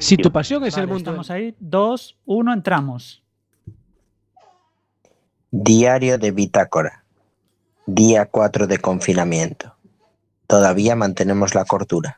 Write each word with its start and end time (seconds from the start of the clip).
Si 0.00 0.18
tu 0.18 0.30
pasión 0.30 0.64
es 0.64 0.76
el 0.76 0.86
mundo. 0.86 1.10
Estamos 1.10 1.30
ahí. 1.30 1.56
Dos, 1.58 2.18
uno, 2.26 2.52
entramos. 2.52 3.22
Diario 5.50 6.18
de 6.18 6.30
bitácora. 6.30 7.04
Día 7.86 8.26
4 8.26 8.66
de 8.66 8.78
confinamiento. 8.78 9.74
Todavía 10.46 10.94
mantenemos 10.94 11.54
la 11.54 11.64
cordura. 11.64 12.16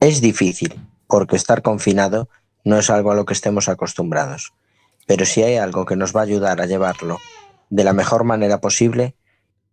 Es 0.00 0.22
difícil, 0.22 0.80
porque 1.06 1.36
estar 1.36 1.60
confinado 1.60 2.30
no 2.64 2.78
es 2.78 2.88
algo 2.88 3.12
a 3.12 3.14
lo 3.14 3.26
que 3.26 3.34
estemos 3.34 3.68
acostumbrados. 3.68 4.54
Pero 5.06 5.26
si 5.26 5.42
hay 5.42 5.56
algo 5.56 5.84
que 5.84 5.96
nos 5.96 6.16
va 6.16 6.20
a 6.20 6.24
ayudar 6.24 6.62
a 6.62 6.66
llevarlo 6.66 7.18
de 7.68 7.84
la 7.84 7.92
mejor 7.92 8.24
manera 8.24 8.62
posible, 8.62 9.14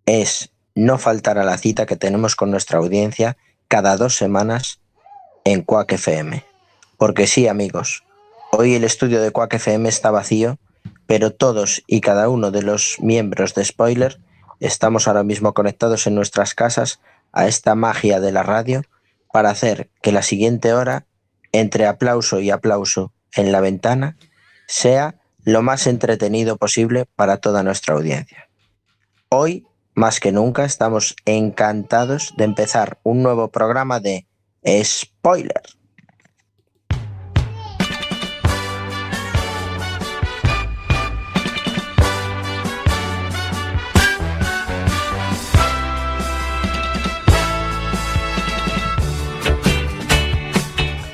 es 0.06 0.52
no 0.76 0.98
faltar 0.98 1.38
a 1.38 1.46
la 1.46 1.58
cita 1.58 1.86
que 1.86 1.96
tenemos 1.96 2.36
con 2.36 2.52
nuestra 2.52 2.80
audiencia 2.80 3.38
cada 3.70 3.96
dos 3.96 4.18
semanas 4.18 4.83
en 5.46 5.62
Quack 5.62 5.94
FM. 5.94 6.44
Porque 6.98 7.28
sí, 7.28 7.48
amigos, 7.48 8.04
hoy 8.52 8.76
el 8.76 8.84
estudio 8.84 9.22
de 9.22 9.32
Quack 9.32 9.56
FM 9.56 9.90
está 9.90 10.12
vacío 10.12 10.58
pero 11.06 11.32
todos 11.32 11.84
y 11.88 12.02
cada 12.02 12.30
uno 12.30 12.52
de 12.52 12.64
los 12.64 12.98
miembros 13.00 13.54
de 13.54 13.66
Spoiler 13.66 14.20
estamos 14.60 15.08
ahora 15.08 15.24
mismo 15.24 15.54
conectados 15.54 16.08
en 16.08 16.16
nuestras 16.16 16.54
casas 16.54 17.00
a 17.32 17.48
esta 17.48 17.76
magia 17.76 18.20
de 18.20 18.32
la 18.32 18.44
radio 18.44 18.84
para 19.32 19.50
hacer 19.50 19.90
que 20.02 20.12
la 20.12 20.22
siguiente 20.22 20.74
hora, 20.74 21.06
entre 21.52 21.88
aplauso 21.88 22.40
y 22.40 22.52
aplauso 22.52 23.12
en 23.36 23.52
la 23.52 23.62
ventana, 23.62 24.18
sea 24.68 25.16
lo 25.44 25.62
más 25.62 25.88
entretenido 25.88 26.58
posible 26.58 27.06
para 27.16 27.38
toda 27.38 27.64
nuestra 27.64 27.96
audiencia. 27.96 28.50
Hoy, 29.30 29.66
más 29.96 30.20
que 30.20 30.32
nunca, 30.32 30.64
estamos 30.64 31.16
encantados 31.26 32.34
de 32.38 32.46
empezar 32.46 33.00
un 33.04 33.24
nuevo 33.24 33.50
programa 33.50 34.00
de 34.00 34.28
Spoiler. 34.66 35.62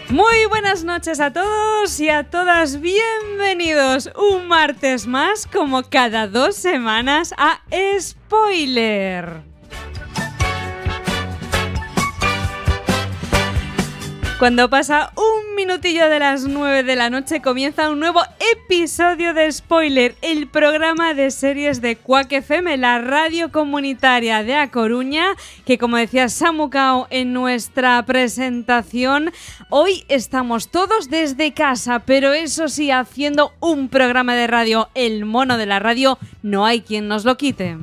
Muy 0.09 0.45
buenas 0.49 0.83
noches 0.83 1.19
a 1.19 1.33
todos 1.33 1.99
y 1.99 2.09
a 2.09 2.29
todas. 2.29 2.81
Bienvenidos 2.81 4.11
un 4.15 4.47
martes 4.47 5.07
más, 5.07 5.47
como 5.47 5.83
cada 5.83 6.27
dos 6.27 6.55
semanas, 6.55 7.33
a 7.37 7.61
Spoiler. 7.99 9.58
Cuando 14.39 14.69
pasa 14.69 15.11
un 15.17 15.53
minutillo 15.55 16.07
de 16.07 16.17
las 16.17 16.45
9 16.45 16.83
de 16.83 16.95
la 16.95 17.09
noche 17.09 17.41
comienza 17.41 17.89
un 17.89 17.99
nuevo 17.99 18.21
episodio 18.53 19.33
de 19.33 19.51
Spoiler, 19.51 20.15
el 20.21 20.47
programa 20.47 21.13
de 21.13 21.29
series 21.29 21.81
de 21.81 21.97
Quack 21.97 22.31
FM, 22.31 22.77
la 22.77 22.99
radio 22.99 23.51
comunitaria 23.51 24.41
de 24.41 24.55
A 24.55 24.71
Coruña, 24.71 25.25
que 25.65 25.77
como 25.77 25.97
decía 25.97 26.29
Samucao 26.29 27.07
en 27.09 27.33
nuestra 27.33 28.01
presentación, 28.05 29.33
hoy 29.69 30.05
estamos 30.07 30.69
todos 30.69 31.09
desde 31.09 31.53
casa, 31.53 31.99
pero 32.05 32.31
eso 32.31 32.69
sí, 32.69 32.91
haciendo 32.91 33.51
un 33.59 33.89
programa 33.89 34.35
de 34.35 34.47
radio, 34.47 34.87
el 34.95 35.25
mono 35.25 35.57
de 35.57 35.65
la 35.65 35.79
radio, 35.79 36.17
no 36.43 36.65
hay 36.65 36.79
quien 36.79 37.09
nos 37.09 37.25
lo 37.25 37.35
quite. 37.35 37.75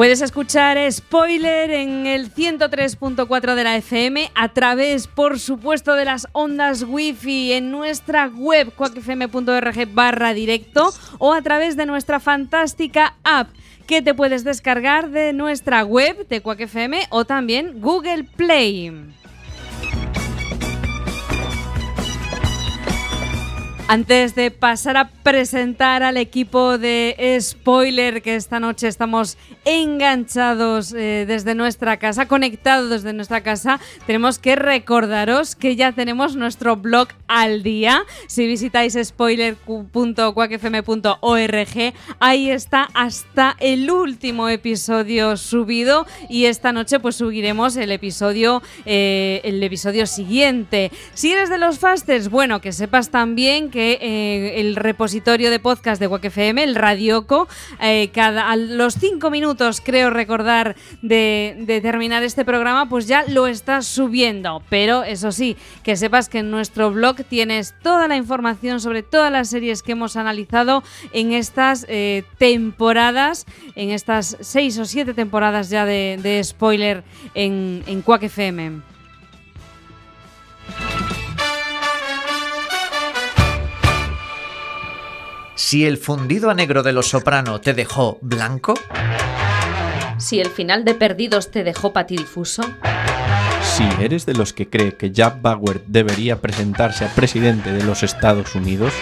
Puedes 0.00 0.22
escuchar 0.22 0.78
Spoiler 0.90 1.70
en 1.70 2.06
el 2.06 2.34
103.4 2.34 3.54
de 3.54 3.64
la 3.64 3.76
FM 3.76 4.30
a 4.34 4.48
través, 4.48 5.06
por 5.06 5.38
supuesto, 5.38 5.92
de 5.92 6.06
las 6.06 6.26
ondas 6.32 6.84
wifi 6.88 7.52
en 7.52 7.70
nuestra 7.70 8.28
web 8.28 8.72
cuacfm.org 8.74 9.92
barra 9.92 10.32
directo 10.32 10.94
o 11.18 11.34
a 11.34 11.42
través 11.42 11.76
de 11.76 11.84
nuestra 11.84 12.18
fantástica 12.18 13.18
app 13.24 13.50
que 13.86 14.00
te 14.00 14.14
puedes 14.14 14.42
descargar 14.42 15.10
de 15.10 15.34
nuestra 15.34 15.84
web 15.84 16.26
de 16.28 16.40
Quack 16.40 16.66
o 17.10 17.26
también 17.26 17.82
Google 17.82 18.24
Play. 18.24 19.19
Antes 23.92 24.36
de 24.36 24.52
pasar 24.52 24.96
a 24.96 25.08
presentar 25.08 26.04
al 26.04 26.16
equipo 26.16 26.78
de 26.78 27.36
Spoiler, 27.40 28.22
que 28.22 28.36
esta 28.36 28.60
noche 28.60 28.86
estamos 28.86 29.36
enganchados 29.64 30.92
eh, 30.92 31.24
desde 31.26 31.56
nuestra 31.56 31.96
casa, 31.96 32.28
conectados 32.28 32.88
desde 32.88 33.12
nuestra 33.12 33.40
casa, 33.40 33.80
tenemos 34.06 34.38
que 34.38 34.54
recordaros 34.54 35.56
que 35.56 35.74
ya 35.74 35.90
tenemos 35.90 36.36
nuestro 36.36 36.76
blog 36.76 37.08
al 37.26 37.64
día. 37.64 38.04
Si 38.28 38.46
visitáis 38.46 38.96
spoiler.quackfm.org, 39.02 41.94
ahí 42.20 42.48
está 42.48 42.88
hasta 42.94 43.56
el 43.58 43.90
último 43.90 44.48
episodio 44.48 45.36
subido 45.36 46.06
y 46.28 46.44
esta 46.44 46.70
noche 46.70 47.00
pues 47.00 47.16
subiremos 47.16 47.76
el 47.76 47.90
episodio, 47.90 48.62
eh, 48.86 49.40
el 49.42 49.60
episodio 49.60 50.06
siguiente. 50.06 50.92
Si 51.12 51.32
eres 51.32 51.50
de 51.50 51.58
los 51.58 51.80
fasters, 51.80 52.30
bueno, 52.30 52.60
que 52.60 52.70
sepas 52.70 53.10
también 53.10 53.68
que 53.68 53.79
eh, 53.80 54.60
el 54.60 54.76
repositorio 54.76 55.50
de 55.50 55.58
podcast 55.58 56.00
de 56.00 56.06
Wack 56.06 56.26
FM, 56.26 56.62
el 56.62 56.74
Radioco, 56.74 57.48
eh, 57.80 58.10
cada, 58.12 58.50
a 58.50 58.56
los 58.56 58.94
cinco 58.94 59.30
minutos, 59.30 59.80
creo 59.84 60.10
recordar, 60.10 60.76
de, 61.02 61.80
terminar 61.82 62.22
este 62.22 62.44
programa, 62.44 62.88
pues 62.88 63.06
ya 63.06 63.24
lo 63.26 63.46
estás 63.46 63.86
subiendo. 63.86 64.62
Pero 64.68 65.02
eso 65.02 65.32
sí, 65.32 65.56
que 65.82 65.96
sepas 65.96 66.28
que 66.28 66.38
en 66.38 66.50
nuestro 66.50 66.90
blog 66.90 67.24
tienes 67.24 67.74
toda 67.82 68.08
la 68.08 68.16
información 68.16 68.80
sobre 68.80 69.02
todas 69.02 69.32
las 69.32 69.48
series 69.48 69.82
que 69.82 69.92
hemos 69.92 70.16
analizado 70.16 70.82
en 71.12 71.32
estas 71.32 71.86
eh, 71.88 72.24
temporadas, 72.38 73.46
en 73.74 73.90
estas 73.90 74.36
seis 74.40 74.78
o 74.78 74.84
siete 74.84 75.14
temporadas 75.14 75.70
ya 75.70 75.84
de, 75.84 76.40
spoiler 76.44 77.02
en, 77.34 77.82
en 77.86 78.04
FM. 78.06 78.82
Si 85.62 85.84
el 85.84 85.98
fundido 85.98 86.48
a 86.48 86.54
negro 86.54 86.82
de 86.82 86.94
los 86.94 87.10
soprano 87.10 87.60
te 87.60 87.74
dejó 87.74 88.16
blanco, 88.22 88.72
Si 90.16 90.40
el 90.40 90.48
final 90.48 90.86
de 90.86 90.94
Perdidos 90.94 91.50
te 91.50 91.62
dejó 91.64 91.92
patidifuso, 91.92 92.62
Si 93.62 93.86
eres 94.00 94.24
de 94.24 94.32
los 94.32 94.54
que 94.54 94.70
cree 94.70 94.96
que 94.96 95.10
Jack 95.10 95.42
Bauer 95.42 95.82
debería 95.86 96.40
presentarse 96.40 97.04
a 97.04 97.14
presidente 97.14 97.72
de 97.72 97.84
los 97.84 98.02
Estados 98.02 98.54
Unidos, 98.54 98.94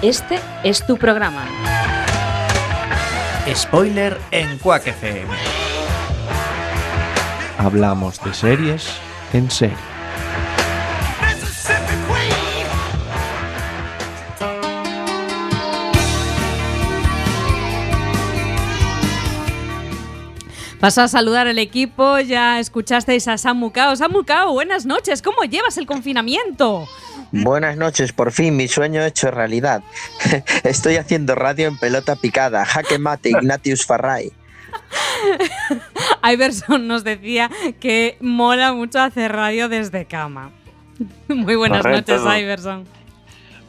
este 0.00 0.38
es 0.62 0.86
tu 0.86 0.96
programa. 0.96 1.44
spoiler 3.52 4.16
en 4.30 4.58
Quack 4.58 4.86
FM. 4.86 5.34
hablamos 7.58 8.22
de 8.22 8.32
series 8.32 8.88
en 9.32 9.50
serie. 9.50 9.97
Vas 20.80 20.96
a 20.96 21.08
saludar 21.08 21.48
al 21.48 21.58
equipo, 21.58 22.20
ya 22.20 22.60
escuchasteis 22.60 23.26
a 23.26 23.36
Samu 23.36 23.72
Kao. 23.72 23.96
Samu 23.96 24.24
Kao, 24.24 24.52
buenas 24.52 24.86
noches, 24.86 25.22
¿cómo 25.22 25.42
llevas 25.42 25.76
el 25.76 25.86
confinamiento? 25.86 26.86
Buenas 27.32 27.76
noches, 27.76 28.12
por 28.12 28.30
fin 28.30 28.56
mi 28.56 28.68
sueño 28.68 29.02
hecho 29.02 29.30
realidad. 29.30 29.82
Estoy 30.64 30.96
haciendo 30.96 31.34
radio 31.34 31.66
en 31.66 31.76
pelota 31.76 32.16
picada. 32.16 32.64
Jaque 32.64 32.98
mate, 32.98 33.30
Ignatius 33.30 33.84
Farray. 33.84 34.32
Iverson 36.32 36.86
nos 36.86 37.02
decía 37.04 37.50
que 37.80 38.16
mola 38.20 38.72
mucho 38.72 39.00
hacer 39.00 39.32
radio 39.32 39.68
desde 39.68 40.06
cama. 40.06 40.52
Muy 41.28 41.56
buenas 41.56 41.82
Correcto. 41.82 42.16
noches, 42.16 42.40
Iverson. 42.40 42.84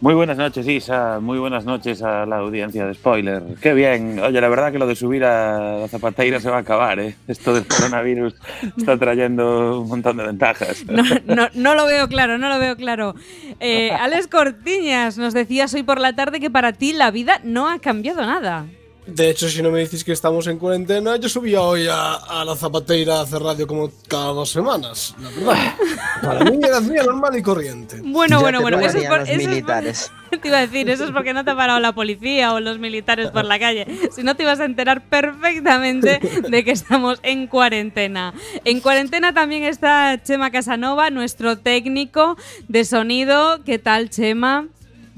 Muy 0.02 0.14
buenas 0.14 0.38
noches, 0.38 0.66
Isa. 0.66 1.20
Muy 1.20 1.40
buenas 1.40 1.66
noches 1.66 2.02
a 2.02 2.26
la 2.26 2.38
audiencia 2.38 2.86
de 2.86 2.94
Spoiler. 2.94 3.44
Qué 3.62 3.74
bien. 3.74 4.18
Oye, 4.20 4.40
la 4.40 4.48
verdad 4.48 4.72
que 4.72 4.80
lo 4.80 4.88
de 4.88 4.96
subir 4.96 5.26
a 5.26 5.80
la 5.80 5.88
zapateira 5.90 6.40
se 6.40 6.50
va 6.50 6.58
a 6.58 6.60
acabar, 6.62 7.02
¿eh? 7.02 7.16
Esto 7.28 7.54
del 7.54 7.68
coronavirus 7.68 8.34
está 8.78 8.98
trayendo 8.98 9.82
un 9.82 9.90
montón 9.90 10.18
de 10.18 10.26
ventajas. 10.26 10.86
No, 11.26 11.48
no, 11.54 11.76
lo 11.76 11.86
veo 11.86 12.08
claro, 12.08 12.38
no 12.38 12.50
lo 12.50 12.60
veo 12.60 12.76
claro. 12.76 13.14
Eh, 13.60 13.92
Alex 13.92 14.28
Cortiñas 14.28 15.18
nos 15.18 15.34
decías 15.34 15.74
hoy 15.74 15.84
por 15.84 16.00
la 16.00 16.14
tarde 16.14 16.40
que 16.40 16.50
para 16.50 16.74
ti 16.74 16.94
la 16.94 17.12
vida 17.12 17.40
no 17.44 17.70
ha 17.70 17.80
cambiado 17.80 18.22
nada. 18.22 18.66
De 19.10 19.30
hecho, 19.30 19.50
si 19.50 19.62
no 19.62 19.72
me 19.72 19.80
decís 19.80 20.04
que 20.04 20.12
estamos 20.12 20.48
en 20.48 20.58
cuarentena, 20.58 21.18
yo 21.18 21.28
subía 21.30 21.62
hoy 21.62 21.88
a, 21.88 22.14
a 22.16 22.46
la 22.46 22.56
zapateira 22.56 23.18
a 23.20 23.22
hacer 23.22 23.42
radio 23.42 23.68
como 23.68 23.92
cada 24.08 24.28
dos 24.34 24.50
semanas, 24.50 25.16
la 25.22 25.30
verdad. 25.30 25.74
Para 26.22 26.44
mí 26.52 26.60
era 26.62 26.80
día 26.82 27.04
normal 27.04 27.36
y 27.38 27.42
corriente. 27.42 28.02
Bueno, 28.04 28.38
Ya 28.38 28.42
bueno, 28.42 28.58
te 28.60 28.62
bueno. 28.64 28.80
Eso 28.80 28.98
es, 28.98 29.08
por, 29.08 29.20
los 29.20 29.30
eso 29.30 29.38
es 29.40 29.44
por- 29.44 29.50
militares. 29.50 30.12
te 30.42 30.48
iba 30.48 30.58
a 30.58 30.62
decir, 30.62 30.90
eso 30.90 31.06
es 31.06 31.12
porque 31.12 31.34
no 31.34 31.44
te 31.46 31.52
ha 31.52 31.56
parado 31.56 31.80
la 31.80 31.94
policía 31.94 32.54
o 32.54 32.60
los 32.60 32.78
militares 32.80 33.30
por 33.32 33.46
la 33.46 33.58
calle. 33.60 33.88
Si 34.16 34.22
no, 34.24 34.36
te 34.36 34.44
ibas 34.44 34.60
a 34.60 34.66
enterar 34.66 35.02
perfectamente 35.10 36.20
de 36.50 36.64
que 36.64 36.72
estamos 36.72 37.20
en 37.24 37.48
cuarentena. 37.48 38.34
En 38.66 38.80
cuarentena 38.82 39.34
también 39.34 39.64
está 39.64 40.22
Chema 40.24 40.52
Casanova, 40.52 41.10
nuestro 41.10 41.58
técnico 41.58 42.38
de 42.68 42.86
sonido. 42.86 43.64
¿Qué 43.64 43.80
tal, 43.80 44.10
Chema? 44.10 44.68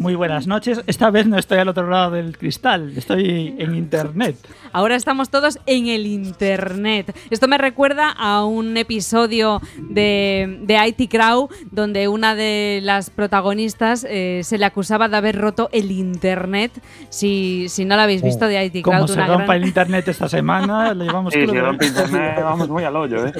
Muy 0.01 0.15
buenas 0.15 0.47
noches. 0.47 0.81
Esta 0.87 1.11
vez 1.11 1.27
no 1.27 1.37
estoy 1.37 1.59
al 1.59 1.67
otro 1.69 1.87
lado 1.87 2.09
del 2.09 2.35
cristal, 2.35 2.91
estoy 2.97 3.53
en 3.59 3.75
internet. 3.75 4.35
Ahora 4.73 4.95
estamos 4.95 5.29
todos 5.29 5.59
en 5.67 5.85
el 5.89 6.07
internet. 6.07 7.15
Esto 7.29 7.47
me 7.47 7.59
recuerda 7.59 8.09
a 8.09 8.43
un 8.43 8.77
episodio 8.77 9.61
de, 9.77 10.57
de 10.63 10.87
IT 10.97 11.11
Crow 11.11 11.49
donde 11.69 12.07
una 12.07 12.33
de 12.33 12.79
las 12.81 13.11
protagonistas 13.11 14.03
eh, 14.09 14.41
se 14.43 14.57
le 14.57 14.65
acusaba 14.65 15.07
de 15.07 15.17
haber 15.17 15.37
roto 15.37 15.69
el 15.71 15.91
internet. 15.91 16.71
Si, 17.09 17.69
si 17.69 17.85
no 17.85 17.95
lo 17.95 18.01
habéis 18.01 18.23
visto 18.23 18.47
de 18.47 18.65
IT 18.65 18.83
Crow, 18.83 18.95
Como 18.95 19.07
se 19.07 19.17
rompa 19.23 19.43
gran- 19.45 19.57
el 19.57 19.65
internet 19.67 20.07
esta 20.07 20.27
semana, 20.27 20.93
le 20.95 21.05
llevamos 21.05 21.31
Sí, 21.31 21.41
si 21.45 21.59
rompe 21.59 21.85
internet, 21.85 22.39
vamos 22.41 22.67
muy 22.69 22.83
al 22.83 22.95
hoyo, 22.95 23.27
¿eh? 23.27 23.33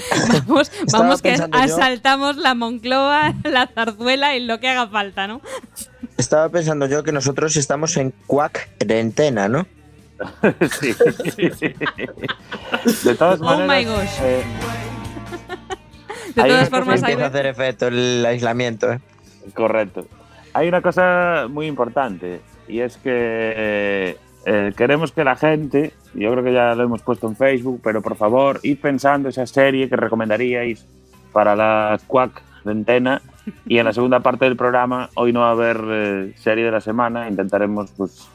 Vamos, 0.45 0.71
vamos 0.91 1.21
que 1.23 1.37
yo- 1.37 1.45
asaltamos 1.51 2.37
la 2.37 2.53
Moncloa, 2.53 3.33
la 3.45 3.65
zarzuela 3.65 4.35
y 4.37 4.45
lo 4.45 4.59
que 4.59 4.67
haga 4.69 4.87
falta, 4.87 5.25
¿no? 5.27 5.41
Estaba 6.21 6.50
pensando 6.50 6.85
yo 6.85 7.01
que 7.03 7.12
nosotros 7.12 7.57
estamos 7.57 7.97
en 7.97 8.13
cuarentena, 8.27 9.47
¿no? 9.47 9.65
sí. 10.79 10.94
De 13.03 13.15
todas 13.15 13.41
Oh 13.41 13.57
my 13.68 13.83
gosh. 13.83 14.19
eh, 14.21 14.44
De 16.35 16.41
Hay 16.44 16.50
todas 16.51 16.69
una 16.69 16.69
cosa 16.69 16.69
formas, 16.69 17.00
Empieza 17.00 17.23
a 17.23 17.25
Albert, 17.25 17.35
hacer 17.35 17.45
efecto 17.47 17.88
el 17.88 18.23
aislamiento, 18.23 18.91
¿eh? 18.91 19.00
Correcto. 19.56 20.06
Hay 20.53 20.68
una 20.68 20.83
cosa 20.83 21.47
muy 21.50 21.65
importante 21.65 22.41
y 22.67 22.81
es 22.81 22.97
que 22.97 24.15
eh, 24.45 24.74
queremos 24.77 25.12
que 25.12 25.24
la 25.24 25.35
gente, 25.35 25.91
yo 26.13 26.31
creo 26.33 26.44
que 26.44 26.53
ya 26.53 26.75
lo 26.75 26.83
hemos 26.83 27.01
puesto 27.01 27.27
en 27.27 27.35
Facebook, 27.35 27.81
pero 27.83 28.03
por 28.03 28.15
favor, 28.15 28.59
id 28.62 28.77
pensando 28.77 29.27
esa 29.29 29.47
serie 29.47 29.89
que 29.89 29.95
recomendaríais 29.95 30.85
para 31.33 31.56
las 31.56 32.03
cuac 32.03 32.44
de 32.63 32.71
antena 32.74 33.24
y 33.65 33.77
en 33.77 33.85
la 33.85 33.93
segunda 33.93 34.19
parte 34.19 34.45
del 34.45 34.55
programa, 34.55 35.09
hoy 35.15 35.33
no 35.33 35.41
va 35.41 35.49
a 35.49 35.51
haber 35.51 35.81
eh, 35.89 36.33
serie 36.38 36.65
de 36.65 36.71
la 36.71 36.81
semana, 36.81 37.27
intentaremos 37.27 37.91
pues 37.91 38.29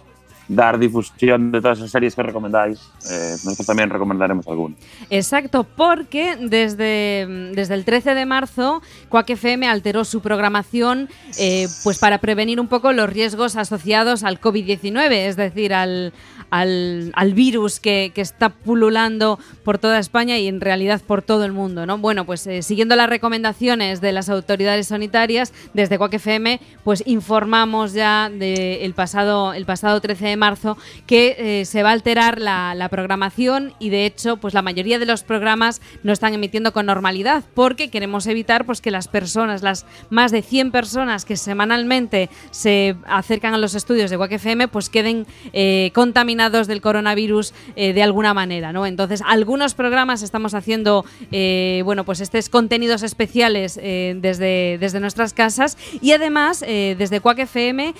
dar 0.49 0.79
difusión 0.79 1.51
de 1.51 1.61
todas 1.61 1.79
esas 1.79 1.91
series 1.91 2.15
que 2.15 2.23
recomendáis. 2.23 2.81
Eh, 3.11 3.33
nosotros 3.45 3.67
también 3.67 3.91
recomendaremos 3.91 4.47
algunas. 4.47 4.79
Exacto, 5.11 5.65
porque 5.65 6.37
desde, 6.37 7.53
desde 7.55 7.75
el 7.75 7.85
13 7.85 8.15
de 8.15 8.27
marzo 8.27 8.83
Quack 9.09 9.31
FM 9.31 9.67
alteró 9.67 10.05
su 10.05 10.21
programación 10.21 11.09
eh, 11.39 11.67
pues 11.83 11.99
para 11.99 12.19
prevenir 12.19 12.61
un 12.61 12.69
poco 12.69 12.93
los 12.93 13.11
riesgos 13.11 13.57
asociados 13.57 14.23
al 14.23 14.41
COVID-19, 14.41 15.11
es 15.11 15.37
decir, 15.37 15.75
al, 15.75 16.13
al, 16.51 17.13
al 17.15 17.35
virus 17.35 17.81
que, 17.81 18.13
que 18.15 18.21
está 18.21 18.51
pululando 18.51 19.39
por 19.65 19.79
toda 19.79 19.99
España 19.99 20.39
y 20.39 20.49
en 20.49 20.61
realidad 20.61 21.01
por 21.07 21.23
todo 21.23 21.45
el 21.45 21.53
mundo. 21.53 21.87
¿no? 21.87 21.99
Bueno, 21.99 22.25
pues 22.25 22.47
eh, 22.47 22.63
siguiendo 22.63 22.97
las 22.97 23.09
recomendaciones 23.09 24.01
de 24.01 24.13
las 24.13 24.29
autoridades 24.29 24.89
sanitarias, 24.89 25.53
desde 25.75 25.99
Quack 25.99 26.15
FM 26.15 26.61
pues 26.85 27.03
informamos 27.07 27.93
ya 27.93 28.31
de 28.31 28.85
el 28.85 28.95
pasado, 28.95 29.53
el 29.53 29.67
pasado 29.67 30.01
13 30.01 30.27
de 30.27 30.37
marzo 30.37 30.77
que 31.07 31.37
eh, 31.39 31.65
se 31.65 31.83
va 31.83 31.91
a 31.91 31.93
alterar 31.93 32.41
la, 32.41 32.87
programación 32.91 33.75
y 33.81 33.91
de 33.91 34.07
hecho 34.07 34.37
pues 34.37 34.55
la 34.55 34.63
mayoría 34.63 35.01
de 35.01 35.07
los 35.07 35.25
programas 35.25 35.83
no 36.05 36.13
están 36.13 36.35
emitiendo 36.35 36.73
con 36.73 36.87
normalidad 36.87 37.43
porque 37.55 37.91
queremos 37.91 38.29
evitar 38.29 38.65
pues 38.65 38.81
que 38.81 38.93
las 38.93 39.09
personas, 39.09 39.63
las 39.63 39.87
más 40.09 40.31
de 40.31 40.43
100 40.43 40.71
personas 40.71 41.25
que 41.25 41.37
semanalmente 41.37 42.31
se 42.53 42.95
acercan 43.07 43.55
a 43.55 43.59
los 43.59 43.75
estudios 43.75 44.09
de 44.11 44.17
WAC 44.17 44.33
FM 44.33 44.69
pues 44.69 44.89
queden 44.89 45.27
eh, 45.53 45.91
del 46.37 46.83
coronavirus 46.83 47.55
eh, 47.77 47.95
de 47.95 48.03
alguna 48.03 48.35
manera, 48.35 48.71
¿no? 48.71 48.85
Entonces 48.85 49.23
algunos 49.27 49.73
programas 49.73 50.23
estamos 50.23 50.53
haciendo 50.53 51.07
eh, 51.33 51.81
bueno 51.85 52.05
pues 52.05 52.21
estos 52.21 52.51
contenidos 52.51 53.03
especiales 53.03 53.81
eh, 53.83 54.15
desde, 54.21 54.77
desde 54.79 55.01
nuestras 55.01 55.33
casas 55.33 55.79
y 56.03 56.13
además 56.13 56.61
desde 56.61 57.21
Quack 57.21 57.39
FM 57.39 57.95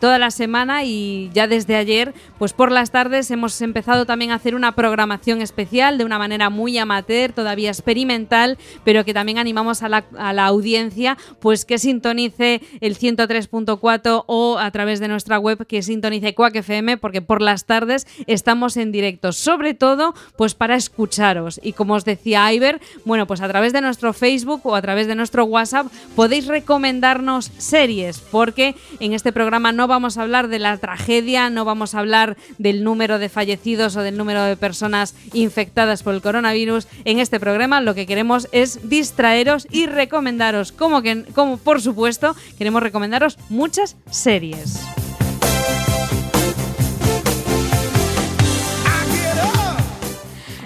toda 0.00 0.18
la 0.18 0.30
semana 0.32 0.84
y 0.84 1.30
ya 1.32 1.46
desde 1.46 1.76
ayer 1.76 2.14
pues 2.38 2.52
por 2.52 2.72
las 2.72 2.90
tardes 2.90 3.30
hemos 3.30 3.60
empezado 3.62 4.06
también 4.06 4.32
a 4.32 4.34
hacer 4.34 4.56
una 4.56 4.72
programación 4.72 5.40
especial 5.40 5.98
de 5.98 6.04
una 6.04 6.18
manera 6.18 6.50
muy 6.50 6.76
amateur, 6.78 7.32
todavía 7.32 7.70
experimental, 7.70 8.58
pero 8.84 9.04
que 9.04 9.14
también 9.14 9.38
animamos 9.38 9.82
a 9.82 9.88
la, 9.88 10.04
a 10.18 10.32
la 10.32 10.46
audiencia 10.46 11.16
pues 11.40 11.64
que 11.64 11.78
sintonice 11.78 12.60
el 12.80 12.98
103.4 12.98 14.24
o 14.26 14.58
a 14.58 14.70
través 14.72 14.98
de 14.98 15.08
nuestra 15.08 15.38
web 15.38 15.64
que 15.66 15.82
sintonice 15.82 16.34
Quack 16.34 16.56
FM 16.56 16.96
porque 16.96 17.22
por 17.22 17.42
las 17.42 17.67
tardes 17.68 18.08
estamos 18.26 18.76
en 18.76 18.90
directo, 18.90 19.32
sobre 19.32 19.74
todo 19.74 20.14
pues 20.36 20.54
para 20.54 20.74
escucharos 20.74 21.60
y 21.62 21.74
como 21.74 21.94
os 21.94 22.04
decía 22.04 22.52
Iber, 22.52 22.80
bueno 23.04 23.28
pues 23.28 23.40
a 23.40 23.46
través 23.46 23.72
de 23.72 23.80
nuestro 23.80 24.12
Facebook 24.12 24.62
o 24.64 24.74
a 24.74 24.82
través 24.82 25.06
de 25.06 25.14
nuestro 25.14 25.44
WhatsApp 25.44 25.86
podéis 26.16 26.48
recomendarnos 26.48 27.52
series 27.58 28.18
porque 28.18 28.74
en 28.98 29.12
este 29.12 29.32
programa 29.32 29.70
no 29.70 29.86
vamos 29.86 30.18
a 30.18 30.22
hablar 30.22 30.48
de 30.48 30.58
la 30.58 30.76
tragedia, 30.78 31.50
no 31.50 31.64
vamos 31.64 31.94
a 31.94 32.00
hablar 32.00 32.36
del 32.58 32.82
número 32.82 33.20
de 33.20 33.28
fallecidos 33.28 33.94
o 33.94 34.02
del 34.02 34.16
número 34.16 34.42
de 34.42 34.56
personas 34.56 35.14
infectadas 35.32 36.02
por 36.02 36.14
el 36.14 36.22
coronavirus. 36.22 36.88
En 37.04 37.20
este 37.20 37.38
programa 37.38 37.80
lo 37.80 37.94
que 37.94 38.06
queremos 38.06 38.48
es 38.50 38.88
distraeros 38.88 39.68
y 39.70 39.86
recomendaros, 39.86 40.72
como 40.72 41.02
que 41.02 41.24
como 41.34 41.58
por 41.58 41.80
supuesto, 41.80 42.34
queremos 42.56 42.82
recomendaros 42.82 43.38
muchas 43.50 43.96
series. 44.10 44.80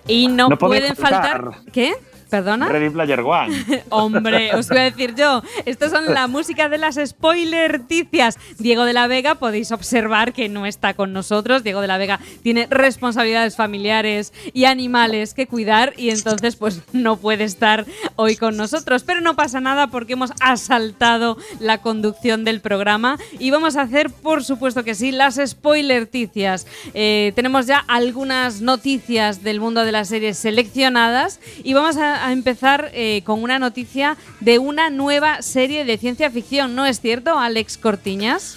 Y 0.06 0.28
no, 0.28 0.48
No 0.48 0.58
puede 0.58 0.80
pueden 0.80 0.96
faltar. 0.96 1.42
faltar. 1.42 1.72
¿Qué? 1.72 1.94
¿Perdona? 2.32 2.66
Ready 2.66 2.88
Player 2.88 3.20
One. 3.20 3.84
Hombre, 3.90 4.54
os 4.54 4.66
voy 4.70 4.78
a 4.78 4.82
decir 4.84 5.14
yo, 5.14 5.42
estas 5.66 5.90
son 5.90 6.14
la 6.14 6.28
música 6.28 6.70
de 6.70 6.78
las 6.78 6.98
spoilerticias. 7.04 8.38
Diego 8.58 8.86
de 8.86 8.94
la 8.94 9.06
Vega, 9.06 9.34
podéis 9.34 9.70
observar 9.70 10.32
que 10.32 10.48
no 10.48 10.64
está 10.64 10.94
con 10.94 11.12
nosotros. 11.12 11.62
Diego 11.62 11.82
de 11.82 11.88
la 11.88 11.98
Vega 11.98 12.20
tiene 12.42 12.68
responsabilidades 12.70 13.54
familiares 13.54 14.32
y 14.54 14.64
animales 14.64 15.34
que 15.34 15.46
cuidar 15.46 15.92
y 15.98 16.08
entonces 16.08 16.56
pues 16.56 16.80
no 16.94 17.18
puede 17.18 17.44
estar 17.44 17.84
hoy 18.16 18.36
con 18.36 18.56
nosotros. 18.56 19.02
Pero 19.02 19.20
no 19.20 19.36
pasa 19.36 19.60
nada 19.60 19.88
porque 19.88 20.14
hemos 20.14 20.32
asaltado 20.40 21.36
la 21.60 21.82
conducción 21.82 22.44
del 22.44 22.62
programa 22.62 23.18
y 23.38 23.50
vamos 23.50 23.76
a 23.76 23.82
hacer, 23.82 24.08
por 24.08 24.42
supuesto 24.42 24.84
que 24.84 24.94
sí, 24.94 25.12
las 25.12 25.38
spoilerticias. 25.44 26.66
Eh, 26.94 27.32
tenemos 27.36 27.66
ya 27.66 27.84
algunas 27.88 28.62
noticias 28.62 29.42
del 29.42 29.60
mundo 29.60 29.84
de 29.84 29.92
las 29.92 30.08
series 30.08 30.38
seleccionadas 30.38 31.38
y 31.62 31.74
vamos 31.74 31.98
a, 31.98 32.21
a 32.26 32.32
empezar 32.32 32.90
eh, 32.94 33.22
con 33.24 33.42
una 33.42 33.58
noticia 33.58 34.16
de 34.40 34.58
una 34.58 34.90
nueva 34.90 35.42
serie 35.42 35.84
de 35.84 35.98
ciencia 35.98 36.30
ficción, 36.30 36.74
¿no 36.74 36.86
es 36.86 37.00
cierto, 37.00 37.38
Alex 37.38 37.78
Cortiñas? 37.78 38.56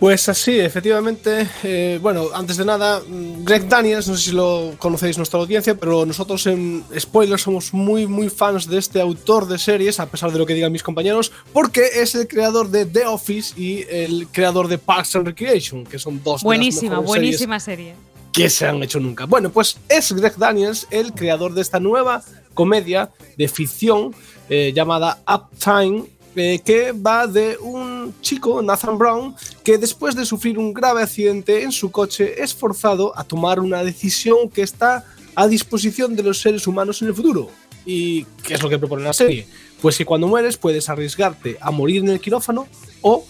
Pues 0.00 0.28
así, 0.28 0.58
efectivamente. 0.58 1.48
eh, 1.62 1.98
bueno, 2.02 2.26
antes 2.34 2.56
de 2.56 2.64
nada, 2.64 3.00
mm, 3.00 3.44
Greg 3.44 3.68
Daniels, 3.68 4.08
no 4.08 4.16
sé 4.16 4.24
si 4.24 4.32
lo 4.32 4.74
conocéis 4.78 5.16
nuestra 5.16 5.38
audiencia, 5.40 5.76
pero 5.76 6.04
nosotros 6.04 6.46
en 6.46 6.84
Spoilers 6.98 7.42
somos 7.42 7.72
muy, 7.72 8.06
muy 8.06 8.28
fans 8.28 8.66
de 8.68 8.78
este 8.78 9.00
autor 9.00 9.46
de 9.46 9.56
series, 9.56 10.00
a 10.00 10.06
pesar 10.06 10.32
de 10.32 10.38
lo 10.38 10.46
que 10.46 10.54
digan 10.54 10.72
mis 10.72 10.82
compañeros, 10.82 11.32
porque 11.52 11.82
es 11.94 12.14
el 12.16 12.26
creador 12.26 12.70
de 12.70 12.86
The 12.86 13.06
Office 13.06 13.58
y 13.58 13.84
el 13.88 14.26
creador 14.30 14.68
de 14.68 14.78
Parks 14.78 15.16
and 15.16 15.26
Recreation, 15.26 15.84
que 15.84 15.98
son 15.98 16.16
dos 16.22 16.24
de 16.24 16.30
las 16.38 16.42
Buenísima, 16.42 16.96
series 16.96 17.06
buenísima 17.06 17.60
serie. 17.60 17.94
que 18.32 18.50
se 18.50 18.66
han 18.66 18.82
hecho 18.82 18.98
nunca. 18.98 19.26
Bueno, 19.26 19.50
pues 19.50 19.78
es 19.88 20.12
Greg 20.12 20.36
Daniels 20.36 20.88
el 20.90 21.12
creador 21.12 21.54
de 21.54 21.62
esta 21.62 21.78
nueva 21.78 22.22
comedia 22.54 23.10
de 23.36 23.48
ficción 23.48 24.14
eh, 24.48 24.72
llamada 24.74 25.22
Uptime, 25.28 26.04
eh, 26.36 26.60
que 26.64 26.92
va 26.92 27.26
de 27.26 27.56
un 27.58 28.14
chico, 28.20 28.60
Nathan 28.60 28.98
Brown, 28.98 29.36
que 29.62 29.78
después 29.78 30.16
de 30.16 30.24
sufrir 30.24 30.58
un 30.58 30.72
grave 30.72 31.02
accidente 31.02 31.62
en 31.62 31.70
su 31.70 31.90
coche 31.90 32.42
es 32.42 32.52
forzado 32.54 33.16
a 33.16 33.22
tomar 33.22 33.60
una 33.60 33.84
decisión 33.84 34.48
que 34.48 34.62
está 34.62 35.04
a 35.36 35.46
disposición 35.46 36.16
de 36.16 36.22
los 36.22 36.40
seres 36.40 36.66
humanos 36.66 37.02
en 37.02 37.08
el 37.08 37.14
futuro. 37.14 37.50
¿Y 37.86 38.24
qué 38.42 38.54
es 38.54 38.62
lo 38.62 38.68
que 38.68 38.78
propone 38.78 39.04
la 39.04 39.12
serie? 39.12 39.46
Pues 39.80 39.96
que 39.96 40.04
cuando 40.04 40.26
mueres 40.26 40.56
puedes 40.56 40.88
arriesgarte 40.88 41.56
a 41.60 41.70
morir 41.70 42.02
en 42.02 42.08
el 42.08 42.20
quirófano 42.20 42.66
o 43.02 43.24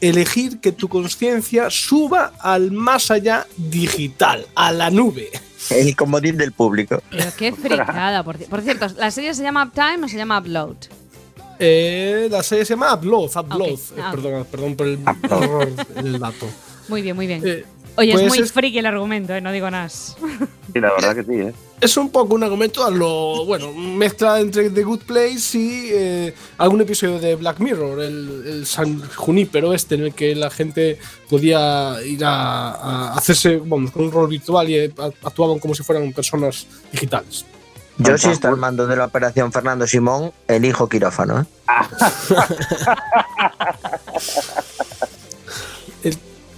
elegir 0.00 0.60
que 0.60 0.72
tu 0.72 0.88
conciencia 0.88 1.70
suba 1.70 2.34
al 2.40 2.70
más 2.70 3.10
allá 3.10 3.46
digital, 3.56 4.46
a 4.54 4.70
la 4.70 4.90
nube. 4.90 5.30
El 5.70 5.96
comodín 5.96 6.36
del 6.36 6.52
público. 6.52 7.02
Pero 7.10 7.30
qué 7.36 7.52
fricada, 7.52 8.22
por, 8.22 8.38
ci- 8.38 8.46
por 8.48 8.60
cierto, 8.62 8.86
¿la 8.98 9.10
serie 9.10 9.34
se 9.34 9.42
llama 9.42 9.64
Uptime 9.64 10.04
o 10.04 10.08
se 10.08 10.16
llama 10.16 10.38
Upload? 10.38 10.76
Eh, 11.58 12.28
la 12.30 12.42
serie 12.42 12.64
se 12.64 12.74
llama 12.74 12.92
Upload, 12.94 13.30
Upload. 13.36 13.72
Ok, 13.72 13.78
Eh, 13.96 14.00
ah. 14.02 14.10
perdón, 14.10 14.46
perdón 14.50 14.76
por 14.76 14.86
el, 14.88 14.98
error 15.22 15.68
el 15.96 16.18
dato. 16.18 16.46
Muy 16.88 17.00
bien, 17.02 17.16
muy 17.16 17.26
bien. 17.26 17.42
Eh, 17.44 17.64
Oye, 17.96 18.12
Pues 18.12 18.24
es 18.24 18.28
muy 18.28 18.38
es- 18.40 18.52
friki 18.52 18.78
el 18.78 18.86
argumento, 18.86 19.34
¿eh? 19.34 19.40
no 19.40 19.52
digo 19.52 19.70
nada. 19.70 19.88
Sí, 19.88 20.14
la 20.74 20.90
verdad 20.92 21.14
que 21.14 21.22
sí, 21.22 21.40
¿eh? 21.40 21.52
Es 21.80 21.96
un 21.96 22.10
poco 22.10 22.34
un 22.34 22.42
argumento 22.42 22.84
a 22.84 22.90
lo. 22.90 23.44
Bueno, 23.44 23.72
mezcla 23.72 24.40
entre 24.40 24.70
The 24.70 24.82
Good 24.82 25.02
Place 25.02 25.56
y 25.58 25.88
eh, 25.92 26.34
algún 26.58 26.80
episodio 26.80 27.20
de 27.20 27.36
Black 27.36 27.60
Mirror, 27.60 28.00
el, 28.02 28.44
el 28.46 28.66
San 28.66 29.00
Junípero 29.14 29.72
este, 29.74 29.94
en 29.94 30.02
el 30.04 30.14
que 30.14 30.34
la 30.34 30.50
gente 30.50 30.98
podía 31.30 31.96
ir 32.04 32.24
a, 32.24 32.70
a 32.72 33.14
hacerse 33.14 33.58
vamos, 33.64 33.92
con 33.92 34.04
un 34.06 34.12
rol 34.12 34.28
virtual 34.28 34.68
y 34.68 34.74
eh, 34.78 34.92
a- 34.98 35.10
actuaban 35.28 35.58
como 35.60 35.74
si 35.74 35.84
fueran 35.84 36.12
personas 36.12 36.66
digitales. 36.90 37.44
Yo 37.98 38.18
sí 38.18 38.28
está 38.28 38.48
al 38.48 38.56
mando 38.56 38.88
de 38.88 38.96
la 38.96 39.04
operación 39.04 39.52
Fernando 39.52 39.86
Simón, 39.86 40.32
elijo 40.48 40.88
quirófano. 40.88 41.42
¿eh? 41.42 41.44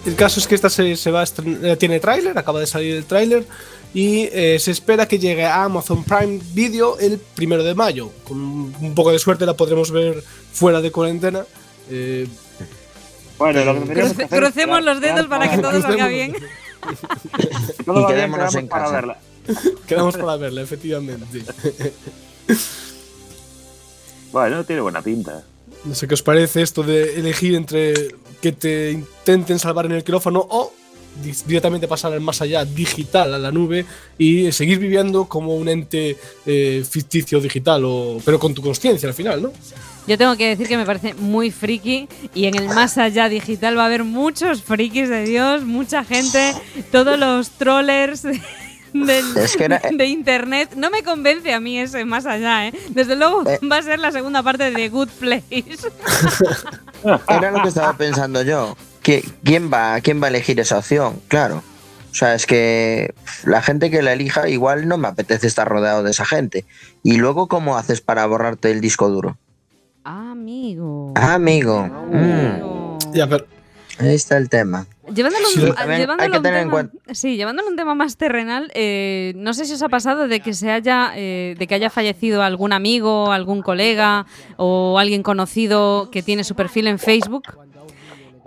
El, 0.06 0.14
caso 0.14 0.40
es 0.40 0.46
que 0.46 0.54
esta 0.54 0.70
serie 0.70 0.96
se 0.96 1.10
va 1.10 1.22
a 1.22 1.24
eh, 1.24 1.76
tiene 1.76 2.00
tráiler, 2.00 2.38
acaba 2.38 2.60
de 2.60 2.66
salir 2.66 2.94
el 2.96 3.04
tráiler 3.04 3.44
y 3.92 4.28
eh, 4.32 4.58
se 4.60 4.70
espera 4.70 5.06
que 5.08 5.18
llegue 5.18 5.44
a 5.44 5.64
Amazon 5.64 6.04
Prime 6.04 6.40
Video 6.52 6.98
el 6.98 7.18
primero 7.18 7.64
de 7.64 7.74
mayo. 7.74 8.10
Con 8.24 8.38
un 8.38 8.94
poco 8.94 9.10
de 9.12 9.18
suerte 9.18 9.44
la 9.46 9.54
podremos 9.54 9.90
ver 9.90 10.22
fuera 10.52 10.80
de 10.80 10.90
cuarentena. 10.92 11.44
Eh, 11.90 12.26
Bueno, 13.38 13.64
lo 13.64 13.74
que 13.74 13.92
Cruce- 13.94 14.16
que 14.16 14.22
hacer 14.24 14.40
crucemos 14.42 14.82
los 14.84 15.00
dedos 15.00 15.26
para 15.26 15.50
que 15.50 15.58
todo 15.58 15.80
salga 15.82 16.08
bien. 16.08 16.34
Todo 17.84 17.94
Y 18.02 18.04
bien, 18.04 18.08
quedémonos 18.08 18.54
en 18.54 18.68
para 18.68 18.84
casa. 18.84 18.94
verla. 18.96 19.18
quedamos 19.86 20.16
para 20.16 20.36
verla, 20.36 20.62
efectivamente. 20.62 21.44
Bueno, 24.32 24.64
tiene 24.64 24.82
buena 24.82 25.02
pinta. 25.02 25.42
No 25.86 25.94
sé 25.94 26.08
qué 26.08 26.14
os 26.14 26.22
parece 26.22 26.62
esto 26.62 26.82
de 26.82 27.18
elegir 27.18 27.54
entre 27.54 27.94
que 28.42 28.52
te 28.52 28.90
intenten 28.90 29.58
salvar 29.58 29.86
en 29.86 29.92
el 29.92 30.04
quirófano 30.04 30.44
o 30.50 30.72
di- 31.22 31.32
directamente 31.46 31.86
pasar 31.88 32.12
al 32.12 32.20
más 32.20 32.42
allá 32.42 32.64
digital, 32.64 33.32
a 33.34 33.38
la 33.38 33.52
nube, 33.52 33.86
y 34.18 34.50
seguir 34.52 34.78
viviendo 34.78 35.26
como 35.26 35.54
un 35.54 35.68
ente 35.68 36.16
eh, 36.44 36.84
ficticio 36.88 37.40
digital, 37.40 37.82
o, 37.84 38.20
pero 38.24 38.38
con 38.38 38.52
tu 38.52 38.62
conciencia 38.62 39.08
al 39.08 39.14
final, 39.14 39.42
¿no? 39.42 39.52
Yo 40.08 40.16
tengo 40.18 40.36
que 40.36 40.48
decir 40.48 40.68
que 40.68 40.76
me 40.76 40.84
parece 40.86 41.14
muy 41.14 41.50
friki 41.50 42.08
y 42.34 42.44
en 42.46 42.54
el 42.56 42.66
más 42.68 42.96
allá 42.98 43.28
digital 43.28 43.76
va 43.76 43.82
a 43.84 43.86
haber 43.86 44.04
muchos 44.04 44.62
frikis 44.62 45.08
de 45.08 45.24
Dios, 45.24 45.64
mucha 45.64 46.04
gente, 46.04 46.52
todos 46.92 47.18
los 47.18 47.50
trollers 47.50 48.22
del- 49.04 49.36
Es 49.36 49.56
que 49.56 49.64
era- 49.64 49.80
de 49.92 50.06
internet. 50.06 50.74
No 50.76 50.90
me 50.90 51.02
convence 51.02 51.52
a 51.52 51.60
mí 51.60 51.78
ese 51.78 52.04
más 52.04 52.24
allá, 52.26 52.68
¿eh? 52.68 52.72
Desde 52.90 53.16
luego 53.16 53.48
Eh. 53.48 53.58
va 53.70 53.78
a 53.78 53.82
ser 53.82 53.98
la 53.98 54.12
segunda 54.12 54.42
parte 54.42 54.70
de 54.70 54.88
Good 54.88 55.08
Place. 55.20 55.44
Era 57.28 57.50
lo 57.50 57.62
que 57.62 57.68
estaba 57.68 57.92
pensando 57.96 58.42
yo. 58.42 58.76
¿Qui- 59.02 59.24
¿Quién 59.44 59.70
va, 59.72 60.00
¿Quién 60.00 60.20
va 60.20 60.26
a 60.26 60.30
elegir 60.30 60.58
esa 60.60 60.78
opción? 60.78 61.20
Claro. 61.28 61.62
O 62.10 62.14
sea, 62.18 62.34
es 62.34 62.46
que 62.46 63.14
la 63.44 63.60
gente 63.60 63.90
que 63.90 64.00
la 64.02 64.14
elija 64.14 64.48
igual 64.48 64.88
no 64.88 64.96
me 64.96 65.08
apetece 65.08 65.46
estar 65.46 65.68
rodeado 65.68 66.02
de 66.02 66.10
esa 66.12 66.24
gente. 66.24 66.64
Y 67.02 67.18
luego, 67.18 67.46
¿cómo 67.46 67.76
haces 67.76 68.00
para 68.00 68.24
borrarte 68.26 68.70
el 68.70 68.80
disco 68.80 69.08
duro? 69.10 69.36
Amigo. 70.02 71.12
Amigo. 71.14 71.82
Mm. 72.10 73.12
Ya, 73.12 73.26
pero 73.28 73.44
ahí 73.98 74.14
está 74.14 74.36
el 74.38 74.48
tema. 74.48 74.86
Llevándolo, 75.14 75.46
Sí, 75.48 75.60
llevándolo 76.00 76.24
un 76.38 76.42
tema- 76.64 76.70
sí, 77.14 77.36
llevándolo 77.36 77.68
un 77.68 77.76
tema 77.76 77.94
más 77.94 78.16
terrenal, 78.16 78.70
eh, 78.74 79.32
no 79.36 79.54
sé 79.54 79.64
si 79.64 79.74
os 79.74 79.82
ha 79.82 79.88
pasado 79.88 80.26
de 80.28 80.40
que 80.40 80.52
se 80.52 80.70
haya, 80.70 81.12
eh, 81.14 81.54
de 81.58 81.66
que 81.66 81.74
haya 81.76 81.90
fallecido 81.90 82.42
algún 82.42 82.72
amigo, 82.72 83.30
algún 83.32 83.62
colega 83.62 84.26
o 84.56 84.98
alguien 84.98 85.22
conocido 85.22 86.10
que 86.10 86.22
tiene 86.22 86.42
su 86.44 86.54
perfil 86.54 86.88
en 86.88 86.98
Facebook 86.98 87.44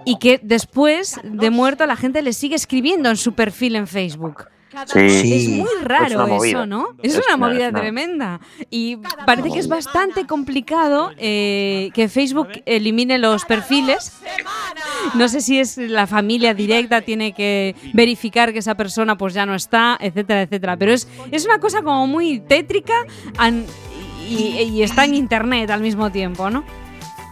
y 0.05 0.17
que 0.17 0.39
después 0.43 1.19
de 1.23 1.49
muerto 1.49 1.85
la 1.85 1.95
gente 1.95 2.21
le 2.21 2.33
sigue 2.33 2.55
escribiendo 2.55 3.09
en 3.09 3.17
su 3.17 3.33
perfil 3.33 3.75
en 3.75 3.87
Facebook. 3.87 4.45
Sí. 4.87 5.33
Es 5.45 5.49
muy 5.49 5.69
raro 5.83 6.43
eso, 6.43 6.65
¿no? 6.65 6.89
Es, 7.03 7.15
Es 7.15 7.25
una 7.27 7.37
movida 7.37 7.69
una- 7.69 7.79
tremenda. 7.79 8.39
Y 8.69 8.97
parece 9.25 9.51
que 9.51 9.59
es 9.59 9.67
bastante 9.67 10.25
complicado 10.25 11.11
eh, 11.17 11.89
que 11.93 12.07
Facebook 12.09 12.49
elimine 12.65 13.17
los 13.17 13.45
perfiles. 13.45 14.13
No 15.15 15.27
sé 15.29 15.41
si 15.41 15.59
es 15.59 15.77
la 15.77 16.07
familia 16.07 16.53
directa, 16.53 17.01
tiene 17.01 17.33
que 17.33 17.75
verificar 17.93 18.53
que 18.53 18.59
esa 18.59 18.75
persona 18.75 19.17
pues 19.17 19.33
ya 19.33 19.45
no 19.45 19.55
está, 19.55 19.97
etcétera, 19.99 20.43
etcétera. 20.43 20.77
Pero 20.77 20.93
es, 20.93 21.07
es 21.31 21.45
una 21.45 21.59
cosa 21.59 21.81
como 21.81 22.07
muy 22.07 22.39
tétrica 22.39 22.93
y 24.29 24.81
está 24.83 25.05
en 25.05 25.15
internet 25.15 25.69
al 25.71 25.81
mismo 25.81 26.11
tiempo, 26.11 26.49
¿no? 26.49 26.63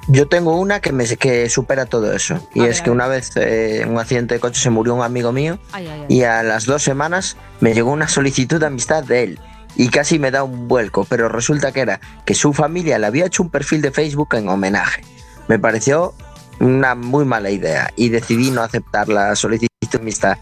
Yo 0.09 0.27
tengo 0.27 0.55
una 0.57 0.79
que 0.79 0.91
me 0.93 1.05
que 1.17 1.49
supera 1.49 1.85
todo 1.85 2.13
eso. 2.13 2.39
Y 2.53 2.61
A 2.61 2.67
es 2.67 2.81
que 2.81 2.91
una 2.91 3.07
vez 3.07 3.35
eh, 3.35 3.81
en 3.81 3.91
un 3.91 3.99
accidente 3.99 4.35
de 4.35 4.39
coche 4.39 4.61
se 4.61 4.69
murió 4.69 4.95
un 4.95 5.01
amigo 5.03 5.31
mío 5.33 5.59
Ay, 5.73 5.87
ay, 5.87 5.99
ay. 6.09 6.15
y 6.17 6.23
a 6.23 6.43
las 6.43 6.65
dos 6.65 6.81
semanas 6.83 7.35
me 7.59 7.73
llegó 7.73 7.91
una 7.91 8.07
solicitud 8.07 8.59
de 8.59 8.67
amistad 8.67 9.03
de 9.03 9.23
él. 9.23 9.39
Y 9.75 9.89
casi 9.89 10.17
me 10.17 10.31
da 10.31 10.43
un 10.43 10.67
vuelco, 10.67 11.05
pero 11.09 11.29
resulta 11.29 11.71
que 11.71 11.81
era 11.81 11.99
que 12.25 12.33
su 12.33 12.53
familia 12.53 12.97
le 12.97 13.05
había 13.05 13.25
hecho 13.25 13.43
un 13.43 13.49
perfil 13.49 13.81
de 13.81 13.91
Facebook 13.91 14.29
en 14.33 14.47
homenaje. 14.49 15.03
Me 15.47 15.59
pareció 15.59 16.13
una 16.59 16.95
muy 16.95 17.25
mala 17.25 17.51
idea 17.51 17.91
y 17.95 18.09
decidí 18.09 18.49
no 18.49 18.63
aceptar 18.63 19.07
la 19.09 19.35
solicitud 19.35 19.67
de 19.91 19.97
amistad. 19.99 20.37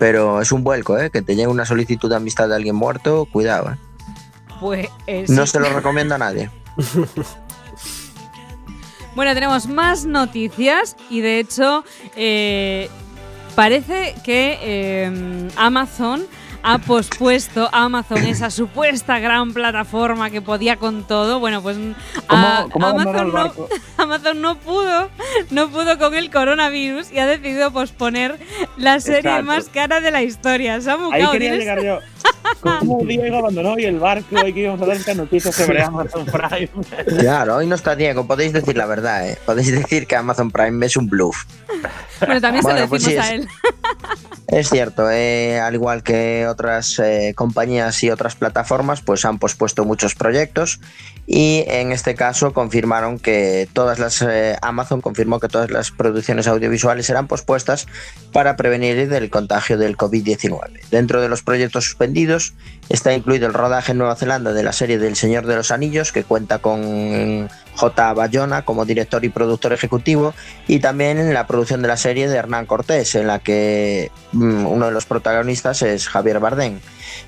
Pero 0.00 0.40
es 0.40 0.50
un 0.50 0.64
vuelco, 0.64 0.98
¿eh? 0.98 1.10
Que 1.10 1.22
te 1.22 1.36
llegue 1.36 1.46
una 1.46 1.64
solicitud 1.66 2.08
de 2.10 2.16
amistad 2.16 2.48
de 2.48 2.56
alguien 2.56 2.74
muerto, 2.74 3.28
cuidado, 3.30 3.70
¿eh? 3.72 3.76
Pues, 4.60 4.88
eh, 5.06 5.24
No 5.28 5.46
sí. 5.46 5.52
se 5.52 5.60
lo 5.60 5.68
recomiendo 5.72 6.16
a 6.16 6.18
nadie. 6.18 6.50
Bueno, 9.14 9.32
tenemos 9.34 9.66
más 9.66 10.04
noticias 10.06 10.96
y 11.10 11.20
de 11.20 11.38
hecho 11.38 11.84
eh, 12.16 12.88
parece 13.54 14.14
que 14.24 14.58
eh, 14.60 15.48
Amazon 15.56 16.26
ha 16.66 16.78
pospuesto 16.78 17.68
Amazon, 17.72 18.24
esa 18.24 18.50
supuesta 18.50 19.18
gran 19.18 19.52
plataforma 19.52 20.30
que 20.30 20.40
podía 20.40 20.76
con 20.78 21.06
todo. 21.06 21.38
Bueno, 21.38 21.62
pues 21.62 21.76
a- 22.28 22.66
cómo 22.72 22.86
Amazon, 22.86 23.32
no? 23.34 23.52
Amazon 23.98 24.40
no 24.40 24.56
pudo, 24.56 25.10
no 25.50 25.68
pudo 25.68 25.98
con 25.98 26.14
el 26.14 26.30
coronavirus 26.30 27.12
y 27.12 27.18
ha 27.18 27.26
decidido 27.26 27.70
posponer 27.70 28.38
la 28.78 28.98
serie 29.00 29.18
Exacto. 29.18 29.44
más 29.44 29.68
cara 29.68 30.00
de 30.00 30.10
la 30.10 30.22
historia. 30.22 30.76
Ha 30.76 30.98
Ahí 31.12 31.26
quería 31.32 31.54
llegar 31.54 31.84
yo. 31.84 31.98
¿Cómo 32.60 33.04
Diego 33.04 33.38
abandonó 33.38 33.72
hoy 33.72 33.84
el 33.84 33.98
barco 33.98 34.46
y 34.46 34.52
que 34.52 34.60
íbamos 34.60 34.80
a 34.82 34.86
dar 34.86 34.96
esta 34.96 35.12
noticia 35.14 35.52
sobre 35.52 35.82
Amazon 35.82 36.24
Prime? 36.24 36.70
Claro, 37.18 37.56
hoy 37.56 37.66
no 37.66 37.74
está 37.74 37.94
Diego, 37.94 38.26
podéis 38.26 38.52
decir 38.54 38.76
la 38.76 38.86
verdad, 38.86 39.28
¿eh? 39.28 39.38
Podéis 39.44 39.70
decir 39.72 40.06
que 40.06 40.16
Amazon 40.16 40.50
Prime 40.50 40.84
es 40.86 40.96
un 40.96 41.08
bluff. 41.08 41.44
Bueno, 42.20 42.40
también 42.40 42.62
se 42.62 42.68
Bueno, 42.68 42.80
lo 42.80 42.88
pues 42.88 43.04
decimos 43.04 43.26
sí, 43.26 43.32
a 43.32 43.34
es- 43.34 43.40
él. 43.42 43.48
Es 44.46 44.68
cierto, 44.68 45.10
eh, 45.10 45.58
al 45.58 45.74
igual 45.74 46.02
que 46.02 46.46
otras 46.46 46.98
eh, 46.98 47.32
compañías 47.34 48.02
y 48.04 48.10
otras 48.10 48.36
plataformas, 48.36 49.00
pues 49.00 49.24
han 49.24 49.38
pospuesto 49.38 49.84
muchos 49.84 50.14
proyectos 50.14 50.80
y 51.26 51.64
en 51.68 51.92
este 51.92 52.14
caso 52.14 52.52
confirmaron 52.52 53.18
que 53.18 53.68
todas 53.72 53.98
las 53.98 54.20
eh, 54.22 54.56
Amazon 54.60 55.00
confirmó 55.00 55.40
que 55.40 55.48
todas 55.48 55.70
las 55.70 55.90
producciones 55.90 56.46
audiovisuales 56.46 57.06
serán 57.06 57.28
pospuestas 57.28 57.86
para 58.32 58.56
prevenir 58.56 59.08
del 59.08 59.30
contagio 59.30 59.78
del 59.78 59.96
COVID-19. 59.96 60.88
Dentro 60.90 61.22
de 61.22 61.28
los 61.28 61.42
proyectos 61.42 61.84
suspendidos 61.86 62.54
está 62.88 63.14
incluido 63.14 63.46
el 63.46 63.54
rodaje 63.54 63.92
en 63.92 63.98
Nueva 63.98 64.16
Zelanda 64.16 64.52
de 64.52 64.62
la 64.62 64.72
serie 64.72 64.98
del 64.98 65.16
Señor 65.16 65.46
de 65.46 65.56
los 65.56 65.70
Anillos, 65.70 66.12
que 66.12 66.24
cuenta 66.24 66.58
con 66.58 67.48
J. 67.76 68.12
Bayona 68.12 68.64
como 68.64 68.84
director 68.84 69.24
y 69.24 69.30
productor 69.30 69.72
ejecutivo, 69.72 70.34
y 70.68 70.80
también 70.80 71.32
la 71.32 71.46
producción 71.46 71.80
de 71.80 71.88
la 71.88 71.96
serie 71.96 72.28
de 72.28 72.36
Hernán 72.36 72.66
Cortés, 72.66 73.14
en 73.14 73.26
la 73.26 73.38
que 73.38 74.10
mm, 74.32 74.66
uno 74.66 74.86
de 74.86 74.92
los 74.92 75.06
protagonistas 75.06 75.80
es 75.82 76.08
Javier 76.08 76.40
Bardem. 76.40 76.80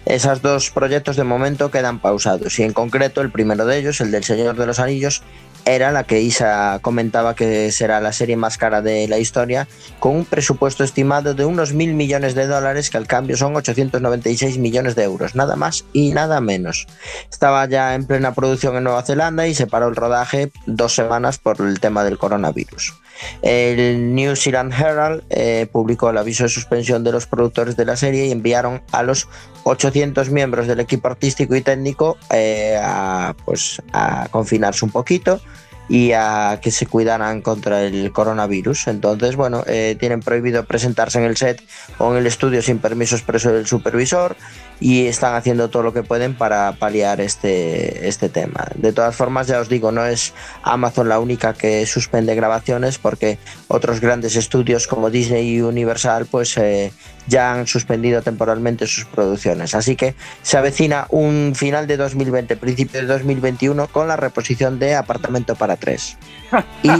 Esos 0.07 0.41
dos 0.41 0.71
proyectos 0.71 1.17
de 1.17 1.25
momento 1.25 1.73
quedan 1.73 1.99
pausados 1.99 2.61
y 2.61 2.63
en 2.63 2.73
concreto 2.73 3.23
el 3.23 3.33
primero 3.33 3.67
de 3.67 3.77
ellos, 3.77 4.01
el 4.01 4.13
del 4.13 4.23
Señor 4.23 4.57
de 4.57 4.65
los 4.65 4.79
Anillos, 4.79 5.25
era 5.65 5.91
la 5.91 6.05
que 6.05 6.21
Isa 6.21 6.79
comentaba 6.81 7.35
que 7.35 7.73
será 7.73 8.01
la 8.01 8.13
serie 8.13 8.37
más 8.37 8.57
cara 8.57 8.83
de 8.83 9.09
la 9.09 9.19
historia, 9.19 9.67
con 9.99 10.15
un 10.15 10.25
presupuesto 10.25 10.85
estimado 10.85 11.35
de 11.35 11.45
unos 11.45 11.73
mil 11.73 11.93
millones 11.95 12.37
de 12.37 12.47
dólares, 12.47 12.89
que 12.89 12.99
al 12.99 13.09
cambio 13.09 13.37
son 13.37 13.57
896 13.57 14.59
millones 14.59 14.95
de 14.95 15.03
euros, 15.03 15.35
nada 15.35 15.57
más 15.57 15.85
y 15.93 16.13
nada 16.13 16.41
menos. 16.41 16.87
Estaba 17.29 17.67
ya 17.67 17.97
en 17.97 18.07
plena 18.07 18.33
producción 18.33 18.77
en 18.77 18.85
Nueva 18.85 19.03
Zelanda 19.03 19.49
y 19.49 19.57
se 19.57 19.67
paró 19.67 19.89
el 19.89 19.97
rodaje 19.97 20.53
dos 20.67 20.95
semanas 20.95 21.39
por 21.39 21.61
el 21.61 21.81
tema 21.81 22.05
del 22.05 22.17
coronavirus. 22.17 22.95
El 23.43 24.15
New 24.15 24.37
Zealand 24.37 24.73
Herald 24.73 25.25
eh, 25.31 25.67
publicó 25.73 26.11
el 26.11 26.19
aviso 26.19 26.45
de 26.45 26.51
suspensión 26.51 27.03
de 27.03 27.11
los 27.11 27.27
productores 27.27 27.77
de 27.77 27.87
la 27.87 27.97
serie 27.97 28.27
y 28.27 28.31
enviaron 28.31 28.83
a 28.93 29.03
los 29.03 29.27
800 29.69 30.31
miembros 30.31 30.69
del 30.69 30.79
equipo 30.79 31.09
artístico 31.09 31.57
y 31.57 31.61
técnico 31.61 32.17
eh, 32.31 32.79
a, 32.81 33.35
pues, 33.45 33.83
a 33.93 34.29
confinarse 34.31 34.85
un 34.85 34.93
poquito 34.93 35.41
y 35.89 36.13
a 36.13 36.61
que 36.63 36.71
se 36.71 36.87
cuidaran 36.87 37.43
contra 37.43 37.83
el 37.83 38.13
coronavirus. 38.13 38.87
Entonces, 38.87 39.35
bueno, 39.35 39.65
eh, 39.67 39.97
tienen 39.99 40.21
prohibido 40.21 40.65
presentarse 40.65 41.19
en 41.19 41.25
el 41.25 41.37
set 41.37 41.63
o 41.99 42.13
en 42.13 42.19
el 42.19 42.27
estudio 42.29 42.63
sin 42.63 42.79
permiso 42.79 43.17
expreso 43.17 43.53
del 43.53 43.67
supervisor 43.67 44.37
y 44.81 45.07
están 45.07 45.35
haciendo 45.35 45.71
todo 45.71 45.83
lo 45.83 45.93
que 45.93 46.03
pueden 46.03 46.35
para 46.35 46.73
paliar 46.73 47.21
este, 47.21 48.09
este 48.09 48.29
tema. 48.29 48.67
De 48.75 48.93
todas 48.93 49.15
formas, 49.17 49.47
ya 49.47 49.61
os 49.61 49.69
digo, 49.69 49.93
no 49.93 50.05
es 50.05 50.35
Amazon 50.63 51.09
la 51.09 51.19
única 51.19 51.55
que 51.55 51.87
suspende 51.87 52.35
grabaciones 52.35 52.99
porque 52.99 53.39
otros 53.69 54.01
grandes 54.01 54.37
estudios 54.37 54.87
como 54.87 55.11
Disney 55.11 55.57
y 55.57 55.61
Universal 55.63 56.27
pues 56.27 56.57
eh, 56.59 56.93
ya 57.27 57.53
han 57.53 57.67
suspendido 57.67 58.23
temporalmente 58.23 58.87
sus 58.87 59.05
producciones. 59.05 59.75
Así 59.75 59.97
que 59.97 60.15
se 60.43 60.59
avecina 60.59 61.07
un 61.11 61.55
final 61.55 61.87
de 61.87 61.97
2020, 61.97 62.57
principio 62.57 63.01
de 63.01 63.07
2021 63.07 63.89
con 63.89 64.09
la 64.09 64.17
reposición 64.17 64.79
de 64.79 64.95
Apartamento 64.95 65.55
para 65.55 65.77
tres 65.77 66.17
y 66.83 66.91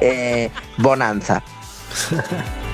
eh, 0.00 0.50
Bonanza. 0.78 1.42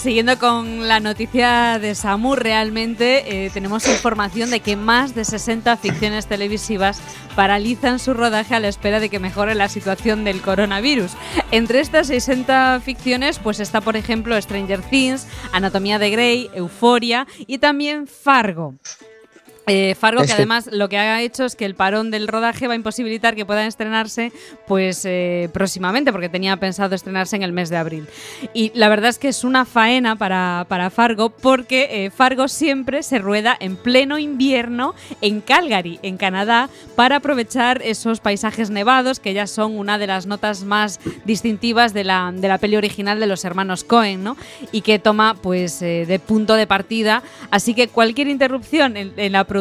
Siguiendo 0.00 0.38
con 0.38 0.88
la 0.88 0.98
noticia 0.98 1.78
de 1.78 1.94
Samu, 1.94 2.34
realmente 2.34 3.44
eh, 3.44 3.50
tenemos 3.50 3.86
información 3.86 4.48
de 4.48 4.60
que 4.60 4.74
más 4.74 5.14
de 5.14 5.26
60 5.26 5.76
ficciones 5.76 6.26
televisivas 6.26 7.02
paralizan 7.36 7.98
su 7.98 8.14
rodaje 8.14 8.54
a 8.54 8.60
la 8.60 8.68
espera 8.68 8.98
de 8.98 9.10
que 9.10 9.18
mejore 9.18 9.54
la 9.54 9.68
situación 9.68 10.24
del 10.24 10.40
coronavirus. 10.40 11.12
Entre 11.50 11.80
estas 11.80 12.06
60 12.06 12.80
ficciones, 12.82 13.38
pues 13.38 13.60
está, 13.60 13.82
por 13.82 13.94
ejemplo, 13.94 14.40
Stranger 14.40 14.80
Things, 14.80 15.26
Anatomía 15.52 15.98
de 15.98 16.08
Grey, 16.08 16.50
Euforia 16.54 17.26
y 17.46 17.58
también 17.58 18.06
Fargo. 18.06 18.76
Eh, 19.70 19.94
Fargo, 19.94 20.22
que 20.22 20.26
que- 20.26 20.32
además 20.32 20.68
lo 20.72 20.88
que 20.88 20.98
ha 20.98 21.22
hecho 21.22 21.44
es 21.44 21.54
que 21.54 21.64
el 21.64 21.74
parón 21.74 22.10
del 22.10 22.26
rodaje 22.26 22.66
va 22.66 22.72
a 22.72 22.76
imposibilitar 22.76 23.34
que 23.36 23.46
puedan 23.46 23.66
estrenarse 23.66 24.32
pues 24.66 25.02
eh, 25.04 25.48
próximamente, 25.52 26.10
porque 26.12 26.28
tenía 26.28 26.56
pensado 26.56 26.94
estrenarse 26.94 27.36
en 27.36 27.42
el 27.42 27.52
mes 27.52 27.70
de 27.70 27.76
abril. 27.76 28.06
Y 28.52 28.72
la 28.74 28.88
verdad 28.88 29.10
es 29.10 29.18
que 29.18 29.28
es 29.28 29.44
una 29.44 29.64
faena 29.64 30.16
para, 30.16 30.66
para 30.68 30.90
Fargo, 30.90 31.30
porque 31.30 31.88
eh, 32.06 32.10
Fargo 32.10 32.48
siempre 32.48 33.02
se 33.04 33.18
rueda 33.18 33.56
en 33.60 33.76
pleno 33.76 34.18
invierno 34.18 34.94
en 35.20 35.40
Calgary, 35.40 36.00
en 36.02 36.16
Canadá, 36.16 36.68
para 36.96 37.16
aprovechar 37.16 37.80
esos 37.82 38.18
paisajes 38.18 38.70
nevados, 38.70 39.20
que 39.20 39.34
ya 39.34 39.46
son 39.46 39.78
una 39.78 39.98
de 39.98 40.08
las 40.08 40.26
notas 40.26 40.64
más 40.64 40.98
distintivas 41.24 41.94
de 41.94 42.02
la, 42.04 42.32
de 42.34 42.48
la 42.48 42.58
peli 42.58 42.76
original 42.76 43.20
de 43.20 43.26
los 43.28 43.44
hermanos 43.44 43.84
Cohen, 43.84 44.24
¿no? 44.24 44.36
Y 44.72 44.80
que 44.80 44.98
toma 44.98 45.36
pues 45.40 45.78
de 45.80 46.20
punto 46.26 46.54
de 46.56 46.66
partida. 46.66 47.22
Así 47.52 47.74
que 47.74 47.86
cualquier 47.88 48.26
interrupción 48.28 48.96
en, 48.96 49.12
en 49.16 49.32
la 49.32 49.44
producción 49.44 49.59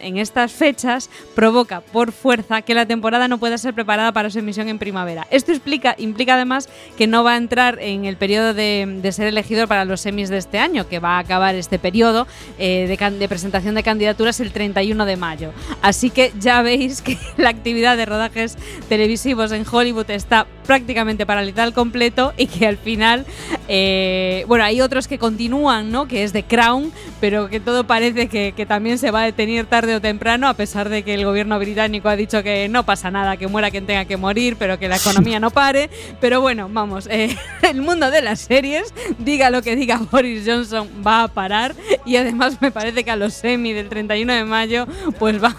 en 0.00 0.18
estas 0.18 0.52
fechas 0.52 1.10
provoca 1.34 1.80
por 1.80 2.12
fuerza 2.12 2.62
que 2.62 2.74
la 2.74 2.86
temporada 2.86 3.28
no 3.28 3.38
pueda 3.38 3.58
ser 3.58 3.74
preparada 3.74 4.12
para 4.12 4.30
su 4.30 4.38
emisión 4.38 4.68
en 4.68 4.78
primavera. 4.78 5.26
Esto 5.30 5.52
implica 5.52 6.34
además 6.34 6.68
que 6.96 7.06
no 7.06 7.24
va 7.24 7.34
a 7.34 7.36
entrar 7.36 7.78
en 7.80 8.04
el 8.04 8.16
periodo 8.16 8.54
de, 8.54 9.00
ser 9.12 9.26
elegido 9.26 9.66
para 9.66 9.84
los 9.84 10.00
semis 10.00 10.28
de 10.28 10.38
este 10.38 10.58
año, 10.58 10.88
que 10.88 10.98
va 10.98 11.16
a 11.16 11.18
acabar 11.20 11.54
este 11.54 11.78
periodo 11.78 12.26
eh, 12.58 12.86
de, 12.86 13.10
de 13.10 13.28
presentación 13.28 13.74
de 13.74 13.82
candidaturas 13.82 14.40
el 14.40 14.52
31 14.52 15.04
de 15.04 15.16
mayo. 15.16 15.52
Así 15.82 16.10
que 16.10 16.32
ya 16.38 16.62
veis 16.62 17.02
que 17.02 17.18
la 17.36 17.50
actividad 17.50 17.96
de 17.96 18.06
rodajes 18.06 18.56
televisivos 18.88 19.52
en 19.52 19.64
Hollywood 19.70 20.10
está 20.10 20.46
prácticamente 20.66 21.26
paralizada 21.26 21.64
al 21.64 21.72
completo 21.72 22.34
y 22.36 22.46
que 22.46 22.66
al 22.66 22.76
final, 22.76 23.24
eh, 23.68 24.44
bueno, 24.48 24.64
hay 24.64 24.80
otros 24.80 25.06
que 25.06 25.18
continúan, 25.18 25.92
¿no? 25.92 26.08
Que 26.08 26.24
es 26.24 26.32
The 26.32 26.44
Crown, 26.44 26.90
pero 27.20 27.48
que 27.48 27.60
todo 27.60 27.84
parece 27.84 28.28
que, 28.28 28.52
que 28.52 28.66
también 28.66 28.98
se 28.98 29.10
va 29.10 29.22
a 29.22 29.24
detener 29.24 29.66
tarde 29.66 29.94
o 29.94 30.00
temprano, 30.00 30.48
a 30.48 30.54
pesar 30.54 30.88
de 30.88 31.02
que 31.02 31.14
el 31.14 31.24
gobierno 31.24 31.58
británico 31.58 32.08
ha 32.08 32.16
dicho 32.16 32.42
que 32.42 32.68
no 32.68 32.84
pasa 32.84 33.10
nada, 33.10 33.36
que 33.36 33.46
muera 33.46 33.70
quien 33.70 33.86
tenga 33.86 34.06
que 34.06 34.16
morir, 34.16 34.56
pero 34.58 34.78
que 34.78 34.88
la 34.88 34.96
economía 34.96 35.38
no 35.38 35.50
pare. 35.50 35.90
Pero 36.20 36.40
bueno, 36.40 36.68
vamos, 36.70 37.06
eh, 37.10 37.36
el 37.62 37.82
mundo 37.82 38.10
de 38.10 38.22
las 38.22 38.40
series, 38.40 38.94
diga 39.18 39.50
lo 39.50 39.62
que 39.62 39.76
diga 39.76 40.00
Boris 40.10 40.44
Johnson, 40.46 40.88
va 41.06 41.24
a 41.24 41.28
parar 41.28 41.74
y 42.06 42.16
además 42.16 42.58
me 42.60 42.70
parece 42.70 43.04
que 43.04 43.10
a 43.10 43.16
los 43.16 43.34
semi 43.34 43.74
del 43.74 43.88
31 43.88 44.32
de 44.32 44.44
mayo, 44.44 44.86
pues 45.18 45.42
va 45.42 45.54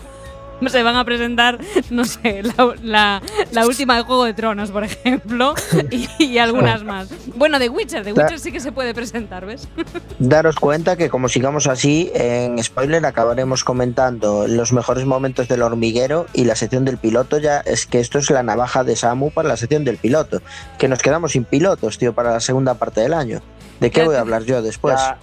se 0.67 0.83
van 0.83 0.95
a 0.95 1.05
presentar, 1.05 1.59
no 1.89 2.03
sé, 2.05 2.43
la, 2.43 2.73
la- 2.83 3.21
la 3.51 3.65
última 3.65 3.95
de 3.97 4.03
Juego 4.03 4.25
de 4.25 4.33
Tronos, 4.33 4.71
por 4.71 4.83
ejemplo, 4.83 5.53
y, 5.91 6.07
y 6.23 6.37
algunas 6.37 6.83
más. 6.83 7.07
Bueno, 7.35 7.59
The 7.59 7.69
Witcher, 7.69 8.03
The 8.03 8.13
Witcher 8.13 8.39
sí 8.39 8.51
que 8.51 8.59
se 8.59 8.71
puede 8.71 8.93
presentar, 8.93 9.45
¿ves? 9.45 9.67
Daros 10.19 10.55
cuenta 10.57 10.95
que 10.97 11.09
como 11.09 11.29
sigamos 11.29 11.67
así, 11.67 12.11
en 12.13 12.61
spoiler 12.63 13.05
acabaremos 13.05 13.63
comentando 13.63 14.47
los 14.47 14.73
mejores 14.73 15.05
momentos 15.05 15.47
del 15.47 15.61
hormiguero 15.61 16.25
y 16.33 16.43
la 16.45 16.55
sección 16.55 16.85
del 16.85 16.97
piloto 16.97 17.37
ya 17.37 17.59
es 17.59 17.85
que 17.85 17.99
esto 17.99 18.19
es 18.19 18.29
la 18.29 18.43
navaja 18.43 18.83
de 18.83 18.95
Samu 18.95 19.31
para 19.31 19.47
la 19.49 19.57
sección 19.57 19.85
del 19.85 19.97
piloto, 19.97 20.41
que 20.77 20.87
nos 20.87 20.99
quedamos 20.99 21.31
sin 21.33 21.45
pilotos, 21.45 21.97
tío, 21.97 22.13
para 22.13 22.31
la 22.31 22.39
segunda 22.39 22.73
parte 22.75 23.01
del 23.01 23.13
año. 23.13 23.41
¿De 23.79 23.91
qué 23.91 24.03
voy 24.03 24.15
a 24.15 24.19
hablar 24.21 24.43
yo 24.43 24.61
después? 24.61 24.95
Ya, 24.97 25.17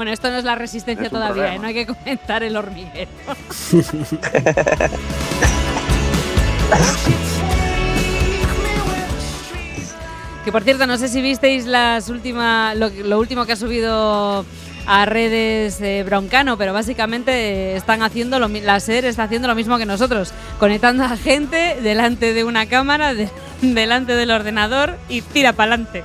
Bueno, 0.00 0.12
esto 0.12 0.30
no 0.30 0.38
es 0.38 0.44
la 0.44 0.54
resistencia 0.54 1.08
Es 1.08 1.12
todavía. 1.12 1.56
¿eh? 1.56 1.58
no 1.58 1.66
hay 1.66 1.74
que 1.74 1.84
comentar 1.84 2.42
el 2.42 2.56
hormiguero. 2.56 3.10
que 10.44 10.52
por 10.52 10.62
cierto, 10.62 10.86
no 10.86 10.96
sé 10.96 11.08
si 11.08 11.20
visteis 11.20 11.66
las 11.66 12.08
última, 12.08 12.74
lo, 12.74 12.88
lo 12.88 13.18
último 13.18 13.44
que 13.44 13.52
ha 13.52 13.56
subido 13.56 14.46
a 14.86 15.04
redes 15.04 15.80
eh, 15.82 16.02
Broncano, 16.04 16.56
pero 16.56 16.72
básicamente 16.72 17.76
están 17.76 18.02
haciendo 18.02 18.38
lo, 18.38 18.48
la 18.48 18.80
SER 18.80 19.04
está 19.04 19.24
haciendo 19.24 19.48
lo 19.48 19.54
mismo 19.54 19.76
que 19.76 19.84
nosotros, 19.84 20.32
conectando 20.58 21.04
a 21.04 21.16
gente 21.18 21.76
delante 21.82 22.32
de 22.32 22.44
una 22.44 22.64
cámara, 22.66 23.12
de- 23.12 23.28
delante 23.62 24.14
del 24.14 24.30
ordenador 24.30 24.96
y 25.10 25.20
tira 25.20 25.52
para 25.52 25.74
adelante. 25.74 26.04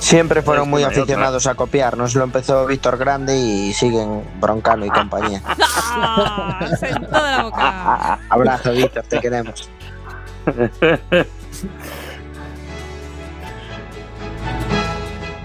Siempre 0.00 0.42
fueron 0.42 0.68
muy 0.68 0.82
aficionados 0.82 1.46
a 1.46 1.54
copiarnos, 1.54 2.14
lo 2.14 2.24
empezó 2.24 2.66
Víctor 2.66 2.98
Grande 2.98 3.38
y 3.38 3.72
siguen 3.72 4.24
Broncano 4.40 4.86
y 4.86 4.90
compañía. 4.90 5.42
¡Ah! 5.46 6.58
En 6.82 7.06
toda 7.06 7.36
la 7.36 7.42
boca. 7.44 8.18
Abrazo, 8.28 8.72
Víctor, 8.72 9.04
te 9.04 9.20
queremos. 9.20 9.70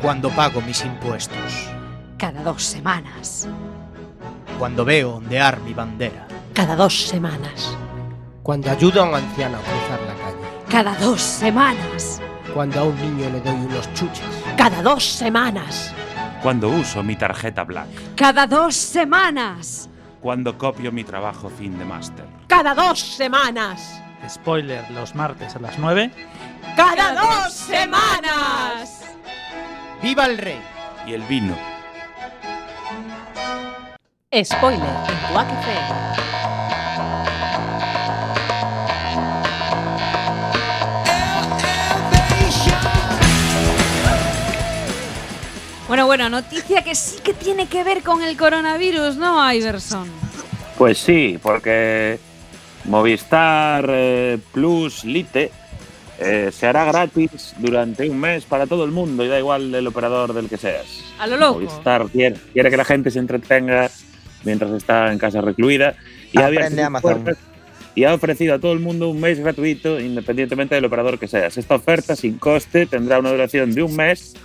Cuando 0.01 0.29
pago 0.29 0.61
mis 0.61 0.83
impuestos. 0.85 1.69
Cada 2.17 2.41
dos 2.41 2.63
semanas. 2.63 3.47
Cuando 4.57 4.85
veo 4.85 5.15
ondear 5.15 5.59
mi 5.59 5.73
bandera. 5.73 6.27
Cada 6.53 6.75
dos 6.75 7.07
semanas. 7.07 7.77
Cuando 8.41 8.71
ayudo 8.71 9.01
a 9.01 9.09
un 9.09 9.15
anciano 9.15 9.57
a 9.57 9.61
cruzar 9.61 9.99
la 10.01 10.13
calle. 10.23 10.37
Cada 10.69 10.95
dos 10.95 11.21
semanas. 11.21 12.21
Cuando 12.53 12.79
a 12.79 12.83
un 12.83 12.95
niño 12.95 13.29
le 13.31 13.41
doy 13.41 13.55
unos 13.55 13.93
chuches. 13.95 14.44
Cada 14.57 14.81
dos 14.81 15.03
semanas. 15.03 15.93
Cuando 16.41 16.69
uso 16.69 17.03
mi 17.03 17.15
tarjeta 17.15 17.63
Black. 17.63 18.15
Cada 18.15 18.47
dos 18.47 18.75
semanas. 18.75 19.89
Cuando 20.21 20.57
copio 20.57 20.91
mi 20.91 21.03
trabajo 21.03 21.49
fin 21.49 21.77
de 21.77 21.85
máster. 21.85 22.25
Cada 22.47 22.73
dos 22.73 22.99
semanas. 22.99 24.01
Spoiler, 24.27 24.89
los 24.91 25.13
martes 25.13 25.55
a 25.55 25.59
las 25.59 25.77
9. 25.77 26.11
Cada 26.75 27.13
dos 27.13 27.53
semanas. 27.53 29.01
¡Viva 30.01 30.25
el 30.25 30.37
rey! 30.37 30.61
Y 31.05 31.13
el 31.13 31.21
vino. 31.23 31.55
Spoiler 34.43 34.89
en 35.07 35.27
tu 35.27 36.34
Bueno, 45.87 46.07
bueno, 46.07 46.29
noticia 46.29 46.83
que 46.83 46.95
sí 46.95 47.19
que 47.23 47.33
tiene 47.33 47.67
que 47.67 47.83
ver 47.83 48.01
con 48.01 48.23
el 48.23 48.35
coronavirus, 48.37 49.17
¿no, 49.17 49.53
Iverson? 49.53 50.09
Pues 50.77 50.97
sí, 50.97 51.39
porque 51.41 52.19
Movistar 52.85 53.85
eh, 53.89 54.39
Plus 54.51 55.03
Lite 55.03 55.51
eh, 56.19 56.49
se 56.51 56.67
hará 56.67 56.85
gratis 56.85 57.53
durante 57.59 58.09
un 58.09 58.19
mes 58.19 58.45
para 58.45 58.65
todo 58.65 58.83
el 58.83 58.91
mundo 58.91 59.23
y 59.23 59.27
da 59.27 59.37
igual 59.37 59.73
el 59.75 59.85
operador 59.85 60.33
del 60.33 60.49
que 60.49 60.57
seas. 60.57 61.03
A 61.19 61.27
lo 61.27 61.37
loco. 61.37 61.59
Movistar 61.59 62.07
quiere, 62.07 62.35
quiere 62.51 62.71
que 62.71 62.77
la 62.77 62.85
gente 62.85 63.11
se 63.11 63.19
entretenga 63.19 63.91
mientras 64.43 64.71
está 64.71 65.11
en 65.11 65.19
casa 65.19 65.41
recluida 65.41 65.95
y 66.31 66.41
Aprende 66.41 66.83
Amazon. 66.83 67.23
puertas 67.23 67.37
y 67.95 68.03
ha 68.03 68.13
ofrecido 68.13 68.53
a 68.53 68.59
todo 68.59 68.73
el 68.73 68.79
mundo 68.79 69.09
un 69.09 69.19
mes 69.19 69.39
gratuito 69.39 69.99
independientemente 69.99 70.75
del 70.75 70.85
operador 70.85 71.17
que 71.17 71.27
seas. 71.27 71.57
Esta 71.57 71.75
oferta 71.75 72.15
sin 72.15 72.37
coste 72.37 72.85
tendrá 72.85 73.19
una 73.19 73.31
duración 73.31 73.73
de 73.73 73.83
un 73.83 73.95
mes 73.95 74.35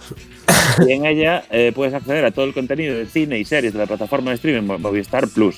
y 0.87 0.93
en 0.93 1.05
ella 1.05 1.45
eh, 1.51 1.73
puedes 1.75 1.93
acceder 1.95 2.25
a 2.25 2.31
todo 2.31 2.45
el 2.45 2.55
contenido 2.55 2.97
de 2.97 3.07
cine 3.07 3.39
y 3.39 3.45
series 3.45 3.73
de 3.73 3.79
la 3.81 3.87
plataforma 3.87 4.31
de 4.31 4.37
streaming 4.37 4.67
Mo- 4.67 4.79
Movistar 4.79 5.29
Plus. 5.29 5.57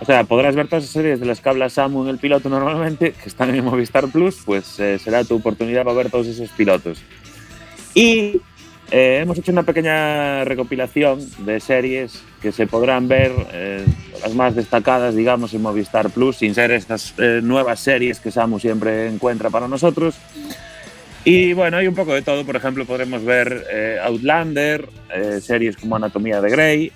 O 0.00 0.06
sea, 0.06 0.24
podrás 0.24 0.56
ver 0.56 0.66
todas 0.66 0.84
las 0.84 0.92
series 0.92 1.20
de 1.20 1.26
las 1.26 1.42
que 1.42 1.48
habla 1.50 1.68
Samu 1.68 2.04
en 2.04 2.08
el 2.08 2.18
piloto 2.18 2.48
normalmente, 2.48 3.12
que 3.12 3.28
están 3.28 3.54
en 3.54 3.62
Movistar 3.62 4.08
Plus, 4.08 4.38
pues 4.46 4.80
eh, 4.80 4.98
será 4.98 5.24
tu 5.24 5.36
oportunidad 5.36 5.84
para 5.84 5.94
ver 5.96 6.10
todos 6.10 6.26
esos 6.26 6.48
pilotos. 6.50 7.02
Y 7.92 8.40
eh, 8.90 9.20
hemos 9.22 9.38
hecho 9.38 9.52
una 9.52 9.62
pequeña 9.62 10.44
recopilación 10.44 11.20
de 11.44 11.60
series 11.60 12.22
que 12.42 12.52
se 12.52 12.66
podrán 12.66 13.06
ver, 13.08 13.32
eh, 13.52 13.84
las 14.22 14.34
más 14.34 14.54
destacadas, 14.56 15.14
digamos, 15.14 15.54
en 15.54 15.62
Movistar 15.62 16.10
Plus, 16.10 16.36
sin 16.38 16.54
ser 16.54 16.70
estas 16.72 17.14
eh, 17.18 17.40
nuevas 17.42 17.80
series 17.80 18.18
que 18.20 18.30
Samu 18.30 18.58
siempre 18.58 19.08
encuentra 19.08 19.50
para 19.50 19.68
nosotros. 19.68 20.16
Y 21.24 21.52
bueno, 21.52 21.76
hay 21.76 21.86
un 21.86 21.94
poco 21.94 22.14
de 22.14 22.22
todo. 22.22 22.44
Por 22.46 22.56
ejemplo, 22.56 22.84
podremos 22.86 23.24
ver 23.24 23.66
eh, 23.70 23.98
Outlander, 24.02 24.88
eh, 25.14 25.38
series 25.42 25.76
como 25.76 25.96
Anatomía 25.96 26.40
de 26.40 26.50
Grey, 26.50 26.92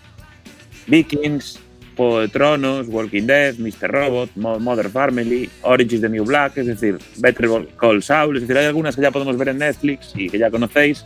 Vikings, 0.87 1.61
Juego 1.96 2.20
de 2.20 2.28
Tronos, 2.28 2.88
Walking 2.88 3.24
Dead, 3.26 3.54
Mr. 3.59 3.88
Robot, 3.90 4.30
Mo- 4.35 4.59
Modern 4.59 4.90
Family, 4.90 5.48
Origins 5.62 6.00
the 6.00 6.09
New 6.09 6.24
Black, 6.24 6.57
es 6.57 6.66
decir, 6.66 6.98
Better 7.18 7.48
Call 7.78 8.02
Saul. 8.02 8.37
Es 8.37 8.42
decir, 8.42 8.57
hay 8.59 8.66
algunas 8.66 8.96
que 8.96 9.02
ya 9.02 9.11
podemos 9.11 9.37
ver 9.37 9.48
en 9.50 9.59
Netflix 9.59 10.12
y 10.16 10.28
que 10.28 10.38
ya 10.38 10.50
conocéis. 10.50 11.04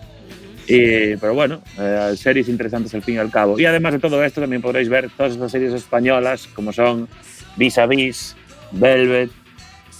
Y- 0.69 1.17
pero 1.17 1.35
bueno, 1.35 1.63
eh, 1.79 2.15
series 2.17 2.49
interesantes 2.49 2.95
al 2.95 3.03
fin 3.03 3.15
y 3.17 3.19
al 3.19 3.31
cabo. 3.31 3.59
Y 3.59 3.65
además 3.65 3.93
de 3.95 3.99
todo 3.99 4.23
esto, 4.23 4.41
también 4.41 4.63
podréis 4.63 4.89
ver 4.89 5.09
todas 5.17 5.33
estas 5.33 5.51
series 5.53 5.73
españolas, 5.73 6.47
como 6.49 6.73
son 6.73 7.09
Vis 7.57 7.79
a 7.79 7.87
Vis, 7.87 8.37
Velvet, 8.73 9.31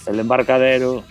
El 0.07 0.19
Embarcadero 0.19 1.03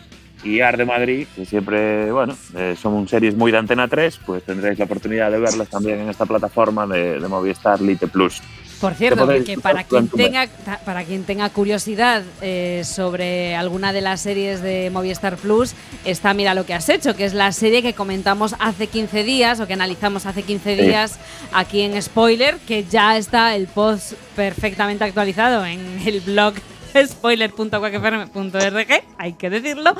y 0.44 0.60
Ar 0.60 0.76
de 0.76 0.84
Madrid, 0.84 1.26
que 1.34 1.44
siempre, 1.44 2.12
bueno, 2.12 2.36
eh, 2.56 2.76
son 2.80 3.08
series 3.08 3.34
muy 3.36 3.50
de 3.50 3.58
Antena 3.58 3.88
3, 3.88 4.20
pues 4.24 4.44
tendréis 4.44 4.78
la 4.78 4.84
oportunidad 4.84 5.30
de 5.32 5.38
verlas 5.40 5.68
también 5.68 5.98
en 5.98 6.08
esta 6.08 6.26
plataforma 6.26 6.86
de, 6.86 7.18
de 7.18 7.28
Movistar 7.28 7.80
Lite 7.80 8.06
Plus. 8.06 8.40
Por 8.80 8.94
cierto, 8.94 9.26
que 9.44 9.58
para 9.58 9.82
quien 9.84 10.08
tenga 10.08 10.46
para 10.84 11.04
quien 11.04 11.24
tenga 11.24 11.50
curiosidad 11.50 12.22
eh, 12.40 12.82
sobre 12.84 13.56
alguna 13.56 13.92
de 13.92 14.00
las 14.00 14.20
series 14.20 14.62
de 14.62 14.90
Movistar 14.90 15.36
Plus, 15.36 15.72
está 16.04 16.32
Mira 16.34 16.54
lo 16.54 16.64
que 16.64 16.74
has 16.74 16.88
hecho, 16.88 17.16
que 17.16 17.24
es 17.24 17.34
la 17.34 17.50
serie 17.52 17.82
que 17.82 17.94
comentamos 17.94 18.54
hace 18.60 18.86
15 18.86 19.24
días 19.24 19.58
o 19.60 19.66
que 19.66 19.72
analizamos 19.72 20.26
hace 20.26 20.42
15 20.42 20.76
Sí. 20.76 20.82
días 20.82 21.18
aquí 21.52 21.80
en 21.80 22.00
Spoiler, 22.00 22.56
que 22.68 22.84
ya 22.84 23.16
está 23.16 23.56
el 23.56 23.66
post 23.66 24.12
perfectamente 24.36 25.02
actualizado 25.04 25.64
en 25.66 25.80
el 26.06 26.20
blog 26.20 26.54
spoiler.quackfm.org, 27.06 29.02
hay 29.18 29.32
que 29.34 29.50
decirlo. 29.50 29.94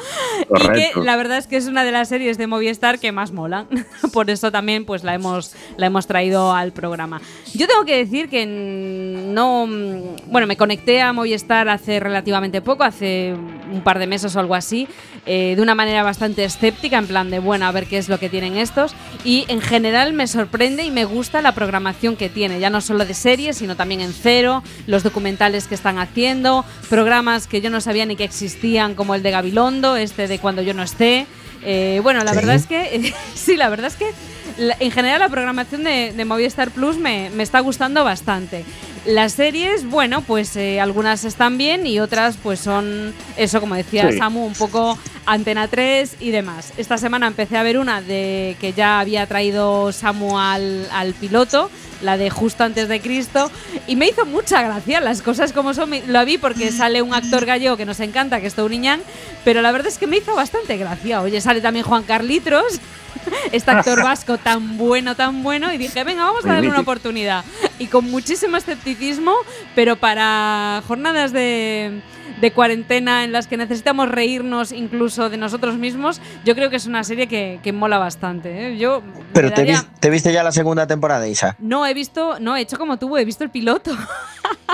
Y 0.57 0.69
que 0.69 0.91
la 0.97 1.17
verdad 1.17 1.39
es 1.39 1.47
que 1.47 1.57
es 1.57 1.67
una 1.67 1.85
de 1.85 1.93
las 1.93 2.09
series 2.09 2.39
de 2.39 2.47
Movistar 2.47 2.99
que 2.99 3.13
más 3.13 3.33
molan. 3.33 3.67
Por 4.13 4.31
eso 4.31 4.51
también 4.51 4.85
pues 4.85 5.05
la 5.05 5.15
hemos, 5.15 5.55
la 5.77 5.87
hemos 5.87 6.07
traído 6.07 6.53
al 6.53 6.73
programa. 6.73 7.21
Yo 7.55 7.67
tengo 7.67 7.85
que 7.85 7.97
decir 7.97 8.29
que 8.29 8.47
no. 8.47 9.67
mm, 9.67 10.31
Bueno, 10.31 10.47
me 10.47 10.57
conecté 10.57 11.01
a 11.01 11.13
Movistar 11.13 11.69
hace 11.69 12.01
relativamente 12.01 12.61
poco, 12.63 12.85
hace 12.85 13.35
un 13.73 13.83
par 13.83 13.99
de 13.99 14.07
meses 14.07 14.35
o 14.37 14.41
algo 14.41 14.55
así, 14.55 14.89
eh, 15.27 15.55
de 15.57 15.63
una 15.63 15.75
manera 15.75 16.03
bastante 16.03 16.45
escéptica, 16.45 16.99
en 16.99 17.07
plan 17.07 17.31
de, 17.31 17.39
bueno, 17.39 17.67
a 17.67 17.73
ver 17.73 17.87
qué 17.87 17.99
es 17.99 18.09
lo 18.09 18.19
que 18.19 18.29
tienen 18.29 18.57
estos. 18.57 18.95
Y 19.25 19.45
en 19.49 19.61
general 19.61 20.13
me 20.13 20.27
sorprende 20.27 20.85
y 20.85 20.91
me 20.91 21.05
gusta 21.05 21.43
la 21.43 21.53
programación 21.53 22.17
que 22.17 22.29
tiene, 22.29 22.61
ya 22.61 22.71
no 22.71 22.81
solo 22.81 23.05
de 23.05 23.15
series, 23.15 23.57
sino 23.59 23.77
también 23.77 24.01
en 24.01 24.13
cero, 24.13 24.63
los 24.87 25.03
documentales 25.03 25.67
que 25.67 25.75
están 25.75 25.99
haciendo, 25.99 26.65
programas 26.89 27.47
que 27.47 27.61
yo 27.61 27.71
no 27.71 27.81
sabía 27.81 28.07
ni 28.07 28.17
que 28.17 28.25
existían, 28.25 28.95
como 28.95 29.15
el 29.15 29.23
de 29.23 29.31
Gabilondo, 29.31 29.97
este 29.97 30.27
de 30.29 30.39
Cuando 30.39 30.63
yo 30.63 30.75
no 30.75 30.83
esté. 30.83 31.27
Eh, 31.65 32.01
bueno, 32.03 32.23
la 32.25 32.31
Sí. 32.33 32.37
verdad 32.37 32.55
es 32.55 32.67
que, 32.67 33.13
sí, 33.35 33.57
la 33.57 33.69
verdad 33.69 33.87
es 33.89 33.97
que 33.97 34.11
la- 34.59 34.77
en 34.81 34.91
general 34.91 35.21
la 35.21 35.29
programación 35.29 35.85
de, 35.85 36.13
de 36.17 36.25
Movistar 36.25 36.71
Plus 36.71 36.97
me, 36.97 37.31
me 37.31 37.43
está 37.43 37.61
gustando 37.61 38.05
bastante. 38.05 38.65
Las 39.07 39.33
series, 39.33 39.87
bueno, 39.89 40.21
pues 40.23 40.55
eh, 40.57 40.81
algunas 40.81 41.25
están 41.25 41.57
bien 41.57 41.87
y 41.87 41.99
otras 42.01 42.37
pues 42.43 42.61
son, 42.61 43.15
eso 43.37 43.61
como 43.61 43.75
decía 43.75 44.11
Sí. 44.11 44.19
Samu, 44.19 44.45
un 44.45 44.53
poco 44.55 44.99
Antena 45.25 45.69
3 45.69 46.17
y 46.21 46.31
demás. 46.31 46.73
Esta 46.77 46.99
semana 46.99 47.27
empecé 47.27 47.57
a 47.57 47.63
ver 47.63 47.79
una 47.79 48.01
de 48.03 48.57
que 48.61 48.73
ya 48.73 48.99
había 49.01 49.27
traído 49.27 49.93
Samu 49.93 50.39
al, 50.39 50.87
al 50.93 51.15
piloto, 51.15 51.71
la 52.03 52.17
de 52.17 52.31
Justo 52.31 52.65
antes 52.65 52.89
de 52.89 53.01
Cristo, 53.01 53.51
y 53.87 53.97
me 53.97 54.09
hizo 54.09 54.27
mucha 54.27 54.63
gracia 54.63 55.01
las 55.01 55.23
cosas 55.23 55.53
como 55.53 55.75
son. 55.75 55.91
Lo 56.07 56.25
vi 56.25 56.39
porque 56.39 56.73
sale 56.73 57.03
un 57.03 57.15
actor 57.15 57.45
gallego 57.45 57.77
que 57.77 57.87
nos 57.87 58.01
encanta, 58.01 58.41
que 58.41 58.47
es 58.47 58.55
Touriñán, 58.55 59.01
pero 59.45 59.63
la 59.63 59.73
verdad 59.73 59.89
es 59.89 59.99
que 59.99 60.07
me 60.07 60.19
hizo 60.19 60.35
bastante 60.35 60.77
gracia. 60.77 61.21
Oye, 61.23 61.41
sale 61.41 61.61
también 61.61 61.85
Juan 61.85 62.03
Carlitos, 62.03 62.81
este 63.53 63.71
actor 63.71 64.03
vasco 64.03 64.39
tan 64.39 64.77
bueno, 64.77 65.15
tan 65.15 65.43
bueno, 65.43 65.73
y 65.73 65.79
dije, 65.79 66.05
venga, 66.05 66.25
vamos 66.25 66.45
a 66.45 66.49
darle 66.49 66.69
una 66.69 66.81
oportunidad. 66.81 67.45
Y 67.79 67.87
con 67.87 68.11
muchísimo 68.11 68.57
escepticismo, 68.57 69.35
pero 69.75 69.97
para 69.97 70.83
jornadas 70.87 71.33
de, 71.33 72.01
de 72.41 72.53
cuarentena 72.53 73.25
en 73.25 73.33
las 73.33 73.47
que 73.47 73.57
necesitamos 73.57 74.09
reírnos 74.09 74.73
incluso 74.73 75.31
de 75.31 75.37
nosotros 75.37 75.77
mismos, 75.77 76.21
yo 76.45 76.55
creo 76.55 76.71
que 76.71 76.77
es 76.77 76.87
una 76.87 77.05
serie 77.05 77.27
que, 77.27 77.61
que 77.63 77.73
mola 77.73 77.99
bastante. 77.99 78.69
¿eh? 78.69 78.79
Yo 78.79 79.03
Pero 79.33 79.51
te, 79.53 80.11
viste 80.11 80.33
ya 80.33 80.43
la 80.43 80.53
segunda 80.53 80.87
temporada, 80.87 81.27
Isa. 81.29 81.57
No, 81.59 81.87
he 81.87 81.95
visto, 81.95 82.39
no, 82.41 82.57
he 82.57 82.61
hecho 82.61 82.79
como 82.79 82.99
tú, 82.99 83.17
he 83.17 83.25
visto 83.25 83.45
el 83.45 83.51
piloto. 83.51 83.93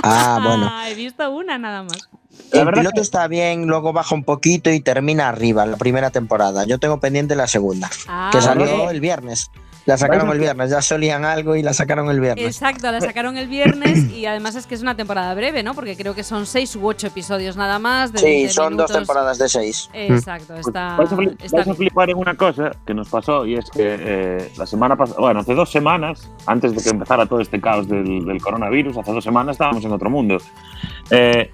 Ah, 0.02 0.40
bueno. 0.44 0.70
he 0.88 0.94
visto 0.94 1.30
una 1.30 1.56
nada 1.56 1.84
más. 1.84 2.08
El 2.52 2.68
piloto 2.70 3.00
está 3.00 3.26
bien, 3.28 3.66
luego 3.66 3.92
baja 3.92 4.14
un 4.14 4.24
poquito 4.24 4.70
y 4.70 4.80
termina 4.80 5.28
arriba 5.28 5.66
la 5.66 5.76
primera 5.76 6.10
temporada. 6.10 6.64
Yo 6.66 6.78
tengo 6.78 6.98
pendiente 7.00 7.34
la 7.36 7.46
segunda, 7.46 7.88
Ah, 8.08 8.30
que 8.32 8.40
salió 8.42 8.66
vale. 8.66 8.90
el 8.90 9.00
viernes. 9.00 9.50
La 9.86 9.98
sacaron 9.98 10.30
el 10.30 10.38
viernes, 10.38 10.70
ya 10.70 10.80
solían 10.80 11.24
algo 11.26 11.56
y 11.56 11.62
la 11.62 11.74
sacaron 11.74 12.08
el 12.10 12.18
viernes. 12.18 12.44
Exacto, 12.46 12.90
la 12.90 13.00
sacaron 13.02 13.36
el 13.36 13.48
viernes 13.48 14.10
y 14.10 14.24
además 14.24 14.54
es 14.54 14.66
que 14.66 14.74
es 14.74 14.80
una 14.82 14.96
temporada 14.96 15.34
breve, 15.34 15.62
¿no? 15.62 15.74
Porque 15.74 15.94
creo 15.94 16.14
que 16.14 16.24
son 16.24 16.46
seis 16.46 16.74
u 16.74 16.86
ocho 16.86 17.06
episodios 17.08 17.56
nada 17.56 17.78
más. 17.78 18.10
De 18.12 18.18
Sí, 18.18 18.24
20 18.24 18.48
son 18.48 18.64
dos 18.64 18.72
minutos. 18.72 18.96
temporadas 18.96 19.38
de 19.38 19.48
seis. 19.48 19.90
Exacto, 19.92 20.54
Pues 20.54 20.66
está, 20.68 20.96
vais, 20.96 21.12
a 21.12 21.16
flip- 21.16 21.36
está 21.42 21.56
vais 21.58 21.68
a 21.68 21.74
flipar 21.74 22.08
en 22.10 22.16
una 22.16 22.34
cosa 22.34 22.70
que 22.86 22.94
nos 22.94 23.08
pasó 23.10 23.44
y 23.44 23.56
es 23.56 23.68
que 23.70 23.96
eh, 24.00 24.52
la 24.56 24.64
semana 24.66 24.96
pasada, 24.96 25.20
bueno, 25.20 25.40
hace 25.40 25.54
dos 25.54 25.70
semanas, 25.70 26.30
antes 26.46 26.74
de 26.74 26.82
que 26.82 26.88
empezara 26.88 27.26
todo 27.26 27.40
este 27.40 27.60
caos 27.60 27.86
del, 27.86 28.24
del 28.24 28.40
coronavirus, 28.40 28.96
hace 28.96 29.12
dos 29.12 29.24
semanas 29.24 29.54
estábamos 29.56 29.84
en 29.84 29.92
otro 29.92 30.08
mundo. 30.08 30.38
Eh, 31.10 31.52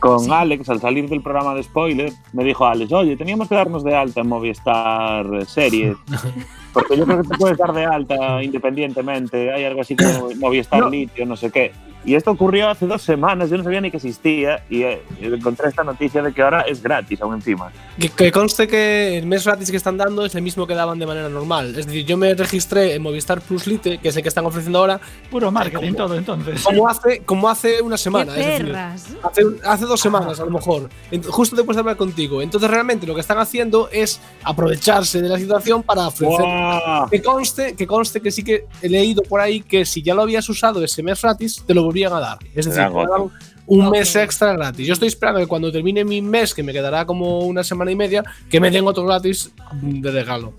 con 0.00 0.32
Alex, 0.32 0.68
al 0.70 0.80
salir 0.80 1.08
del 1.08 1.22
programa 1.22 1.54
de 1.54 1.62
spoiler, 1.62 2.12
me 2.32 2.42
dijo 2.44 2.66
Alex, 2.66 2.90
oye, 2.92 3.16
teníamos 3.16 3.48
que 3.48 3.54
darnos 3.54 3.84
de 3.84 3.94
alta 3.94 4.22
en 4.22 4.28
Movistar 4.28 5.26
eh, 5.34 5.44
Series, 5.44 5.96
porque 6.72 6.96
yo 6.96 7.04
creo 7.04 7.22
que 7.22 7.28
te 7.28 7.36
puedes 7.36 7.58
dar 7.58 7.72
de 7.72 7.84
alta 7.84 8.42
independientemente, 8.42 9.52
hay 9.52 9.64
algo 9.64 9.82
así 9.82 9.96
como 9.96 10.30
Movistar 10.36 10.80
No. 10.80 10.90
Litio, 10.90 11.26
no 11.26 11.36
sé 11.36 11.50
qué. 11.50 11.72
Y 12.04 12.14
esto 12.14 12.30
ocurrió 12.30 12.68
hace 12.68 12.86
dos 12.86 13.02
semanas, 13.02 13.50
yo 13.50 13.56
no 13.56 13.64
sabía 13.64 13.80
ni 13.80 13.90
que 13.90 13.98
existía 13.98 14.64
y 14.68 14.82
eh, 14.82 15.02
encontré 15.20 15.68
esta 15.68 15.84
noticia 15.84 16.22
de 16.22 16.32
que 16.32 16.42
ahora 16.42 16.62
es 16.62 16.82
gratis 16.82 17.20
aún 17.22 17.34
encima. 17.34 17.70
Que, 17.98 18.08
que 18.08 18.32
conste 18.32 18.66
que 18.66 19.18
el 19.18 19.26
mes 19.26 19.44
gratis 19.44 19.70
que 19.70 19.76
están 19.76 19.96
dando 19.96 20.24
es 20.24 20.34
el 20.34 20.42
mismo 20.42 20.66
que 20.66 20.74
daban 20.74 20.98
de 20.98 21.06
manera 21.06 21.28
normal. 21.28 21.76
Es 21.76 21.86
decir, 21.86 22.04
yo 22.04 22.16
me 22.16 22.34
registré 22.34 22.94
en 22.94 23.02
Movistar 23.02 23.40
Plus 23.40 23.66
Lite, 23.66 23.98
que 23.98 24.08
es 24.08 24.16
el 24.16 24.22
que 24.22 24.28
están 24.28 24.44
ofreciendo 24.46 24.80
ahora, 24.80 25.00
Puro 25.30 25.52
marketing 25.52 25.94
todo, 25.94 26.16
entonces. 26.16 26.62
como 26.62 26.88
hace, 26.88 27.20
como 27.20 27.48
hace 27.48 27.80
una 27.80 27.96
¡Qué 27.96 28.02
semana. 28.02 28.36
Es 28.36 28.58
decir, 28.58 28.76
hace, 28.76 29.42
hace 29.64 29.84
dos 29.84 30.00
semanas 30.00 30.40
a 30.40 30.44
lo 30.44 30.50
mejor, 30.50 30.88
justo 31.28 31.54
después 31.54 31.76
de 31.76 31.80
hablar 31.80 31.96
contigo. 31.96 32.42
Entonces 32.42 32.68
realmente 32.68 33.06
lo 33.06 33.14
que 33.14 33.20
están 33.20 33.38
haciendo 33.38 33.88
es 33.90 34.20
aprovecharse 34.42 35.22
de 35.22 35.28
la 35.28 35.38
situación 35.38 35.82
para 35.82 36.08
ofrecer. 36.08 36.40
¡Guau! 36.40 37.08
Que 37.08 37.22
conste, 37.22 37.76
que 37.76 37.86
conste 37.86 38.20
que 38.20 38.30
sí 38.30 38.42
que 38.42 38.66
he 38.80 38.88
leído 38.88 39.22
por 39.22 39.40
ahí 39.40 39.60
que 39.60 39.84
si 39.84 40.02
ya 40.02 40.14
lo 40.14 40.22
habías 40.22 40.48
usado 40.48 40.82
ese 40.82 41.02
mes 41.02 41.20
gratis, 41.22 41.62
te 41.66 41.74
lo 41.74 41.91
volvían 41.92 42.12
a 42.14 42.20
dar. 42.20 42.38
Es 42.54 42.64
decir, 42.66 42.82
dan 42.82 43.30
un 43.64 43.90
mes 43.90 44.16
extra 44.16 44.52
gratis. 44.54 44.86
Yo 44.86 44.92
estoy 44.92 45.06
esperando 45.08 45.38
que 45.40 45.46
cuando 45.46 45.70
termine 45.70 46.04
mi 46.04 46.20
mes, 46.20 46.52
que 46.52 46.62
me 46.64 46.72
quedará 46.72 47.06
como 47.06 47.40
una 47.40 47.62
semana 47.62 47.90
y 47.92 47.94
media, 47.96 48.24
que 48.50 48.58
me 48.60 48.70
den 48.70 48.86
otro 48.86 49.04
gratis 49.04 49.50
de 49.80 50.10
regalo. 50.10 50.52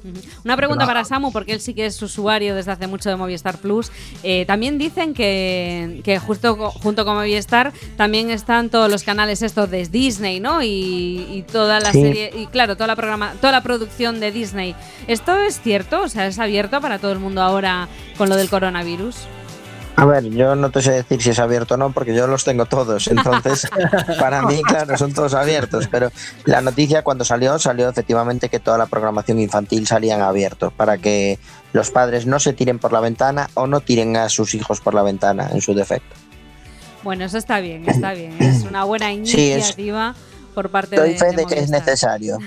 Una 0.45 0.55
pregunta 0.55 0.85
para 0.85 1.03
Samu, 1.03 1.31
porque 1.31 1.51
él 1.53 1.59
sí 1.59 1.73
que 1.73 1.85
es 1.85 2.01
usuario 2.01 2.55
desde 2.55 2.71
hace 2.71 2.87
mucho 2.87 3.09
de 3.09 3.15
Movistar 3.17 3.57
Plus. 3.57 3.91
Eh, 4.23 4.45
también 4.45 4.77
dicen 4.77 5.13
que, 5.13 6.01
que 6.03 6.17
justo 6.17 6.55
junto 6.55 7.03
con 7.03 7.15
Movistar 7.15 7.73
también 7.97 8.31
están 8.31 8.69
todos 8.69 8.89
los 8.89 9.03
canales 9.03 9.41
estos 9.41 9.69
de 9.69 9.85
Disney, 9.87 10.39
¿no? 10.39 10.63
Y, 10.63 11.27
y 11.29 11.43
toda 11.51 11.79
la 11.81 11.91
Sí. 11.91 12.01
serie, 12.01 12.31
y 12.35 12.47
claro, 12.47 12.75
toda 12.77 12.87
la 12.87 12.95
programa, 12.95 13.33
toda 13.41 13.51
la 13.51 13.61
producción 13.63 14.19
de 14.21 14.31
Disney. 14.31 14.75
¿Esto 15.07 15.37
es 15.37 15.59
cierto? 15.61 16.03
O 16.03 16.07
sea, 16.07 16.25
¿es 16.27 16.39
abierto 16.39 16.79
para 16.79 16.99
todo 16.99 17.11
el 17.11 17.19
mundo 17.19 17.41
ahora 17.41 17.89
con 18.17 18.29
lo 18.29 18.37
del 18.37 18.49
coronavirus? 18.49 19.15
A 19.95 20.05
ver, 20.05 20.23
yo 20.31 20.55
no 20.55 20.71
te 20.71 20.81
sé 20.81 20.91
decir 20.91 21.21
si 21.21 21.29
es 21.29 21.39
abierto 21.39 21.75
o 21.75 21.77
no, 21.77 21.91
porque 21.91 22.15
yo 22.15 22.25
los 22.25 22.43
tengo 22.43 22.65
todos. 22.65 23.07
Entonces, 23.07 23.67
para 24.19 24.41
mí, 24.41 24.61
claro, 24.63 24.97
son 24.97 25.13
todos 25.13 25.33
abiertos. 25.35 25.87
Pero 25.89 26.11
la 26.45 26.61
noticia 26.61 27.03
cuando 27.03 27.23
salió, 27.23 27.57
salió 27.59 27.89
efectivamente 27.89 28.49
que 28.49 28.59
toda 28.59 28.77
la 28.79 28.87
programación 28.87 29.39
infantil 29.39 29.85
salían 29.85 30.21
abiertos 30.21 30.73
para 30.73 30.97
que 30.97 31.37
los 31.73 31.91
padres 31.91 32.25
no 32.25 32.39
se 32.39 32.53
tiren 32.53 32.79
por 32.79 32.91
la 32.91 33.01
ventana 33.01 33.49
o 33.53 33.67
no 33.67 33.81
tiren 33.81 34.17
a 34.17 34.29
sus 34.29 34.55
hijos 34.55 34.81
por 34.81 34.93
la 34.95 35.03
ventana, 35.03 35.49
en 35.51 35.61
su 35.61 35.73
defecto. 35.75 36.15
Bueno, 37.03 37.25
eso 37.25 37.37
está 37.37 37.59
bien, 37.59 37.87
está 37.87 38.13
bien. 38.13 38.35
Es 38.41 38.63
una 38.63 38.85
buena 38.85 39.07
Sí, 39.07 39.51
es- 39.51 39.57
iniciativa 39.57 40.15
por 40.55 40.69
parte 40.69 40.95
Doy 40.95 41.11
de, 41.13 41.17
fe 41.19 41.25
de 41.27 41.35
de 41.35 41.45
que 41.45 41.59
es 41.59 41.69
necesario. 41.69 42.39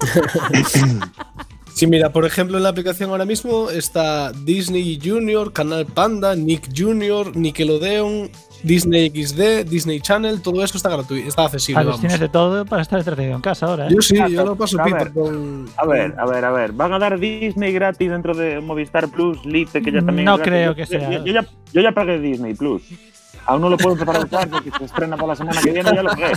Sí, 1.78 1.86
mira, 1.86 2.10
por 2.10 2.26
ejemplo, 2.26 2.56
en 2.56 2.64
la 2.64 2.70
aplicación 2.70 3.10
ahora 3.10 3.24
mismo 3.24 3.70
está 3.70 4.32
Disney 4.32 4.98
Junior, 5.00 5.52
Canal 5.52 5.86
Panda, 5.86 6.34
Nick 6.34 6.70
Junior, 6.76 7.36
Nickelodeon, 7.36 8.32
Disney 8.64 9.10
XD, 9.10 9.64
Disney 9.64 10.00
Channel, 10.00 10.42
todo 10.42 10.64
eso 10.64 10.76
está 10.76 10.88
gratuito, 10.88 11.28
está 11.28 11.44
accesible. 11.44 11.78
Ah, 11.80 11.84
pues 11.84 11.86
vamos. 11.86 12.00
tienes 12.00 12.18
de 12.18 12.28
todo 12.28 12.64
para 12.64 12.82
estar 12.82 12.98
entretenido 12.98 13.36
en 13.36 13.42
casa 13.42 13.66
ahora. 13.66 13.86
¿eh? 13.86 13.90
Yo 13.94 14.02
sí, 14.02 14.16
yo 14.16 14.44
lo 14.44 14.56
paso 14.56 14.80
A 14.80 14.86
pipa 14.86 15.04
ver, 15.04 15.12
con. 15.12 15.66
A 15.76 15.86
ver, 15.86 16.14
a 16.18 16.26
ver, 16.26 16.44
a 16.46 16.50
ver. 16.50 16.72
¿Van 16.72 16.94
a 16.94 16.98
dar 16.98 17.16
Disney 17.16 17.72
gratis 17.72 18.10
dentro 18.10 18.34
de 18.34 18.60
Movistar 18.60 19.06
Plus, 19.06 19.46
Lite, 19.46 19.80
que 19.80 19.92
ya 19.92 20.02
también 20.02 20.24
No 20.24 20.34
es 20.34 20.42
creo 20.42 20.74
que 20.74 20.84
sea. 20.84 21.08
Yo, 21.08 21.24
yo 21.24 21.32
ya, 21.32 21.46
yo 21.72 21.80
ya 21.80 21.92
pagué 21.92 22.18
Disney 22.18 22.54
Plus. 22.54 22.82
Aún 23.46 23.60
no 23.60 23.70
lo 23.70 23.76
puedo 23.76 23.92
empezar 23.92 24.16
a 24.16 24.24
usar 24.24 24.50
porque 24.50 24.72
se 24.76 24.84
estrena 24.84 25.14
para 25.14 25.28
la 25.28 25.36
semana 25.36 25.60
que 25.62 25.70
viene, 25.70 25.92
ya 25.94 26.02
lo 26.02 26.10
pagué. 26.10 26.32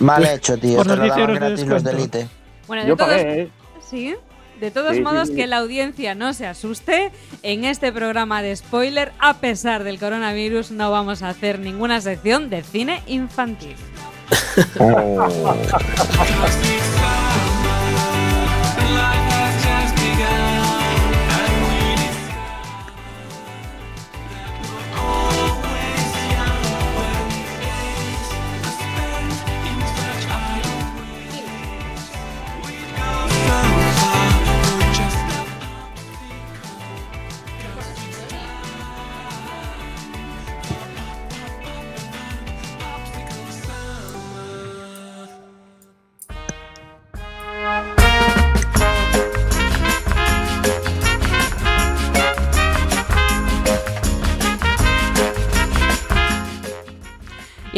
Mal 0.00 0.24
hecho, 0.24 0.56
tío. 0.56 0.76
Por 0.76 0.86
Te 0.86 0.96
los 0.96 0.98
lo 0.98 1.04
10 1.04 1.14
daban 1.14 1.34
gratis 1.34 1.66
los 1.66 1.84
de 1.84 1.90
Elite. 1.90 2.28
Bueno, 2.66 2.82
de 2.84 2.88
Yo 2.88 2.96
todos, 2.96 3.10
pagué, 3.10 3.42
¿eh? 3.42 3.50
Sí. 3.88 4.14
De 4.60 4.72
todos 4.72 4.96
Sí, 4.96 5.02
modos, 5.02 5.28
sí. 5.28 5.36
que 5.36 5.46
la 5.46 5.58
audiencia 5.58 6.16
no 6.16 6.34
se 6.34 6.44
asuste. 6.46 7.12
En 7.44 7.64
este 7.64 7.92
programa 7.92 8.42
de 8.42 8.56
spoiler, 8.56 9.12
a 9.20 9.34
pesar 9.34 9.84
del 9.84 10.00
coronavirus, 10.00 10.72
no 10.72 10.90
vamos 10.90 11.22
a 11.22 11.28
hacer 11.28 11.60
ninguna 11.60 12.00
sección 12.00 12.50
de 12.50 12.64
cine 12.64 13.00
infantil. 13.06 13.76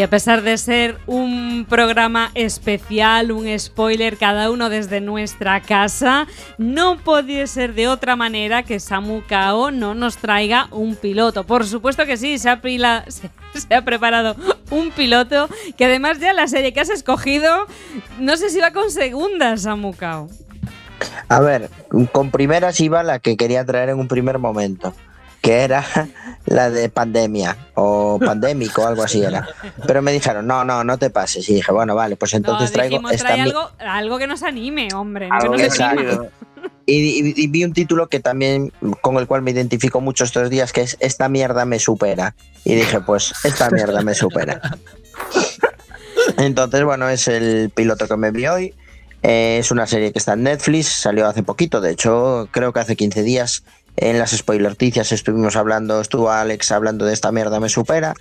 Y 0.01 0.03
a 0.03 0.09
pesar 0.09 0.41
de 0.41 0.57
ser 0.57 0.97
un 1.07 1.67
programa 1.69 2.31
especial, 2.35 3.33
un 3.33 3.47
spoiler, 3.59 4.17
cada 4.17 4.51
uno 4.51 4.71
desde 4.71 5.03
nuestra 5.03 5.61
casa, 5.61 6.27
no 6.57 6.97
podía 6.97 7.47
ser 7.47 7.75
de 7.75 7.87
otra 7.87 8.17
manera 8.17 8.63
que 8.63 8.81
Samu 8.81 9.21
Kao 9.29 9.71
no 9.71 9.95
nos 9.95 10.17
traiga 10.17 10.69
un 10.71 10.97
piloto. 10.97 11.45
Por 11.45 11.67
supuesto 11.67 12.07
que 12.07 12.17
sí, 12.17 12.39
se 12.39 12.49
ha, 12.49 12.63
preparado 13.85 14.37
un 14.71 14.91
piloto 14.91 15.51
que 15.77 15.85
además 15.85 16.19
ya 16.19 16.33
la 16.33 16.49
serie 16.49 16.73
que 16.73 16.81
has 16.81 16.89
escogido, 16.89 17.67
no 18.19 18.39
sé 18.39 18.49
si 18.49 18.59
va 18.59 18.71
con 18.71 18.91
segunda, 18.91 19.59
Samu 19.59 19.93
Kao. 19.93 20.31
A 21.29 21.41
ver, 21.41 21.69
con 22.13 22.31
primeras 22.31 22.81
iba 22.81 23.03
la 23.03 23.19
que 23.19 23.37
quería 23.37 23.67
traer 23.67 23.91
en 23.91 23.99
un 23.99 24.09
primer 24.09 24.39
momento, 24.39 24.95
que 25.41 25.61
era 25.63 25.85
la 26.47 26.71
de 26.71 26.89
pandemia 26.89 27.57
o 27.75 28.19
pandémico 28.25 28.83
o 28.83 28.87
algo 28.87 29.03
así 29.03 29.23
era. 29.23 29.49
Pero 29.87 30.03
me 30.03 30.13
dijeron, 30.13 30.47
no, 30.47 30.65
no, 30.65 30.85
no 30.85 30.99
te 30.99 31.11
pases. 31.11 31.49
Y 31.49 31.55
dije, 31.55 31.73
bueno, 31.73 31.95
vale, 31.95 32.17
pues 32.17 32.35
entonces 32.35 32.71
no, 32.71 32.75
traigo 32.75 32.91
dijimos, 32.97 33.13
esta 33.13 33.25
trae 33.29 33.37
mi- 33.39 33.43
algo, 33.51 33.71
algo 33.79 34.19
que 34.19 34.27
nos 34.27 34.43
anime, 34.43 34.89
hombre. 34.95 35.29
no 35.29 35.35
Algo 35.35 35.55
que 35.55 35.69
nos 35.69 35.79
que 35.79 36.31
y- 36.87 37.45
y 37.45 37.47
vi 37.47 37.65
un 37.65 37.73
título 37.73 38.09
que 38.09 38.19
también 38.21 38.73
con 39.01 39.17
el 39.17 39.27
cual 39.27 39.43
me 39.43 39.53
identifico 39.53 40.01
mucho 40.01 40.25
estos 40.25 40.51
días, 40.51 40.73
que 40.73 40.81
es 40.83 40.97
Esta 41.01 41.29
mierda 41.29 41.65
me 41.65 41.79
supera. 41.79 42.35
Y 42.65 42.75
dije, 42.75 43.01
pues, 43.01 43.33
esta 43.45 43.71
mierda 43.71 44.03
me 44.03 44.15
supera. 44.15 44.61
Entonces, 46.37 46.85
bueno, 46.85 47.09
es 47.09 47.29
el 47.29 47.71
piloto 47.75 48.07
que 48.09 48.17
me 48.17 48.31
vi 48.31 48.47
hoy. 48.47 48.75
Eh, 49.23 49.59
es 49.61 49.71
una 49.71 49.87
serie 49.87 50.13
que 50.13 50.19
está 50.19 50.33
en 50.33 50.45
Netflix, 50.45 50.89
salió 50.89 51.27
hace 51.27 51.43
poquito, 51.43 51.83
de 51.83 51.91
hecho, 51.91 52.49
creo 52.53 52.73
que 52.73 52.81
hace 52.81 52.97
15 52.97 53.23
días 53.23 53.65
en 53.97 54.19
las 54.19 54.31
spoilerticias 54.31 55.13
estuvimos 55.13 55.57
hablando, 55.57 56.01
estuvo 56.01 56.31
Alex 56.31 56.73
hablando 56.73 57.05
de 57.05 57.13
esta 57.13 57.33
mierda 57.33 57.61
me 57.61 57.69
supera. 57.69 58.15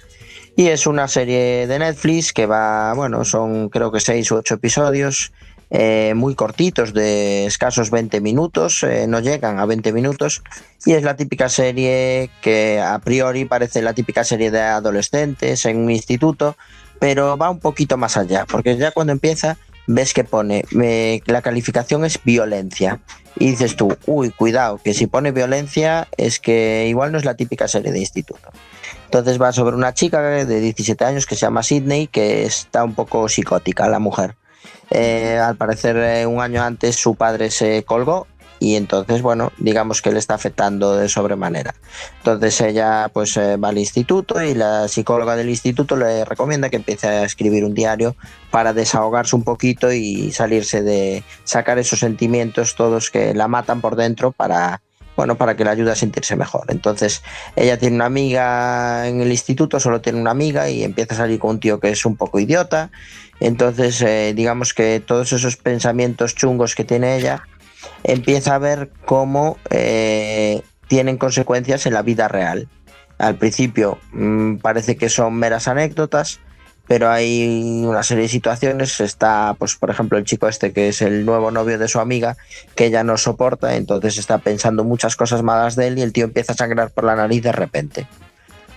Y 0.56 0.68
es 0.68 0.88
una 0.88 1.08
serie 1.08 1.68
de 1.68 1.80
Netflix 1.80 2.34
que 2.34 2.46
va, 2.46 2.94
bueno, 2.94 3.24
son 3.24 3.70
creo 3.70 3.92
que 3.92 4.00
6 4.00 4.32
u 4.32 4.36
8 4.36 4.56
episodios, 4.56 5.32
eh, 5.70 6.14
muy 6.16 6.36
cortitos, 6.36 6.94
de 6.94 7.46
escasos 7.46 7.92
20 7.92 8.20
minutos, 8.22 8.84
eh, 8.84 9.06
no 9.08 9.20
llegan 9.20 9.60
a 9.60 9.66
20 9.66 9.94
minutos. 9.94 10.42
Y 10.86 10.94
es 10.94 11.04
la 11.04 11.16
típica 11.16 11.48
serie 11.48 12.30
que 12.42 12.82
a 12.82 13.00
priori 13.00 13.46
parece 13.46 13.82
la 13.82 13.94
típica 13.94 14.24
serie 14.24 14.52
de 14.52 14.62
adolescentes 14.62 15.66
en 15.66 15.78
un 15.78 15.92
instituto, 15.92 16.58
pero 17.00 17.38
va 17.38 17.50
un 17.50 17.60
poquito 17.60 17.98
más 17.98 18.18
allá, 18.18 18.46
porque 18.46 18.76
ya 18.78 18.92
cuando 18.92 19.14
empieza 19.14 19.58
ves 19.88 20.14
que 20.14 20.24
pone, 20.24 20.66
eh, 20.82 21.22
la 21.26 21.42
calificación 21.42 22.06
es 22.06 22.20
violencia. 22.24 23.00
Y 23.36 23.52
dices 23.52 23.76
tú, 23.76 23.96
uy, 24.06 24.32
cuidado, 24.32 24.80
que 24.84 24.94
si 24.94 25.08
pone 25.08 25.32
violencia 25.32 26.08
es 26.18 26.40
que 26.40 26.88
igual 26.90 27.12
no 27.12 27.18
es 27.18 27.26
la 27.26 27.36
típica 27.36 27.68
serie 27.68 27.92
de 27.92 28.00
instituto. 28.00 28.50
Entonces 29.06 29.42
va 29.42 29.52
sobre 29.52 29.76
una 29.76 29.94
chica 29.94 30.22
de 30.22 30.60
17 30.60 31.04
años 31.06 31.26
que 31.26 31.36
se 31.36 31.42
llama 31.42 31.64
Sidney, 31.64 32.08
que 32.08 32.46
está 32.46 32.84
un 32.84 32.94
poco 32.94 33.28
psicótica, 33.30 33.88
la 33.88 34.00
mujer. 34.00 34.36
Eh, 34.92 35.40
al 35.42 35.56
parecer, 35.56 35.98
eh, 35.98 36.26
un 36.26 36.42
año 36.42 36.64
antes 36.64 36.96
su 36.96 37.16
padre 37.16 37.52
se 37.52 37.84
colgó 37.84 38.28
y 38.60 38.76
entonces, 38.76 39.22
bueno, 39.22 39.52
digamos 39.58 40.02
que 40.02 40.12
le 40.12 40.20
está 40.20 40.36
afectando 40.36 40.96
de 40.96 41.10
sobremanera. 41.10 41.74
Entonces 42.18 42.60
ella 42.62 43.10
pues 43.14 43.36
eh, 43.38 43.58
va 43.58 43.70
al 43.70 43.78
instituto 43.78 44.42
y 44.44 44.54
la 44.54 44.88
psicóloga 44.88 45.36
del 45.36 45.50
instituto 45.50 45.96
le 45.96 46.26
recomienda 46.26 46.70
que 46.70 46.76
empiece 46.76 47.08
a 47.08 47.24
escribir 47.24 47.64
un 47.64 47.74
diario 47.74 48.16
para 48.52 48.74
desahogarse 48.74 49.36
un 49.36 49.44
poquito 49.44 49.92
y 49.92 50.32
salirse 50.32 50.82
de 50.82 51.24
sacar 51.44 51.80
esos 51.80 52.00
sentimientos 52.00 52.76
todos 52.76 53.10
que 53.10 53.34
la 53.34 53.48
matan 53.48 53.82
por 53.82 53.96
dentro 53.96 54.32
para 54.32 54.82
bueno, 55.20 55.38
para 55.38 55.58
que 55.58 55.66
le 55.66 55.72
ayude 55.72 55.92
a 55.92 55.96
sentirse 55.96 56.38
mejor. 56.38 56.64
Entonces, 56.70 57.24
ella 57.58 57.78
tiene 57.78 57.98
una 57.98 58.06
amiga 58.06 59.06
en 59.06 59.20
el 59.20 59.30
instituto, 59.30 59.78
solo 59.82 60.00
tiene 60.00 60.18
una 60.18 60.32
amiga 60.32 60.70
y 60.70 60.82
empieza 60.82 61.14
a 61.14 61.18
salir 61.18 61.40
con 61.40 61.50
un 61.50 61.60
tío 61.60 61.82
que 61.82 61.90
es 61.90 62.06
un 62.06 62.16
poco 62.16 62.40
idiota. 62.40 62.90
Entonces, 63.42 64.02
eh, 64.02 64.32
digamos 64.34 64.74
que 64.74 65.02
todos 65.06 65.34
esos 65.34 65.58
pensamientos 65.58 66.36
chungos 66.36 66.74
que 66.74 66.86
tiene 66.86 67.18
ella, 67.18 67.44
empieza 68.04 68.56
a 68.56 68.60
ver 68.60 68.92
cómo 69.06 69.58
eh, 69.70 70.62
tienen 70.88 71.18
consecuencias 71.18 71.86
en 71.86 71.94
la 71.94 72.02
vida 72.02 72.28
real. 72.28 72.68
Al 73.18 73.36
principio 73.36 73.98
mm, 74.12 74.58
parece 74.58 74.98
que 74.98 75.10
son 75.10 75.36
meras 75.36 75.68
anécdotas, 75.68 76.40
pero 76.88 77.10
hay 77.10 77.84
una 77.86 78.02
serie 78.02 78.24
de 78.24 78.30
situaciones. 78.30 79.00
Está, 79.00 79.56
pues, 79.60 79.76
por 79.76 79.92
ejemplo, 79.92 80.18
el 80.18 80.24
chico 80.24 80.48
este 80.48 80.74
que 80.74 80.90
es 80.90 81.02
el 81.02 81.26
nuevo 81.26 81.52
novio 81.52 81.78
de 81.78 81.88
su 81.88 82.00
amiga, 82.00 82.36
que 82.76 82.86
ella 82.86 83.04
no 83.04 83.18
soporta, 83.18 83.76
entonces 83.76 84.18
está 84.18 84.40
pensando 84.40 84.84
muchas 84.84 85.16
cosas 85.16 85.44
malas 85.44 85.76
de 85.76 85.88
él 85.88 86.00
y 86.00 86.02
el 86.02 86.14
tío 86.14 86.26
empieza 86.26 86.54
a 86.54 86.56
sangrar 86.56 86.90
por 86.90 87.04
la 87.04 87.16
nariz 87.16 87.44
de 87.44 87.52
repente. 87.52 88.08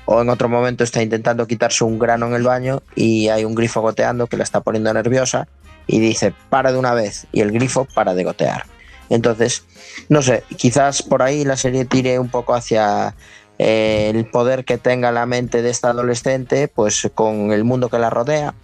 O 0.04 0.20
en 0.20 0.28
otro 0.28 0.48
momento 0.48 0.84
está 0.84 1.02
intentando 1.02 1.46
quitarse 1.46 1.84
un 1.84 1.98
grano 1.98 2.26
en 2.26 2.34
el 2.34 2.42
baño 2.42 2.82
y 2.94 3.28
hay 3.28 3.44
un 3.44 3.54
grifo 3.54 3.80
goteando 3.80 4.26
que 4.26 4.36
la 4.36 4.42
está 4.42 4.60
poniendo 4.60 4.92
nerviosa 4.92 5.48
y 5.86 6.00
dice, 6.00 6.34
para 6.50 6.72
de 6.72 6.78
una 6.78 6.92
vez, 6.92 7.26
y 7.32 7.40
el 7.40 7.52
grifo 7.52 7.86
para 7.94 8.14
de 8.14 8.24
gotear. 8.24 8.64
Entonces, 9.12 9.64
no 10.09 10.22
sé, 10.22 10.42
quizás 10.57 11.03
por 11.03 11.22
ahí 11.22 11.44
la 11.44 11.57
serie 11.57 11.85
tire 11.85 12.18
un 12.18 12.31
poco 12.31 12.55
hacia 12.55 13.14
eh, 13.59 14.11
el 14.14 14.25
poder 14.25 14.64
que 14.64 14.79
tenga 14.79 15.12
la 15.12 15.27
mente 15.27 15.61
de 15.61 15.68
esta 15.68 15.90
adolescente, 15.90 16.66
pues 16.66 17.11
con 17.14 17.53
el 17.53 17.62
mundo 17.62 17.90
que 17.90 17.98
la 17.98 18.09
rodea 18.09 18.55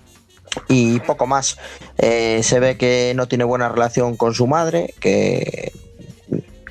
y 0.67 1.01
poco 1.01 1.27
más. 1.27 1.59
Eh, 1.99 2.41
se 2.43 2.61
ve 2.61 2.79
que 2.79 3.13
no 3.15 3.29
tiene 3.29 3.45
buena 3.45 3.69
relación 3.69 4.17
con 4.17 4.33
su 4.33 4.47
madre, 4.47 4.95
que 5.01 5.71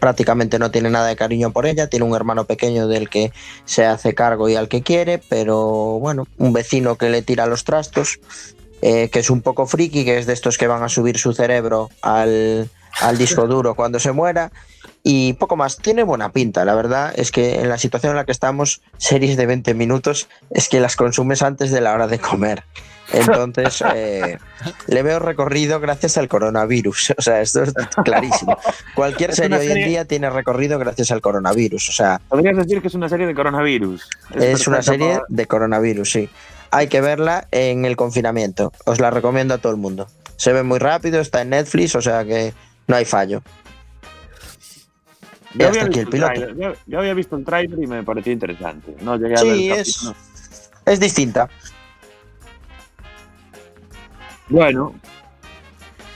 prácticamente 0.02 0.58
no 0.58 0.72
tiene 0.72 0.90
nada 0.90 1.08
de 1.08 1.16
cariño 1.16 1.52
por 1.52 1.68
ella, 1.68 1.88
tiene 1.88 2.06
un 2.06 2.16
hermano 2.16 2.46
pequeño 2.46 2.88
del 2.88 3.10
que 3.10 3.32
se 3.66 3.86
hace 3.86 4.16
cargo 4.16 4.50
y 4.50 4.56
al 4.56 4.70
que 4.70 4.82
quiere, 4.82 5.20
pero 5.20 6.00
bueno, 6.00 6.28
un 6.40 6.52
vecino 6.52 6.96
que 6.96 7.12
le 7.12 7.22
tira 7.22 7.46
los 7.46 7.64
trastos, 7.64 8.20
eh, 8.82 9.10
que 9.10 9.20
es 9.20 9.30
un 9.30 9.42
poco 9.42 9.68
friki, 9.68 10.04
que 10.04 10.18
es 10.18 10.26
de 10.26 10.34
estos 10.34 10.58
que 10.58 10.66
van 10.66 10.82
a 10.82 10.90
subir 10.90 11.20
su 11.20 11.34
cerebro 11.34 11.90
al, 12.02 12.72
al 13.02 13.18
disco 13.18 13.48
duro 13.48 13.76
cuando 13.76 14.00
se 14.00 14.12
muera. 14.12 14.52
Y 15.04 15.34
poco 15.34 15.56
más, 15.56 15.78
tiene 15.78 16.04
buena 16.04 16.32
pinta, 16.34 16.66
la 16.66 16.76
verdad 16.76 17.14
es 17.16 17.32
que 17.32 17.62
en 17.62 17.70
la 17.70 17.78
situación 17.78 18.12
en 18.12 18.18
la 18.18 18.26
que 18.26 18.32
estamos, 18.34 18.82
series 18.98 19.38
de 19.38 19.46
20 19.46 19.74
minutos 19.74 20.28
es 20.50 20.68
que 20.68 20.82
las 20.82 20.96
consumes 20.98 21.42
antes 21.44 21.72
de 21.72 21.80
la 21.80 21.94
hora 21.94 22.08
de 22.08 22.20
comer. 22.20 22.64
Entonces, 23.14 23.82
eh, 23.96 24.38
le 24.88 25.04
veo 25.04 25.20
recorrido 25.20 25.80
gracias 25.80 26.18
al 26.18 26.28
coronavirus. 26.28 27.14
O 27.18 27.22
sea, 27.22 27.42
esto 27.42 27.64
es 27.64 27.74
clarísimo. 28.04 28.58
Cualquier 28.96 29.30
Es 29.30 29.38
serie 29.38 29.58
hoy 29.58 29.68
en 29.72 29.88
día 29.88 30.06
tiene 30.06 30.30
recorrido 30.30 30.78
gracias 30.78 31.12
al 31.12 31.22
coronavirus. 31.22 31.88
O 31.90 31.92
sea, 31.94 32.20
Podrías 32.28 32.58
decir 32.58 32.82
que 32.82 32.90
es 32.90 32.94
una 32.94 33.08
serie 33.08 33.28
de 33.28 33.36
coronavirus. 33.36 34.10
es 34.36 34.68
una 34.68 34.82
serie 34.82 35.14
para- 35.14 35.26
de 35.30 35.46
coronavirus, 35.46 36.12
sí. 36.12 36.30
Hay 36.72 36.88
que 36.88 37.00
verla 37.00 37.48
en 37.52 37.86
el 37.86 37.96
confinamiento. 37.96 38.74
Os 38.86 39.00
la 39.00 39.10
recomiendo 39.10 39.54
a 39.54 39.58
todo 39.58 39.72
el 39.72 39.78
mundo. 39.78 40.08
Se 40.36 40.52
ve 40.52 40.64
muy 40.64 40.80
rápido, 40.80 41.22
está 41.22 41.42
en 41.44 41.50
Netflix, 41.52 41.96
o 41.96 42.02
sea 42.02 42.26
que 42.26 42.54
no 42.88 42.96
hay 42.96 43.06
fallo. 43.06 43.42
Yo 45.54 45.68
hasta 45.68 45.80
había, 45.82 45.84
aquí 45.84 46.00
el 46.00 46.06
visto 46.06 46.18
el 46.18 46.22
piloto. 46.32 46.34
tráiler, 46.34 46.58
yo- 46.58 46.80
yo 46.86 47.00
había 47.00 47.14
visto 47.14 47.36
el 47.38 47.46
trailer 47.46 47.80
y 47.84 47.88
me 47.88 48.04
pareció 48.04 48.32
interesante. 48.34 48.96
No 49.02 49.16
llegué 49.18 49.36
a 49.36 49.38
Sí, 49.38 49.48
ver 49.48 49.56
el 49.58 49.72
es, 49.80 50.12
es 50.86 51.00
distinta. 51.00 51.50
Bueno, 54.50 54.96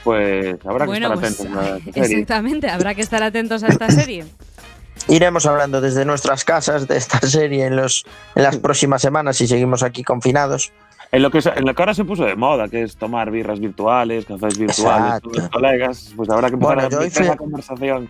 pues 0.04 0.56
habrá 0.64 0.84
que 0.84 0.90
Bueno, 0.90 1.12
estar 1.14 1.20
pues, 1.20 1.40
atentos 1.40 1.56
a 1.56 1.76
esta 1.76 1.92
serie. 1.92 2.02
Exactamente, 2.20 2.68
habrá 2.70 2.94
que 2.94 3.02
estar 3.02 3.22
atentos 3.22 3.62
a 3.62 3.68
esta 3.68 3.90
serie. 3.90 4.24
Iremos 5.08 5.46
hablando 5.46 5.80
desde 5.80 6.04
nuestras 6.04 6.44
casas 6.44 6.86
de 6.86 6.96
esta 6.96 7.18
serie 7.20 7.66
en, 7.66 7.76
los, 7.76 8.04
en 8.34 8.42
las 8.44 8.56
próximas 8.58 9.02
semanas 9.02 9.36
si 9.36 9.46
seguimos 9.46 9.82
aquí 9.82 10.04
confinados. 10.04 10.72
En 11.12 11.22
lo, 11.22 11.30
que, 11.30 11.38
en 11.38 11.66
lo 11.66 11.74
que 11.74 11.82
ahora 11.82 11.92
se 11.94 12.04
puso 12.04 12.24
de 12.24 12.36
moda, 12.36 12.68
que 12.68 12.82
es 12.82 12.96
tomar 12.96 13.30
birras 13.30 13.60
virtuales, 13.60 14.24
cafés 14.24 14.56
virtuales 14.58 15.20
con 15.20 15.48
colegas, 15.48 16.12
pues 16.16 16.30
habrá 16.30 16.48
que 16.48 16.54
empezar 16.54 16.74
Bueno, 16.76 16.96
a 16.98 17.10
fui- 17.10 17.26
la 17.26 17.36
conversación. 17.36 18.08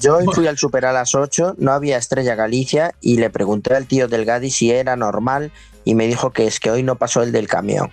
Yo 0.00 0.16
hoy 0.18 0.24
fui 0.32 0.46
al 0.46 0.56
Super 0.56 0.86
a 0.86 0.92
las 0.92 1.14
8, 1.16 1.56
no 1.58 1.72
había 1.72 1.98
Estrella 1.98 2.34
Galicia 2.36 2.94
y 3.00 3.18
le 3.18 3.28
pregunté 3.28 3.74
al 3.74 3.86
tío 3.86 4.06
del 4.08 4.24
Gadi 4.24 4.50
si 4.50 4.70
era 4.70 4.94
normal 4.96 5.50
y 5.84 5.94
me 5.96 6.06
dijo 6.06 6.30
que 6.30 6.46
es 6.46 6.60
que 6.60 6.70
hoy 6.70 6.82
no 6.84 6.94
pasó 6.94 7.22
el 7.22 7.32
del 7.32 7.48
camión. 7.48 7.90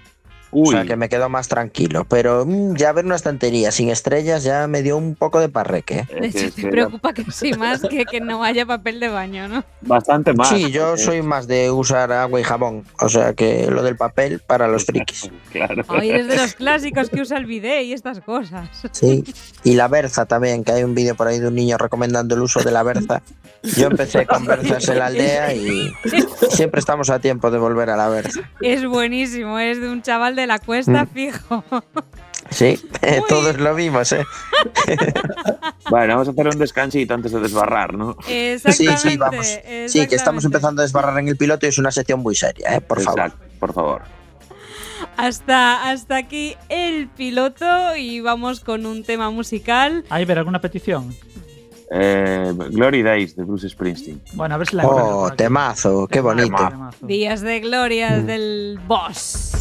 O 0.52 0.72
sea 0.72 0.86
que 0.86 0.96
me 0.96 1.10
quedó 1.10 1.30
más 1.30 1.48
tranquilo. 1.48 2.06
Pero 2.06 2.46
mm, 2.46 2.76
ya 2.76 2.92
ver 2.92 3.06
una 3.06 3.16
estantería 3.16 3.72
sin 3.72 3.90
estrellas 3.90 4.44
ya 4.44 4.68
me 4.68 4.82
dio 4.82 4.98
un 4.98 5.16
poco 5.16 5.40
de 5.40 5.50
parreque. 5.50 6.08
De 6.20 6.28
hecho, 6.28 6.54
te 6.54 6.68
preocupa 6.70 7.14
que 7.14 7.26
sí 7.32 7.54
más 7.54 7.82
que 7.82 8.06
que 8.06 8.22
no 8.22 8.44
haya 8.44 8.66
papel 8.66 9.00
de 9.00 9.10
baño, 9.10 9.48
¿no? 9.48 9.64
Bastante 9.82 10.34
más. 10.34 10.50
Sí, 10.50 10.72
yo 10.72 10.98
soy 10.98 11.22
más 11.22 11.48
de 11.48 11.72
usar 11.72 12.12
agua 12.12 12.40
y 12.40 12.44
jabón. 12.44 12.84
O 13.00 13.10
sea 13.10 13.34
que 13.34 13.70
lo 13.70 13.84
del 13.84 13.96
papel 13.96 14.40
para 14.46 14.68
los 14.68 14.86
frikis. 14.86 15.30
Claro. 15.52 15.84
Ay, 15.90 16.12
eres 16.12 16.28
de 16.28 16.38
los 16.38 16.54
clásicos 16.54 17.10
que 17.10 17.20
usa 17.20 17.38
el 17.38 17.46
bidet 17.46 17.84
y 17.84 17.92
estas 17.92 18.22
cosas. 18.22 18.70
Sí. 18.92 19.24
Y 19.66 19.74
la 19.74 19.90
berza 19.90 20.26
también, 20.26 20.64
que 20.64 20.72
hay 20.72 20.84
un 20.84 20.96
vídeo 20.96 21.16
por 21.16 21.28
ahí 21.28 21.40
de 21.40 21.50
un 21.50 21.56
niño 21.56 21.78
recomendando 21.78 22.36
el 22.36 22.42
uso 22.42 22.62
de 22.62 22.72
la 22.72 22.84
berza. 22.84 23.22
Yo 23.64 23.88
empecé 23.88 24.26
con 24.26 24.46
berzas 24.46 24.88
en 24.88 25.00
la 25.00 25.08
aldea 25.08 25.54
y 25.54 25.94
siempre 26.50 26.80
estamos 26.80 27.10
a 27.10 27.20
tiempo 27.20 27.52
de 27.52 27.60
volver 27.60 27.90
a 27.90 27.98
la 27.98 28.08
berza. 28.08 28.50
Es 28.62 28.86
buenísimo, 28.86 29.60
es 29.60 29.80
de 29.80 29.90
un 29.90 30.02
chaval 30.02 30.36
de 30.36 30.41
la 30.48 30.60
cuesta 30.60 31.04
Mm. 31.06 31.08
fijo. 31.08 31.64
Sí, 32.50 32.78
todos 33.30 33.58
lo 33.60 33.74
vimos, 33.76 34.12
¿eh? 34.12 34.26
Bueno, 35.90 36.16
vamos 36.16 36.28
a 36.28 36.32
hacer 36.32 36.48
un 36.50 36.60
descansito 36.60 37.14
antes 37.14 37.32
de 37.32 37.40
desbarrar, 37.40 37.94
¿no? 37.94 38.18
Sí, 38.26 38.34
Exactamente. 38.34 38.98
sí, 39.10 39.16
vamos. 39.18 39.60
Sí, 39.88 40.08
que 40.08 40.16
estamos 40.16 40.44
empezando 40.44 40.82
a 40.82 40.84
desbarrar 40.84 41.18
en 41.20 41.30
el 41.30 41.38
piloto 41.38 41.66
y 41.66 41.70
es 41.70 41.78
una 41.78 41.92
sección 41.92 42.20
muy 42.20 42.36
seria, 42.36 42.76
¿eh? 42.76 42.82
Por 42.82 43.00
favor. 43.02 43.32
Por 43.58 43.74
favor. 43.74 44.02
Hasta, 45.16 45.90
hasta 45.92 46.18
aquí 46.18 46.58
el 46.68 47.08
piloto 47.08 47.96
y 47.96 48.20
vamos 48.20 48.60
con 48.60 48.86
un 48.86 49.04
tema 49.06 49.30
musical. 49.30 50.04
¿Hay 50.10 50.26
ver 50.26 50.38
alguna 50.40 50.60
petición? 50.60 51.16
Eh, 51.90 52.54
Glory 52.70 53.02
Days 53.04 53.36
de 53.36 53.44
Bruce 53.44 53.70
Springsteen. 53.70 54.22
Bueno, 54.34 54.56
a 54.56 54.58
ver 54.58 54.68
si 54.68 54.76
la 54.76 54.86
Oh, 54.88 55.32
temazo, 55.32 56.08
qué 56.08 56.20
bonito. 56.20 56.56
Temazo. 56.70 57.06
Días 57.06 57.40
de 57.42 57.60
gloria 57.62 58.20
del 58.20 58.80
boss. 58.88 59.52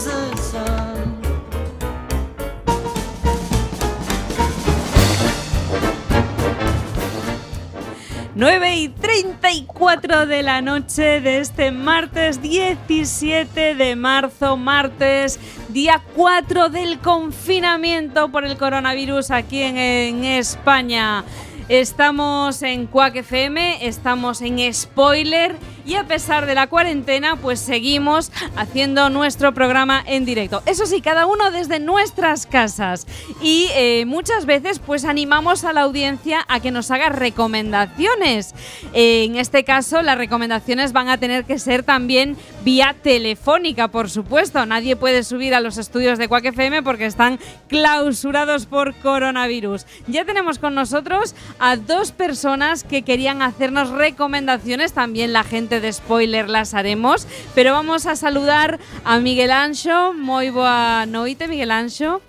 9 8.36 8.76
y 8.76 8.90
34 8.90 10.26
de 10.26 10.42
la 10.42 10.64
noche 10.64 11.22
de 11.22 11.38
este 11.38 11.72
martes 11.72 12.42
17 12.42 13.76
de 13.76 13.96
marzo, 13.96 14.58
martes 14.58 15.40
día 15.74 16.04
4 16.16 16.70
del 16.70 17.00
confinamiento 17.00 18.30
por 18.30 18.46
el 18.46 18.58
coronavirus 18.58 19.32
aquí 19.32 19.60
en, 19.64 20.24
España. 20.24 21.24
Estamos 21.68 22.62
en 22.62 22.86
Quack 22.86 23.16
FM, 23.18 23.88
estamos 23.88 24.42
en 24.44 24.72
Spoiler 24.72 25.56
y 25.86 25.96
a 25.96 26.06
pesar 26.06 26.46
de 26.46 26.56
la 26.56 26.68
cuarentena, 26.68 27.36
pues 27.36 27.60
seguimos 27.60 28.32
haciendo 28.56 29.10
nuestro 29.10 29.54
programa 29.54 30.04
en 30.06 30.26
directo. 30.26 30.62
Eso 30.66 30.86
sí, 30.86 31.02
cada 31.02 31.26
uno 31.26 31.52
desde 31.52 31.80
nuestras 31.80 32.46
casas. 32.46 33.06
Y 33.42 33.68
eh, 33.76 34.06
muchas 34.06 34.46
veces, 34.46 34.80
pues 34.80 35.06
animamos 35.06 35.64
a 35.64 35.74
la 35.74 35.82
audiencia 35.82 36.46
a 36.48 36.60
que 36.60 36.72
nos 36.72 36.92
haga 36.92 37.10
recomendaciones. 37.10 38.54
Eh, 38.94 39.26
en 39.26 39.36
este 39.36 39.64
caso, 39.64 40.02
las 40.02 40.18
recomendaciones 40.18 40.94
van 40.94 41.10
a 41.10 41.18
tener 41.18 41.46
que 41.46 41.60
ser 41.60 41.84
también 41.84 42.38
vía 42.64 42.96
telefónica, 43.02 43.90
por 43.90 44.10
supuesto. 44.10 44.66
Nadie 44.66 44.96
puede 44.96 45.24
subir 45.24 45.54
a 45.54 45.60
los 45.60 45.78
estudios 45.78 46.18
de 46.18 46.28
Quack 46.28 46.46
FM 46.46 46.84
porque 46.84 47.06
están 47.06 47.40
clausurados 47.68 48.66
por 48.66 48.96
coronavirus. 48.96 49.86
Ya 50.08 50.26
tenemos 50.26 50.60
con 50.60 50.76
nosotros 50.76 51.36
a 51.60 51.76
dos 51.76 52.12
personas 52.12 52.84
que 52.84 53.02
querían 53.02 53.42
hacernos 53.42 53.90
recomendaciones, 53.90 54.94
también 54.94 55.34
la 55.34 55.44
gente 55.44 55.73
de 55.80 55.94
spoiler 55.94 56.50
las 56.50 56.74
haremos, 56.74 57.28
pero 57.56 57.74
vamos 57.74 58.06
a 58.06 58.16
saludar 58.16 58.80
a 59.04 59.20
Miguel 59.20 59.52
Ancho. 59.52 60.14
Muy 60.14 60.50
boa 60.50 61.06
noite, 61.06 61.48
Miguel 61.48 61.72
Ancho. 61.72 62.22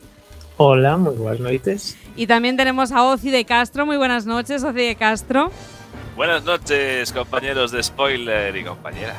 Hola, 0.56 0.96
muy 0.96 1.14
buenas 1.16 1.40
noches. 1.40 1.96
Y 2.16 2.26
también 2.26 2.56
tenemos 2.56 2.92
a 2.92 3.02
Oci 3.02 3.30
de 3.30 3.44
Castro. 3.44 3.86
Muy 3.86 3.96
buenas 3.96 4.24
noches, 4.26 4.62
Oci 4.62 4.86
de 4.86 4.94
Castro. 4.94 5.50
Buenas 6.16 6.44
noches, 6.44 7.12
compañeros 7.12 7.72
de 7.72 7.82
spoiler 7.82 8.54
y 8.56 8.64
compañera. 8.64 9.16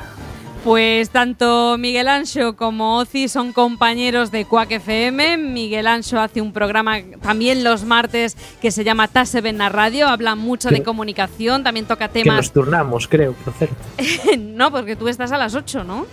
Pues 0.65 1.11
tanto 1.11 1.77
Miguel 1.77 2.07
Ancho 2.07 2.55
como 2.55 2.97
Ozi 2.97 3.27
son 3.27 3.53
compañeros 3.53 4.31
de 4.31 4.45
Quack 4.45 4.71
FM. 4.71 5.37
Miguel 5.37 5.85
Ancho 5.85 6.19
hace 6.19 6.41
un 6.41 6.53
programa 6.53 6.97
también 7.21 7.63
los 7.63 7.83
martes 7.83 8.35
que 8.63 8.71
se 8.71 8.83
llama 8.83 9.07
Tase 9.07 9.41
Benna 9.41 9.69
Radio. 9.69 10.07
Habla 10.07 10.33
mucho 10.33 10.69
de 10.69 10.81
comunicación, 10.81 11.63
también 11.63 11.85
toca 11.85 12.07
Que 12.07 12.23
temas. 12.23 12.37
nos 12.37 12.51
turnamos, 12.51 13.07
creo, 13.07 13.33
por 13.33 13.53
cierto. 13.53 13.75
no, 14.39 14.71
porque 14.71 14.95
tú 14.95 15.07
estás 15.07 15.31
a 15.31 15.37
las 15.37 15.53
8, 15.53 15.83
¿no? 15.83 16.07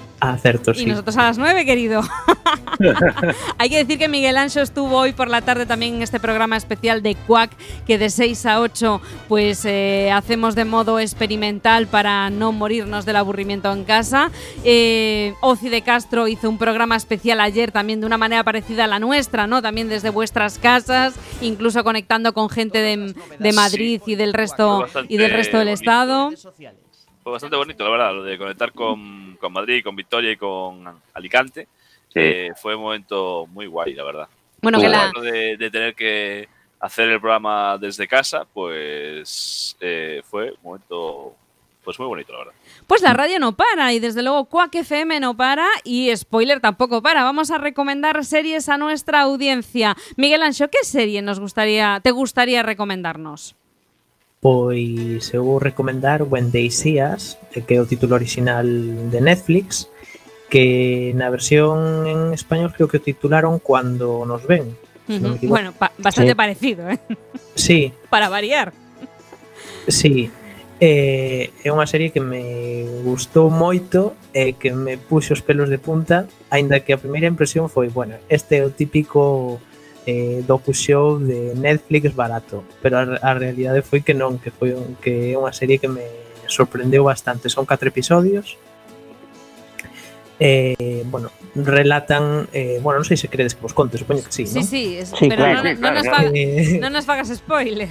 Sí. 0.75 0.85
Y 0.85 0.87
nosotros 0.87 1.17
a 1.17 1.25
las 1.25 1.39
9, 1.39 1.65
querido. 1.65 2.03
Hay 3.59 3.71
que 3.71 3.79
decir 3.79 3.99
que 3.99 4.09
Miguel 4.09 4.37
Ancho 4.37 4.61
estuvo 4.61 4.97
hoy 4.97 5.13
por 5.13 5.29
la 5.29 5.43
tarde 5.43 5.67
también 5.67 5.97
en 5.97 6.03
este 6.03 6.21
programa 6.21 6.57
especial 6.57 7.03
de 7.03 7.15
Quack, 7.15 7.51
que 7.87 7.99
de 7.99 8.09
6 8.09 8.47
a 8.47 8.61
8 8.61 9.01
pues 9.29 9.65
eh, 9.65 10.11
hacemos 10.13 10.55
de 10.55 10.65
modo 10.65 10.99
experimental 10.99 11.87
para 11.87 12.31
no 12.31 12.53
morirnos 12.53 13.05
del 13.05 13.17
aburrimiento 13.17 13.73
en 13.73 13.85
casa. 13.85 14.31
Eh, 14.65 15.35
Oci 15.41 15.69
de 15.69 15.83
Castro 15.83 16.29
hizo 16.29 16.49
un 16.49 16.59
programa 16.59 16.97
especial 16.97 17.41
ayer 17.41 17.73
también 17.73 18.01
de 18.01 18.07
una 18.07 18.19
manera 18.19 18.45
parecida 18.45 18.85
a 18.85 18.87
la 18.87 18.99
nuestra, 18.99 19.47
¿no? 19.47 19.61
También 19.61 19.89
desde 19.89 20.11
vuestras 20.11 20.59
casas, 20.59 21.15
incluso 21.41 21.83
conectando 21.85 22.33
con 22.33 22.49
gente 22.49 22.79
de, 22.79 23.15
de 23.39 23.53
Madrid 23.53 24.01
y 24.07 24.15
del 24.15 24.33
resto 24.33 24.87
y 25.09 25.17
del 25.17 25.31
resto 25.33 25.59
del 25.59 25.69
bonito. 25.69 25.81
estado. 25.81 26.31
Fue 27.23 27.33
bastante 27.33 27.57
bonito, 27.57 27.85
la 27.85 27.91
verdad, 27.91 28.15
lo 28.15 28.23
de 28.25 28.37
conectar 28.37 28.73
con, 28.73 29.37
con 29.41 29.53
Madrid, 29.53 29.83
con 29.85 29.95
Victoria 29.95 30.33
y 30.33 30.37
con 30.37 30.85
Alicante. 31.15 31.69
Eh, 32.15 32.51
fue 32.61 32.75
un 32.75 32.83
momento 32.83 33.47
muy 33.51 33.67
guay, 33.67 33.95
la 33.95 34.05
verdad. 34.05 34.29
Bueno, 34.61 34.81
que 34.81 34.89
la- 34.89 35.11
Bueno, 35.13 35.21
de, 35.23 35.57
de 35.57 35.71
tener 35.71 35.95
que 35.95 36.49
hacer 36.81 37.09
el 37.09 37.21
programa 37.21 37.79
desde 37.79 38.07
casa, 38.09 38.45
pues 38.53 39.77
eh, 39.81 40.23
fue 40.29 40.51
un 40.51 40.59
momento 40.63 41.35
pues 41.85 41.99
muy 41.99 42.07
bonito, 42.07 42.33
la 42.33 42.39
verdad. 42.39 42.53
Pues 42.87 43.03
la 43.03 43.13
radio 43.13 43.39
no 43.41 43.57
para 43.57 43.93
y 43.93 43.99
desde 43.99 44.23
luego 44.23 44.45
Quack 44.45 44.75
FM 44.77 45.19
no 45.19 45.37
para 45.37 45.67
y 45.83 46.15
Spoiler 46.17 46.61
tampoco 46.61 47.03
para. 47.03 47.25
Vamos 47.25 47.51
a 47.51 47.59
recomendar 47.59 48.25
series 48.25 48.69
a 48.69 48.77
nuestra 48.79 49.23
audiencia. 49.23 49.97
Miguel 50.17 50.43
Ancho, 50.43 50.69
¿qué 50.69 50.79
serie 50.83 51.23
nos 51.23 51.41
gustaría, 51.41 51.99
te 52.03 52.13
gustaría 52.13 52.63
recomendarnos? 52.63 53.57
Pois 54.43 55.33
eu 55.33 55.45
vou 55.45 55.63
recomendar 55.63 56.27
When 56.27 56.51
They 56.51 56.69
See 56.75 56.99
Us, 56.99 57.39
eh, 57.55 57.63
que 57.63 57.79
é 57.79 57.81
o 57.81 57.87
título 57.87 58.19
original 58.19 58.67
de 58.67 59.23
Netflix, 59.23 59.87
que 60.51 61.15
na 61.15 61.31
versión 61.31 62.11
en 62.11 62.35
español 62.35 62.75
creo 62.75 62.91
que 62.91 62.99
o 62.99 63.07
titularon 63.07 63.63
Cuando 63.63 64.27
nos 64.27 64.43
ven. 64.43 64.75
Uh 65.07 65.15
-huh. 65.15 65.21
no 65.23 65.31
bueno, 65.47 65.71
pa 65.71 65.95
bastante 65.95 66.35
sí. 66.35 66.35
parecido, 66.35 66.91
¿eh? 66.91 66.99
Sí. 67.55 67.95
Para 68.11 68.27
variar. 68.27 68.75
Sí. 69.87 70.35
Eh, 70.83 71.55
é 71.63 71.71
unha 71.71 71.87
serie 71.87 72.11
que 72.11 72.19
me 72.19 72.83
gustou 73.07 73.47
moito 73.47 74.19
e 74.35 74.51
eh, 74.51 74.53
que 74.59 74.75
me 74.75 74.99
puxo 74.99 75.39
os 75.39 75.43
pelos 75.47 75.71
de 75.71 75.79
punta, 75.79 76.27
aínda 76.51 76.83
que 76.83 76.91
a 76.91 76.99
primeira 76.99 77.31
impresión 77.31 77.71
foi, 77.71 77.87
bueno, 77.87 78.19
este 78.27 78.59
é 78.59 78.67
o 78.67 78.75
típico 78.75 79.63
eh, 80.07 80.43
docu 80.47 80.75
show 80.75 81.19
de 81.19 81.55
Netflix 81.55 82.15
barato 82.15 82.65
pero 82.83 82.99
a, 82.99 83.03
a 83.23 83.31
realidade 83.35 83.83
foi 83.83 84.03
que 84.03 84.15
non 84.15 84.39
que 84.43 84.51
foi 84.51 84.75
un, 84.75 84.99
que 84.99 85.33
é 85.33 85.37
unha 85.39 85.55
serie 85.55 85.79
que 85.79 85.87
me 85.87 86.05
sorprendeu 86.51 87.07
bastante 87.07 87.49
son 87.49 87.65
catro 87.65 87.89
episodios 87.89 88.59
eh, 90.45 91.05
bueno, 91.07 91.31
relatan 91.55 92.49
eh, 92.53 92.81
bueno, 92.83 92.99
non 92.99 93.07
sei 93.07 93.15
se 93.15 93.31
credes 93.31 93.55
que 93.55 93.63
vos 93.63 93.71
conte, 93.71 93.95
supoño 93.95 94.27
que 94.27 94.35
sí, 94.35 94.43
sí. 94.43 94.67
Sí, 94.67 94.99
es, 94.99 95.15
sí, 95.15 95.31
pero 95.31 95.47
claro, 95.47 95.63
non, 95.63 95.77
claro, 95.79 95.95
non, 95.95 95.95
nos 95.95 96.07
claro. 96.11 96.29
eh... 96.35 96.79
non 96.83 96.91
nos 96.91 97.07
fagas 97.07 97.31
spoiler 97.31 97.87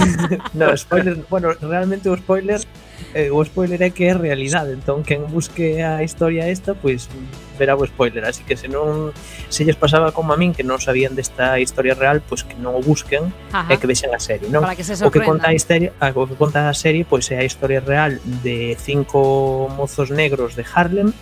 no, 0.56 0.72
spoiler, 0.72 1.20
bueno, 1.28 1.52
realmente 1.60 2.08
o 2.08 2.16
spoiler 2.16 2.64
eh, 3.12 3.28
o 3.28 3.44
spoiler 3.44 3.84
é 3.84 3.92
que 3.92 4.08
é 4.08 4.16
realidade 4.16 4.72
entón, 4.72 5.04
quen 5.04 5.28
busque 5.28 5.84
a 5.84 6.00
historia 6.00 6.48
esta 6.48 6.72
pois 6.72 7.12
pues, 7.12 7.51
verá 7.62 7.78
o 7.78 7.86
spoiler, 7.86 8.26
así 8.26 8.42
que 8.42 8.58
se 8.58 8.66
non 8.66 9.14
se 9.46 9.62
lles 9.62 9.78
pasaba 9.78 10.10
como 10.10 10.34
a 10.34 10.36
min 10.36 10.50
que 10.50 10.66
non 10.66 10.82
sabían 10.82 11.14
desta 11.14 11.62
historia 11.62 11.94
real, 11.94 12.18
pois 12.18 12.42
pues 12.42 12.50
que 12.50 12.56
non 12.58 12.74
o 12.74 12.82
busquen 12.82 13.30
Ajá. 13.54 13.70
e 13.70 13.78
que 13.78 13.86
vexan 13.86 14.10
a 14.10 14.18
serie, 14.18 14.50
non? 14.50 14.66
Para 14.66 14.74
que 14.74 14.82
se 14.82 14.98
o 14.98 15.14
que 15.14 15.22
conta 15.22 15.48
a 15.48 15.54
historia, 15.54 15.94
ah, 16.02 16.10
o 16.10 16.26
que 16.26 16.34
conta 16.34 16.66
a 16.66 16.74
serie 16.74 17.06
pois 17.06 17.30
pues, 17.30 17.38
é 17.38 17.38
a 17.38 17.46
historia 17.46 17.78
real 17.78 18.18
de 18.42 18.74
cinco 18.82 19.70
mozos 19.70 20.10
negros 20.10 20.58
de 20.58 20.66
Harlem 20.66 21.14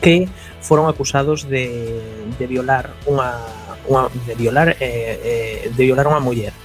que 0.00 0.24
foron 0.64 0.88
acusados 0.88 1.48
de, 1.48 2.00
de 2.40 2.44
violar 2.48 2.96
unha, 3.04 3.36
unha 3.84 4.08
de 4.24 4.32
violar 4.32 4.72
eh, 4.80 4.80
eh, 4.80 5.60
de 5.68 5.82
violar 5.84 6.08
unha 6.08 6.24
muller. 6.24 6.56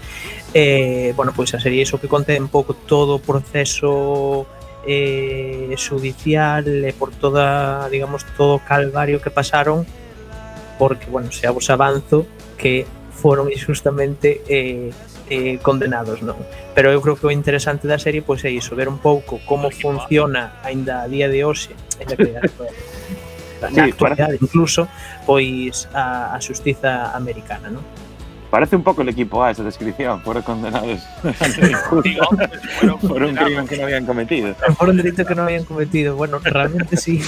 Eh, 0.55 1.13
bueno, 1.13 1.35
pois 1.35 1.51
pues 1.51 1.59
a 1.59 1.63
serie 1.63 1.83
iso 1.83 2.01
que 2.01 2.07
conta 2.07 2.33
un 2.33 2.49
pouco 2.49 2.73
todo 2.73 3.19
o 3.19 3.21
proceso 3.21 4.47
eh, 4.85 5.75
judicial 5.77 6.67
e 6.67 6.93
por 6.93 7.11
toda, 7.11 7.87
digamos, 7.89 8.25
todo 8.37 8.55
o 8.57 8.63
calvario 8.63 9.21
que 9.21 9.29
pasaron 9.29 9.85
porque, 10.77 11.07
bueno, 11.11 11.31
se 11.31 11.47
vos 11.49 11.69
avanzo 11.69 12.25
que 12.57 12.87
foron 13.11 13.51
injustamente 13.51 14.41
eh, 14.47 14.91
eh, 15.29 15.59
condenados, 15.61 16.23
non? 16.23 16.39
Pero 16.73 16.89
eu 16.89 17.03
creo 17.03 17.19
que 17.19 17.27
o 17.27 17.31
interesante 17.31 17.85
da 17.85 17.99
serie 17.99 18.23
pois 18.23 18.41
é 18.47 18.51
iso, 18.51 18.73
ver 18.79 18.87
un 18.87 18.97
pouco 18.97 19.43
como 19.43 19.67
Ay, 19.69 19.75
funciona 19.75 20.57
aínda 20.63 21.03
a 21.03 21.07
día 21.11 21.27
de 21.27 21.43
hoxe, 21.43 21.75
aínda 21.99 22.15
que 22.15 22.31
na 22.31 23.69
sí, 23.75 23.79
actualidade 23.91 24.39
incluso, 24.39 24.87
pois 25.27 25.91
a, 25.91 26.33
a 26.33 26.39
xustiza 26.39 27.11
americana, 27.11 27.67
non? 27.67 27.83
Parece 28.49 28.75
un 28.75 28.83
poco 28.83 29.03
el 29.03 29.09
equipo 29.09 29.43
A 29.43 29.51
esa 29.51 29.63
descripción. 29.63 30.21
Fueron 30.21 30.43
condenados 30.43 31.01
por 33.07 33.23
un 33.23 33.35
crimen 33.35 33.67
que 33.67 33.77
no 33.77 33.83
habían 33.83 34.05
cometido. 34.05 34.55
Por 34.77 34.89
un 34.89 34.97
delito 34.97 35.25
que 35.25 35.35
non 35.37 35.45
habían 35.45 35.65
cometido. 35.69 36.17
Bueno, 36.17 36.41
realmente 36.41 36.97
sí. 36.97 37.21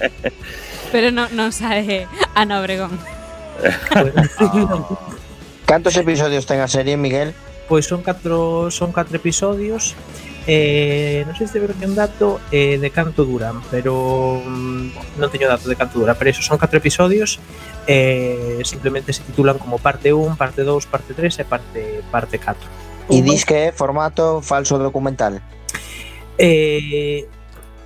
Pero 0.92 1.14
no, 1.14 1.30
no 1.30 1.54
sabe 1.54 2.10
Ana 2.34 2.60
Obregón. 2.60 2.98
Cantos 5.64 5.96
episodios 5.96 6.44
ten 6.44 6.60
a 6.60 6.68
serie, 6.68 6.98
Miguel? 6.98 7.32
Pois 7.70 7.86
son 7.86 8.02
catro 8.02 8.68
son 8.74 8.90
catro 8.90 9.16
episodios. 9.16 9.94
Eh, 10.50 11.22
non 11.22 11.38
sei 11.38 11.46
se 11.46 11.62
ver 11.62 11.70
un 11.78 11.94
dato 11.94 12.42
eh, 12.50 12.74
de 12.74 12.90
canto 12.90 13.22
duran, 13.22 13.62
pero 13.70 14.42
mm, 14.42 15.16
non 15.22 15.30
teño 15.30 15.46
dato 15.46 15.70
de 15.70 15.78
canto 15.78 16.02
dura, 16.02 16.18
pero 16.18 16.34
eso 16.34 16.42
son 16.42 16.58
catro 16.58 16.82
episodios 16.82 17.38
eh, 17.86 18.60
simplemente 18.64 19.12
se 19.12 19.22
titulan 19.22 19.58
como 19.58 19.78
parte 19.78 20.12
1, 20.12 20.36
parte 20.36 20.62
2, 20.62 20.86
parte 20.86 21.14
3 21.14 21.38
e 21.38 21.44
parte, 21.44 22.02
parte 22.10 22.38
4. 22.38 22.56
E 23.10 23.22
dis 23.22 23.44
que 23.44 23.68
é 23.68 23.72
formato 23.72 24.40
falso 24.40 24.78
documental? 24.78 25.42
Eh, 26.38 27.26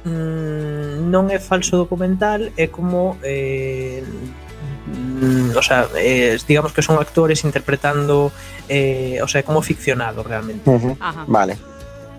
mm, 0.04 1.08
non 1.08 1.32
é 1.32 1.40
falso 1.40 1.80
documental, 1.80 2.52
é 2.54 2.68
como... 2.68 3.16
Eh, 3.24 4.04
mm, 4.04 5.56
o 5.56 5.62
sea, 5.64 5.88
eh, 5.96 6.36
digamos 6.46 6.76
que 6.76 6.84
son 6.84 7.00
actores 7.00 7.42
interpretando 7.42 8.30
eh, 8.68 9.18
o 9.24 9.28
sea, 9.28 9.42
como 9.42 9.62
ficcionado 9.62 10.22
realmente. 10.22 10.68
Uh 10.68 10.78
-huh. 10.78 10.96
Ajá. 11.00 11.24
Vale. 11.26 11.56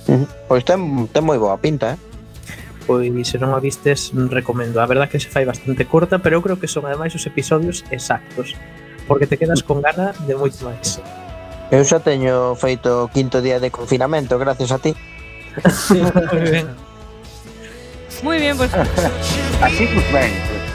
Uh 0.10 0.26
-huh. 0.26 0.28
Pois 0.50 0.66
ten, 0.66 1.08
ten 1.14 1.22
moi 1.22 1.38
boa 1.38 1.62
pinta, 1.62 1.94
eh? 1.94 1.98
pois 2.88 3.12
se 3.28 3.36
non 3.36 3.52
a 3.52 3.60
vistes 3.60 4.16
recomendo. 4.16 4.80
A 4.80 4.88
verdad 4.88 5.12
que 5.12 5.20
se 5.20 5.28
fai 5.28 5.44
bastante 5.44 5.84
corta, 5.84 6.24
pero 6.24 6.40
eu 6.40 6.42
creo 6.42 6.56
que 6.56 6.72
son 6.72 6.88
ademais 6.88 7.12
os 7.12 7.28
episodios 7.28 7.84
exactos, 7.92 8.56
porque 9.06 9.28
te 9.28 9.36
quedas 9.36 9.60
con 9.60 9.84
gana 9.84 10.16
de 10.24 10.34
moito 10.40 10.64
máis. 10.64 11.04
Eu 11.68 11.84
xa 11.84 12.00
teño 12.00 12.56
feito 12.56 13.06
o 13.06 13.12
quinto 13.12 13.44
día 13.44 13.60
de 13.60 13.68
confinamento, 13.68 14.40
gracias 14.40 14.72
a 14.72 14.80
ti. 14.80 14.96
Moi 15.92 16.48
ben. 16.48 16.68
Moi 18.24 18.38
ben, 18.40 18.56
pois. 18.56 18.72
Pues. 18.72 19.04
Así 19.60 19.84
pues 19.92 20.08
ben. 20.16 20.32
Pues. 20.32 20.68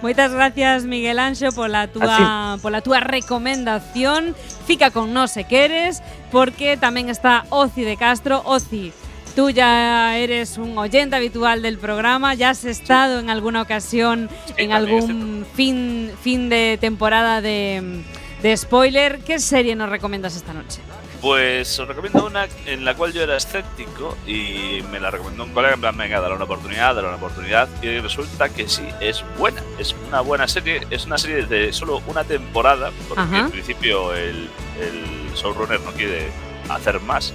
Moitas 0.00 0.32
gracias 0.32 0.84
Miguel 0.84 1.18
Anxo 1.18 1.52
pola 1.52 1.88
túa 1.88 2.56
Así. 2.56 2.62
pola 2.64 2.80
túa 2.80 3.04
recomendación. 3.04 4.32
Fica 4.64 4.90
con 4.90 5.12
nós 5.12 5.36
se 5.36 5.44
queres 5.44 6.00
porque 6.32 6.80
tamén 6.80 7.12
está 7.12 7.44
Oci 7.52 7.84
de 7.84 8.00
Castro, 8.00 8.40
Oci 8.48 8.96
tú 9.36 9.50
ya 9.50 10.16
eres 10.16 10.56
un 10.56 10.76
oyente 10.78 11.14
habitual 11.14 11.62
del 11.62 11.78
programa, 11.78 12.34
ya 12.34 12.50
has 12.50 12.64
estado 12.64 13.20
en 13.20 13.30
alguna 13.30 13.62
ocasión 13.62 14.28
en 14.56 14.72
algún 14.72 15.46
fin 15.54 16.10
fin 16.22 16.48
de 16.48 16.78
temporada 16.80 17.40
de 17.42 18.02
de 18.42 18.56
spoiler. 18.56 19.20
¿Qué 19.20 19.38
serie 19.38 19.76
nos 19.76 19.90
recomiendas 19.90 20.36
esta 20.36 20.52
noche? 20.52 20.80
Pues 21.20 21.78
os 21.78 21.88
recomiendo 21.88 22.26
una 22.26 22.46
en 22.66 22.84
la 22.84 22.94
cual 22.94 23.12
yo 23.12 23.22
era 23.22 23.36
escéptico 23.36 24.16
y 24.26 24.82
me 24.92 25.00
la 25.00 25.10
recomendó 25.10 25.44
un 25.44 25.52
colega 25.52 25.74
en 25.74 25.80
plan, 25.80 25.96
venga, 25.96 26.20
dale 26.20 26.34
una 26.34 26.44
oportunidad, 26.44 26.94
dale 26.94 27.08
una 27.08 27.16
oportunidad 27.16 27.68
y 27.82 27.98
resulta 27.98 28.48
que 28.50 28.68
sí, 28.68 28.84
es 29.00 29.24
buena, 29.38 29.62
es 29.78 29.94
una 30.08 30.20
buena 30.20 30.46
serie, 30.46 30.86
es 30.90 31.06
una 31.06 31.18
serie 31.18 31.46
de 31.46 31.72
solo 31.72 32.02
una 32.06 32.22
temporada, 32.24 32.92
porque 33.08 33.22
Ajá. 33.22 33.40
en 33.40 33.50
principio 33.50 34.14
el, 34.14 34.48
el 34.80 35.34
showrunner 35.34 35.80
no 35.80 35.90
quiere 35.92 36.28
hacer 36.68 37.00
más. 37.00 37.32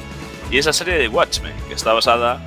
Y 0.51 0.57
esa 0.57 0.73
serie 0.73 0.95
de 0.95 1.07
Watchmen, 1.07 1.53
que 1.69 1.73
está 1.73 1.93
basada, 1.93 2.41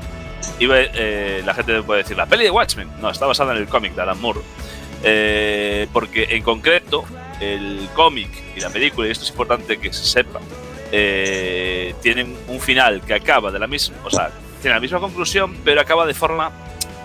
iba, 0.58 0.76
eh, 0.78 1.42
la 1.44 1.54
gente 1.54 1.82
puede 1.82 2.02
decir, 2.02 2.16
la 2.16 2.26
peli 2.26 2.44
de 2.44 2.50
Watchmen, 2.50 2.88
no, 3.00 3.08
está 3.08 3.26
basada 3.26 3.52
en 3.52 3.62
el 3.62 3.66
cómic 3.66 3.94
de 3.94 4.02
Alan 4.02 4.20
Moore. 4.20 4.40
Eh, 5.02 5.86
porque 5.92 6.28
en 6.30 6.42
concreto 6.42 7.04
el 7.40 7.88
cómic 7.94 8.30
y 8.56 8.60
la 8.60 8.70
película, 8.70 9.08
y 9.08 9.10
esto 9.10 9.24
es 9.24 9.30
importante 9.30 9.78
que 9.78 9.92
se 9.92 10.04
sepa, 10.04 10.40
eh, 10.92 11.94
tienen 12.02 12.36
un 12.48 12.60
final 12.60 13.00
que 13.02 13.14
acaba 13.14 13.50
de 13.50 13.58
la 13.58 13.66
misma, 13.66 13.96
o 14.04 14.10
sea, 14.10 14.30
tiene 14.60 14.74
la 14.74 14.80
misma 14.80 15.00
conclusión, 15.00 15.56
pero 15.64 15.80
acaba 15.80 16.06
de 16.06 16.14
forma, 16.14 16.52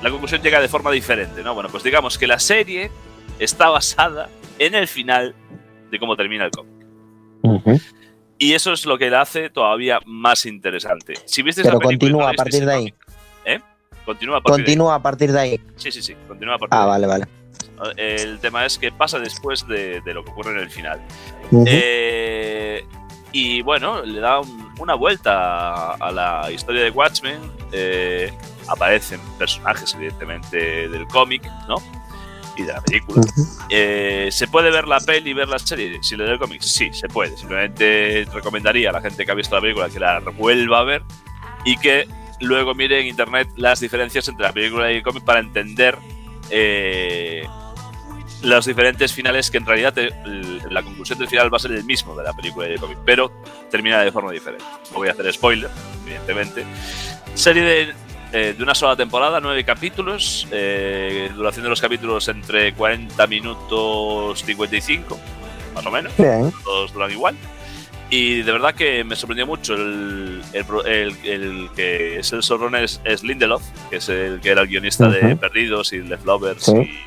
la 0.01 0.09
conclusión 0.09 0.41
llega 0.41 0.61
de 0.61 0.67
forma 0.67 0.91
diferente, 0.91 1.43
¿no? 1.43 1.53
Bueno, 1.53 1.69
pues 1.69 1.83
digamos 1.83 2.17
que 2.17 2.27
la 2.27 2.39
serie 2.39 2.91
está 3.39 3.69
basada 3.69 4.29
en 4.59 4.75
el 4.75 4.87
final 4.87 5.33
de 5.89 5.99
cómo 5.99 6.15
termina 6.15 6.45
el 6.45 6.51
cómic. 6.51 7.79
Y 8.39 8.53
eso 8.53 8.71
es 8.73 8.85
lo 8.85 8.97
que 8.97 9.09
la 9.09 9.21
hace 9.21 9.49
todavía 9.49 9.99
más 10.05 10.45
interesante. 10.45 11.13
Si 11.25 11.43
viste 11.43 11.61
Pero 11.61 11.77
y 11.77 11.81
continúa 11.81 12.29
a 12.29 12.33
partir 12.33 12.65
de 12.65 12.73
ahí. 12.73 12.93
¿eh? 13.45 13.59
Continúa 14.05 14.37
a 14.37 14.41
partir 14.41 14.55
de 14.65 14.71
ahí. 14.71 14.75
Continúa 14.77 14.95
a 14.95 15.01
partir 15.01 15.31
de 15.31 15.39
ahí. 15.39 15.61
Sí, 15.75 15.91
sí, 15.91 16.01
sí, 16.01 16.15
continúa 16.27 16.55
a 16.55 16.57
partir 16.57 16.77
Ah, 16.79 16.79
de 16.79 16.83
ahí. 16.85 16.89
vale, 16.89 17.07
vale. 17.07 17.27
El 17.97 18.39
tema 18.39 18.65
es 18.65 18.77
que 18.79 18.91
pasa 18.91 19.19
después 19.19 19.67
de, 19.67 20.01
de 20.01 20.13
lo 20.13 20.23
que 20.23 20.31
ocurre 20.31 20.51
en 20.51 20.59
el 20.59 20.69
final. 20.69 20.99
Eh, 21.67 22.83
y 23.31 23.61
bueno, 23.61 24.01
le 24.03 24.19
da 24.19 24.39
un- 24.39 24.69
una 24.79 24.95
vuelta 24.95 25.33
a, 25.33 25.93
a 25.95 26.11
la 26.11 26.51
historia 26.51 26.83
de 26.83 26.89
Watchmen. 26.91 27.39
eh, 27.71 28.31
aparecen 28.67 29.19
personajes, 29.37 29.93
evidentemente, 29.95 30.87
del 30.89 31.05
cómic, 31.07 31.43
¿no? 31.67 31.75
Y 32.59 32.63
de 32.63 32.73
la 32.73 32.81
película. 32.81 33.21
Eh, 33.69 34.29
¿Se 34.31 34.47
puede 34.47 34.69
ver 34.71 34.87
la 34.87 34.99
peli 34.99 35.31
y 35.31 35.33
ver 35.33 35.47
la 35.47 35.59
serie? 35.59 35.97
Si 36.01 36.15
le 36.17 36.23
doy 36.25 36.33
el 36.33 36.39
cómic, 36.39 36.61
sí, 36.61 36.89
se 36.91 37.07
puede. 37.07 37.37
Simplemente 37.37 38.27
recomendaría 38.33 38.89
a 38.89 38.93
la 38.93 39.01
gente 39.01 39.25
que 39.25 39.31
ha 39.31 39.35
visto 39.35 39.55
la 39.55 39.61
película 39.61 39.89
que 39.89 39.99
la 39.99 40.19
vuelva 40.19 40.79
a 40.79 40.83
ver 40.83 41.03
y 41.65 41.77
que 41.77 42.07
luego 42.41 42.73
mire 42.75 42.99
en 43.01 43.07
internet 43.07 43.47
las 43.55 43.79
diferencias 43.79 44.27
entre 44.27 44.45
la 44.45 44.51
película 44.53 44.91
y 44.91 44.97
el 44.97 45.03
cómic 45.03 45.23
para 45.23 45.39
entender 45.39 45.97
eh, 46.49 47.43
los 48.43 48.65
diferentes 48.65 49.13
finales 49.13 49.51
que 49.51 49.57
en 49.57 49.65
realidad 49.65 49.97
el- 49.97 50.61
la 50.69 50.81
conclusión 50.81 51.19
del 51.19 51.27
final 51.27 51.53
va 51.53 51.57
a 51.57 51.59
ser 51.59 51.71
el 51.73 51.83
mismo 51.83 52.15
de 52.15 52.23
la 52.23 52.33
película 52.33 52.65
y 52.67 52.71
del 52.71 52.79
cómic, 52.79 52.97
pero 53.05 53.31
termina 53.69 54.01
de 54.01 54.11
forma 54.11 54.31
diferente. 54.31 54.63
No 54.91 54.97
voy 54.97 55.09
a 55.09 55.11
hacer 55.11 55.31
spoiler, 55.33 55.69
evidentemente. 56.05 56.65
Serie 57.35 57.61
de, 57.63 57.93
eh, 58.31 58.53
de 58.57 58.63
una 58.63 58.75
sola 58.75 58.95
temporada, 58.95 59.39
nueve 59.39 59.63
capítulos, 59.63 60.47
eh, 60.51 61.29
duración 61.35 61.63
de 61.63 61.69
los 61.69 61.81
capítulos 61.81 62.27
entre 62.27 62.73
40 62.73 63.25
minutos 63.27 64.43
55, 64.43 65.19
más 65.75 65.85
o 65.85 65.91
menos. 65.91 66.15
Bien. 66.17 66.51
Todos 66.63 66.93
duran 66.93 67.11
igual. 67.11 67.35
Y 68.11 68.41
de 68.41 68.51
verdad 68.51 68.73
que 68.73 69.03
me 69.03 69.15
sorprendió 69.15 69.45
mucho 69.45 69.75
el, 69.75 70.41
el, 70.53 70.65
el- 70.87 71.17
el 71.25 71.69
que 71.75 72.19
es 72.19 72.33
el 72.33 72.41
showrunner 72.41 72.83
es, 72.83 72.99
es 73.03 73.23
Lindelof, 73.23 73.61
que 73.91 73.97
es 73.97 74.09
el 74.09 74.39
que 74.41 74.49
era 74.49 74.61
el 74.61 74.67
guionista 74.67 75.07
de 75.09 75.27
Ujú. 75.33 75.37
Perdidos 75.37 75.93
y 75.93 75.99
Leftovers 75.99 76.63
Sí. 76.63 76.99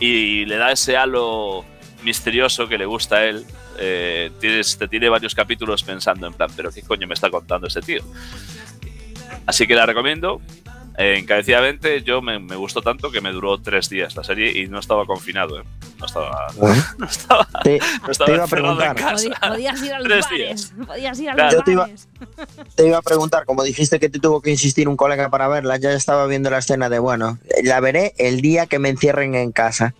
y, 0.00 0.06
y 0.06 0.44
le 0.44 0.56
da 0.56 0.70
ese 0.72 0.96
halo 0.96 1.64
misterioso 2.04 2.68
que 2.68 2.78
le 2.78 2.86
gusta 2.86 3.16
a 3.16 3.24
él. 3.24 3.44
Eh, 3.80 4.30
tienes, 4.40 4.76
te 4.76 4.88
tiene 4.88 5.08
varios 5.08 5.34
capítulos 5.34 5.82
pensando 5.82 6.26
en 6.26 6.32
plan, 6.34 6.50
pero 6.56 6.70
¿qué 6.72 6.82
coño 6.82 7.06
me 7.06 7.14
está 7.14 7.30
contando 7.30 7.68
este 7.68 7.80
tío? 7.80 8.02
Así 9.46 9.66
que 9.66 9.74
la 9.74 9.86
recomiendo. 9.86 10.40
Eh, 10.98 11.16
encarecidamente, 11.18 12.02
yo 12.02 12.20
me, 12.20 12.38
me 12.38 12.56
gustó 12.56 12.82
tanto 12.82 13.10
que 13.10 13.20
me 13.20 13.32
duró 13.32 13.58
tres 13.58 13.88
días 13.88 14.14
la 14.16 14.24
serie 14.24 14.50
y 14.58 14.66
no 14.68 14.78
estaba 14.80 15.06
confinado. 15.06 15.60
¿eh? 15.60 15.64
No 15.98 16.06
estaba. 16.06 16.48
No 16.98 17.06
estaba, 17.06 17.48
Te, 17.62 17.78
no 18.04 18.10
estaba 18.10 18.26
te 18.26 18.34
iba 18.34 18.44
a 18.44 18.48
preguntar. 18.48 18.96
podías 18.96 19.82
ir 19.82 19.92
a 19.94 19.98
los 20.00 20.08
Tres 20.08 20.24
bares. 20.30 20.72
Podías 20.86 21.20
ir 21.20 21.30
a 21.30 21.34
Claro. 21.34 21.56
los 21.56 21.64
te 21.64 21.72
iba- 21.72 21.82
bares. 21.82 22.08
Te 22.74 22.86
iba 22.86 22.98
a 22.98 23.02
preguntar, 23.02 23.44
como 23.44 23.62
dijiste 23.64 23.98
que 24.00 24.08
te 24.08 24.18
tuvo 24.20 24.40
que 24.40 24.50
insistir 24.50 24.88
un 24.88 24.96
colega 24.96 25.28
para 25.30 25.48
verla, 25.48 25.76
ya 25.78 25.92
estaba 25.92 26.26
viendo 26.26 26.50
la 26.50 26.58
escena 26.58 26.88
de, 26.88 26.98
bueno, 26.98 27.38
la 27.64 27.80
veré 27.80 28.12
el 28.18 28.40
día 28.40 28.66
que 28.66 28.78
me 28.78 28.88
encierren 28.88 29.34
en 29.34 29.50
casa. 29.52 29.94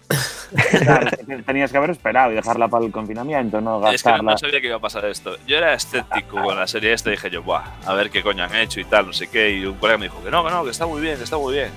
Claro, 0.82 1.10
te- 1.26 1.42
tenías 1.42 1.70
que 1.70 1.78
haber 1.78 1.90
esperado 1.90 2.32
y 2.32 2.34
dejarla 2.34 2.68
para 2.68 2.84
el 2.84 2.90
confinamiento, 2.92 3.60
no 3.60 3.76
Es 3.90 4.02
que 4.02 4.08
no, 4.10 4.14
gastarla. 4.14 4.32
no 4.32 4.38
sabía 4.38 4.60
que 4.60 4.66
iba 4.68 4.76
a 4.76 4.80
pasar 4.80 5.04
esto. 5.06 5.36
Yo 5.46 5.56
era 5.58 5.74
escéptico 5.74 6.42
con 6.42 6.56
la 6.56 6.66
serie 6.66 6.92
esta 6.92 7.08
y 7.10 7.12
dije 7.12 7.30
yo, 7.30 7.42
Buah, 7.42 7.64
a 7.86 7.94
ver 7.94 8.10
qué 8.10 8.22
coño 8.22 8.44
han 8.44 8.54
hecho 8.56 8.80
y 8.80 8.84
tal, 8.84 9.06
no 9.06 9.12
sé 9.12 9.28
qué. 9.28 9.50
Y 9.50 9.64
un 9.64 9.74
colega 9.76 9.98
me 9.98 10.06
dijo 10.06 10.22
que 10.22 10.30
no, 10.30 10.44
que 10.44 10.50
no, 10.50 10.64
que 10.64 10.70
está 10.70 10.84
muy 10.88 11.00
bien, 11.00 11.20
está 11.22 11.36
muy 11.38 11.54
bien. 11.54 11.70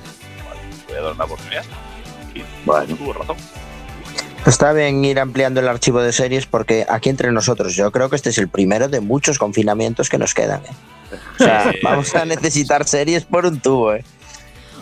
Vale, 0.47 0.61
voy 0.87 0.97
a 0.97 1.01
dar 1.01 1.13
una 1.13 1.25
oportunidad. 1.25 1.63
Y 2.33 2.43
bueno, 2.65 2.95
tuvo 2.95 3.13
razón. 3.13 3.37
Está 4.45 4.73
bien 4.73 5.03
ir 5.05 5.19
ampliando 5.19 5.59
el 5.59 5.67
archivo 5.67 6.01
de 6.01 6.11
series 6.11 6.47
porque 6.47 6.85
aquí 6.89 7.09
entre 7.09 7.31
nosotros, 7.31 7.75
yo 7.75 7.91
creo 7.91 8.09
que 8.09 8.15
este 8.15 8.29
es 8.29 8.37
el 8.39 8.47
primero 8.49 8.87
de 8.87 8.99
muchos 8.99 9.37
confinamientos 9.37 10.09
que 10.09 10.17
nos 10.17 10.33
quedan. 10.33 10.61
¿eh? 10.65 11.15
O 11.39 11.43
sea, 11.43 11.71
vamos 11.83 12.15
a 12.15 12.25
necesitar 12.25 12.87
series 12.87 13.25
por 13.25 13.45
un 13.45 13.59
tubo, 13.59 13.93
¿eh? 13.93 14.03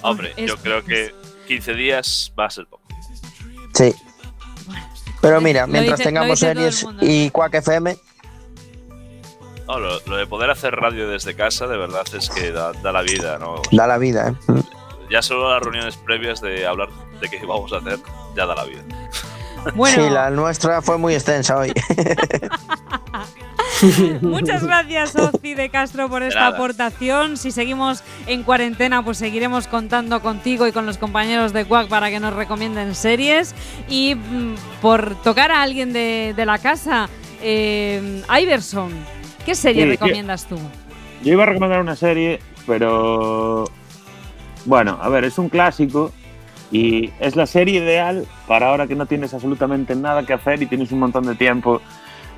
Hombre, 0.01 0.34
yo 0.38 0.55
creo 0.57 0.84
que 0.86 1.13
15 1.47 1.73
días 1.73 2.32
va 2.39 2.45
a 2.45 2.49
ser 2.49 2.67
poco. 2.67 2.84
Sí. 3.73 3.93
Pero 5.21 5.41
mira, 5.41 5.67
mientras 5.67 5.97
dice- 5.99 6.09
tengamos 6.09 6.39
series 6.39 6.86
mundo. 6.86 7.05
y 7.05 7.30
Quack 7.32 7.55
FM, 7.55 7.97
No, 9.70 9.80
lo, 9.80 9.99
lo 10.07 10.17
de 10.17 10.26
poder 10.26 10.49
hacer 10.49 10.76
radio 10.76 11.07
desde 11.07 11.36
casa, 11.36 11.67
de 11.67 11.78
verdad 11.78 12.01
es 12.17 12.30
que 12.32 12.51
da, 12.51 12.72
da 12.74 12.91
la 12.91 13.03
vida, 13.03 13.38
¿no? 13.38 13.53
O 13.53 13.61
sea, 13.63 13.78
da 13.78 13.86
la 13.88 13.99
vida, 13.99 14.30
¿eh? 14.30 14.34
Mm. 14.51 14.59
ya 15.11 15.22
solo 15.22 15.53
las 15.53 15.61
reuniones 15.61 15.95
previas 15.95 16.41
de 16.41 16.65
hablar 16.65 16.89
de 17.22 17.30
qué 17.30 17.38
vamos 17.45 17.72
a 17.74 17.78
hacer, 17.78 17.99
ya 18.36 18.47
da 18.47 18.55
la 18.55 18.63
vida. 18.65 18.82
Bueno, 19.76 20.03
Sí, 20.03 20.09
la 20.09 20.32
nuestra 20.32 20.82
fue 20.82 20.97
muy 20.97 21.13
extensa 21.13 21.57
hoy. 21.57 21.72
Muchas 24.22 24.63
gracias, 24.63 25.15
Oci 25.15 25.53
de 25.53 25.70
Castro, 25.70 26.09
por 26.09 26.24
esta 26.24 26.39
nada. 26.41 26.55
aportación. 26.55 27.38
Si 27.38 27.51
seguimos 27.51 28.03
en 28.28 28.43
cuarentena, 28.43 29.03
pues 29.03 29.17
seguiremos 29.17 29.67
contando 29.67 30.22
contigo 30.22 30.67
y 30.67 30.72
con 30.72 30.86
los 30.86 30.97
compañeros 30.97 31.53
de 31.53 31.65
Quack 31.65 31.88
para 31.89 32.09
que 32.09 32.20
nos 32.20 32.34
recomienden 32.34 32.95
series. 32.95 33.55
Y 33.88 34.15
mm, 34.15 34.55
por 34.82 35.15
tocar 35.22 35.51
a 35.51 35.61
alguien 35.61 35.93
de, 35.93 36.34
de 36.36 36.45
la 36.45 36.57
casa, 36.57 37.09
eh, 37.41 38.22
Iverson, 38.41 38.91
¿qué 39.49 39.55
serie 39.55 39.83
Sí, 39.83 39.89
recomiendas 39.89 40.45
tú? 40.45 40.57
Yo 41.23 41.33
iba 41.33 41.41
a 41.43 41.47
recomendar 41.47 41.81
una 41.81 41.95
serie, 41.95 42.39
pero. 42.67 43.65
Bueno, 44.65 44.99
a 45.01 45.09
ver, 45.09 45.23
es 45.23 45.39
un 45.39 45.49
clásico 45.49 46.11
y 46.71 47.09
es 47.19 47.35
la 47.35 47.47
serie 47.47 47.79
ideal 47.79 48.27
para 48.47 48.69
ahora 48.69 48.85
que 48.85 48.93
no 48.93 49.07
tienes 49.07 49.33
absolutamente 49.33 49.95
nada 49.95 50.23
que 50.23 50.33
hacer 50.33 50.61
y 50.61 50.67
tienes 50.67 50.91
un 50.91 50.99
montón 50.99 51.25
de 51.25 51.33
tiempo 51.33 51.81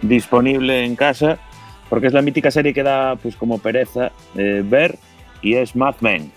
disponible 0.02 0.86
en 0.86 0.96
casa, 0.96 1.38
porque 1.90 2.08
es 2.08 2.14
la 2.14 2.22
mítica 2.22 2.50
serie 2.50 2.74
que 2.74 2.84
da, 2.84 3.18
pues, 3.18 3.36
como 3.36 3.58
pereza 3.58 4.12
eh, 4.36 4.64
ver 4.64 4.98
y 5.42 5.56
es 5.56 5.76
Mad 5.76 5.96
Men, 6.00 6.32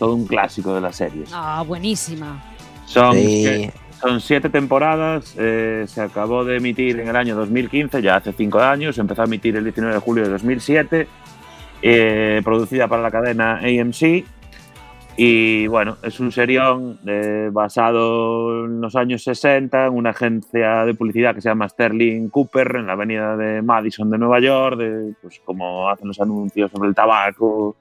todo 0.00 0.14
un 0.14 0.26
clásico 0.26 0.74
de 0.74 0.80
las 0.80 0.96
series. 0.96 1.30
Ah, 1.32 1.62
buenísima. 1.64 2.42
Son, 2.86 3.14
Sí. 3.14 3.70
Son 4.00 4.20
siete 4.20 4.48
temporadas, 4.48 5.34
eh, 5.38 5.84
se 5.88 6.00
acabó 6.00 6.44
de 6.44 6.56
emitir 6.56 7.00
en 7.00 7.08
el 7.08 7.16
año 7.16 7.34
2015, 7.34 8.00
ya 8.00 8.16
hace 8.16 8.32
cinco 8.32 8.60
años, 8.60 8.96
empezó 8.98 9.22
a 9.22 9.24
emitir 9.24 9.56
el 9.56 9.64
19 9.64 9.94
de 9.94 10.00
julio 10.00 10.24
de 10.24 10.30
2007, 10.30 11.08
eh, 11.82 12.40
producida 12.44 12.88
para 12.88 13.02
la 13.02 13.10
cadena 13.10 13.58
AMC 13.58 14.24
Y 15.16 15.66
bueno, 15.66 15.96
es 16.02 16.20
un 16.20 16.30
serión 16.30 16.98
eh, 17.06 17.50
basado 17.52 18.66
en 18.66 18.80
los 18.80 18.94
años 18.94 19.24
60 19.24 19.86
en 19.86 19.92
una 19.92 20.10
agencia 20.10 20.84
de 20.84 20.94
publicidad 20.94 21.34
que 21.34 21.40
se 21.40 21.48
llama 21.48 21.68
Sterling 21.68 22.28
Cooper 22.28 22.76
en 22.76 22.86
la 22.86 22.92
avenida 22.92 23.36
de 23.36 23.62
Madison 23.62 24.10
de 24.10 24.18
Nueva 24.18 24.38
York, 24.38 24.78
de 24.78 25.14
pues 25.20 25.40
cómo 25.44 25.90
hacen 25.90 26.06
los 26.06 26.20
anuncios 26.20 26.70
sobre 26.70 26.88
el 26.88 26.94
tabaco, 26.94 27.76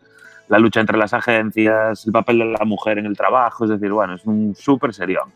la 0.48 0.58
lucha 0.58 0.80
entre 0.80 0.98
las 0.98 1.14
agencias, 1.14 2.06
el 2.08 2.12
papel 2.12 2.40
de 2.40 2.46
la 2.46 2.66
mujer 2.66 2.98
en 2.98 3.06
el 3.06 3.16
trabajo, 3.16 3.66
es 3.66 3.70
decir, 3.70 3.92
bueno, 3.92 4.16
es 4.16 4.26
un 4.26 4.56
súper 4.56 4.94
serión. 4.94 5.30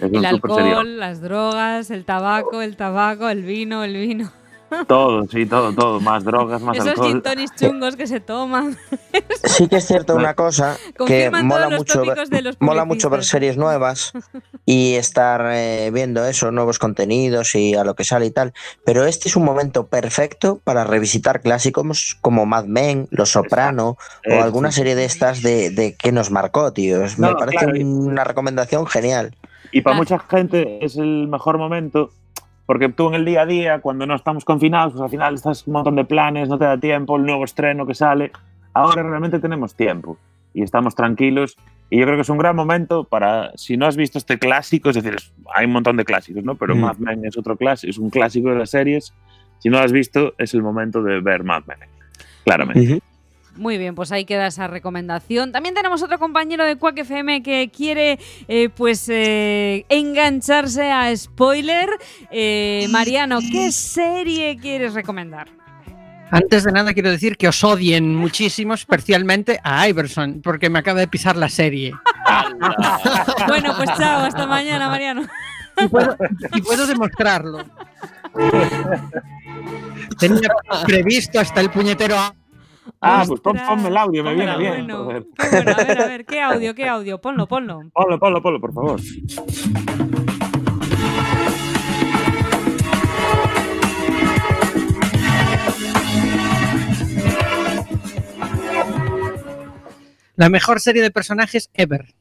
El 0.00 0.24
alcohol, 0.24 0.98
las 0.98 1.20
drogas, 1.20 1.90
el 1.90 2.04
tabaco, 2.04 2.62
el 2.62 2.76
tabaco, 2.76 3.28
el 3.28 3.42
vino, 3.42 3.84
el 3.84 3.94
vino. 3.94 4.32
Todo, 4.86 5.24
sí, 5.28 5.46
todo, 5.46 5.72
todo. 5.72 6.00
Más 6.00 6.24
drogas, 6.24 6.60
más 6.62 6.76
Esos 6.76 6.88
alcohol. 6.88 7.22
tonics 7.22 7.54
chungos 7.56 7.96
que 7.96 8.06
se 8.06 8.20
toman. 8.20 8.76
Sí 9.44 9.68
que 9.68 9.76
es 9.76 9.86
cierto 9.86 10.14
una 10.16 10.34
cosa 10.34 10.76
que 11.06 11.30
mola 11.30 11.68
mucho, 11.68 12.02
mola 12.60 12.84
mucho 12.84 13.10
ver 13.10 13.24
series 13.24 13.56
nuevas 13.56 14.12
y 14.66 14.94
estar 14.94 15.46
eh, 15.52 15.90
viendo 15.92 16.24
eso, 16.26 16.50
nuevos 16.50 16.78
contenidos 16.78 17.54
y 17.54 17.74
a 17.74 17.84
lo 17.84 17.94
que 17.94 18.04
sale 18.04 18.26
y 18.26 18.30
tal. 18.30 18.52
Pero 18.84 19.04
este 19.04 19.28
es 19.28 19.36
un 19.36 19.44
momento 19.44 19.86
perfecto 19.86 20.60
para 20.64 20.84
revisitar 20.84 21.40
clásicos 21.42 22.16
como 22.20 22.46
Mad 22.46 22.64
Men, 22.64 23.06
Los 23.10 23.30
Soprano 23.30 23.90
o 23.90 23.96
Eso. 24.24 24.42
alguna 24.42 24.72
serie 24.72 24.94
de 24.94 25.04
estas 25.04 25.42
de, 25.42 25.70
de 25.70 25.94
que 25.94 26.12
nos 26.12 26.30
marcó, 26.30 26.72
tío. 26.72 27.00
Me 27.18 27.28
No, 27.30 27.36
parece 27.36 27.58
claro, 27.66 27.78
una 27.86 28.24
recomendación 28.24 28.86
genial. 28.86 29.36
Y 29.72 29.80
para 29.80 29.96
mucha 29.96 30.18
gente 30.18 30.84
es 30.84 30.96
el 30.96 31.26
mejor 31.28 31.58
momento, 31.58 32.10
porque 32.66 32.88
tú 32.88 33.08
en 33.08 33.14
el 33.14 33.24
día 33.24 33.42
a 33.42 33.46
día, 33.46 33.80
cuando 33.80 34.06
no 34.06 34.14
estamos 34.14 34.44
confinados, 34.44 34.92
pues 34.92 35.02
al 35.02 35.10
final 35.10 35.34
estás 35.34 35.66
un 35.66 35.74
montón 35.74 35.96
de 35.96 36.04
planes, 36.04 36.48
no 36.48 36.58
te 36.58 36.64
da 36.64 36.78
tiempo, 36.78 37.16
el 37.16 37.24
nuevo 37.24 37.44
estreno 37.44 37.86
que 37.86 37.94
sale. 37.94 38.32
Ahora 38.72 39.02
realmente 39.02 39.38
tenemos 39.38 39.74
tiempo 39.74 40.16
y 40.52 40.62
estamos 40.62 40.94
tranquilos. 40.94 41.56
Y 41.90 41.98
yo 41.98 42.04
creo 42.06 42.16
que 42.16 42.22
es 42.22 42.28
un 42.28 42.38
gran 42.38 42.56
momento 42.56 43.04
para, 43.04 43.52
si 43.56 43.76
no 43.76 43.86
has 43.86 43.96
visto 43.96 44.18
este 44.18 44.38
clásico, 44.38 44.88
es 44.88 44.96
decir, 44.96 45.16
hay 45.54 45.66
un 45.66 45.72
montón 45.72 45.96
de 45.96 46.04
clásicos, 46.04 46.42
¿no? 46.42 46.54
Pero 46.54 46.74
Mm. 46.74 46.80
Mad 46.80 46.96
Men 46.96 47.24
es 47.24 47.36
otro 47.36 47.56
clásico, 47.56 47.90
es 47.90 47.98
un 47.98 48.10
clásico 48.10 48.48
de 48.50 48.56
las 48.56 48.70
series. 48.70 49.12
Si 49.58 49.68
no 49.68 49.78
lo 49.78 49.84
has 49.84 49.92
visto, 49.92 50.34
es 50.38 50.54
el 50.54 50.62
momento 50.62 51.02
de 51.02 51.20
ver 51.20 51.44
Mad 51.44 51.64
Men. 51.66 51.78
Claramente. 52.44 53.00
Muy 53.56 53.78
bien, 53.78 53.94
pues 53.94 54.10
ahí 54.10 54.24
queda 54.24 54.48
esa 54.48 54.66
recomendación. 54.66 55.52
También 55.52 55.74
tenemos 55.74 56.02
otro 56.02 56.18
compañero 56.18 56.64
de 56.64 56.76
Quack 56.76 56.98
FM 56.98 57.42
que 57.42 57.70
quiere 57.74 58.18
eh, 58.48 58.68
pues 58.68 59.08
eh, 59.08 59.86
engancharse 59.88 60.90
a 60.90 61.16
spoiler. 61.16 61.88
Eh, 62.30 62.86
Mariano, 62.90 63.38
¿qué 63.52 63.70
serie 63.70 64.56
quieres 64.60 64.94
recomendar? 64.94 65.48
Antes 66.30 66.64
de 66.64 66.72
nada 66.72 66.94
quiero 66.94 67.10
decir 67.10 67.36
que 67.36 67.46
os 67.46 67.62
odien 67.62 68.16
muchísimo, 68.16 68.74
especialmente 68.74 69.60
a 69.62 69.86
Iverson, 69.88 70.40
porque 70.42 70.68
me 70.68 70.80
acaba 70.80 70.98
de 70.98 71.06
pisar 71.08 71.36
la 71.36 71.48
serie. 71.48 71.92
Bueno, 73.46 73.74
pues 73.76 73.90
chao, 73.98 74.24
hasta 74.24 74.46
mañana, 74.46 74.88
Mariano. 74.88 75.22
Y 75.78 75.88
puedo, 75.88 76.16
y 76.54 76.62
puedo 76.62 76.86
demostrarlo. 76.86 77.64
Tenía 80.18 80.48
previsto 80.86 81.40
hasta 81.40 81.60
el 81.60 81.70
puñetero. 81.70 82.16
Ah, 83.00 83.24
pues 83.26 83.40
pon- 83.40 83.56
ponme 83.66 83.88
el 83.88 83.96
audio, 83.96 84.24
me 84.24 84.34
viene 84.34 84.56
bien. 84.58 84.86
bueno. 84.86 85.24
Qué 85.38 85.48
bueno, 85.50 85.72
a 85.72 85.84
ver, 85.84 86.00
a 86.02 86.06
ver, 86.06 86.24
¿qué 86.26 86.40
audio, 86.40 86.74
qué 86.74 86.88
audio? 86.88 87.20
Ponlo, 87.20 87.46
ponlo. 87.46 87.82
Ponlo, 87.92 88.18
ponlo, 88.18 88.42
ponlo, 88.42 88.60
por 88.60 88.72
favor. 88.74 89.00
La 100.36 100.48
mejor 100.48 100.80
serie 100.80 101.00
de 101.02 101.10
personajes 101.12 101.70
ever, 101.74 102.12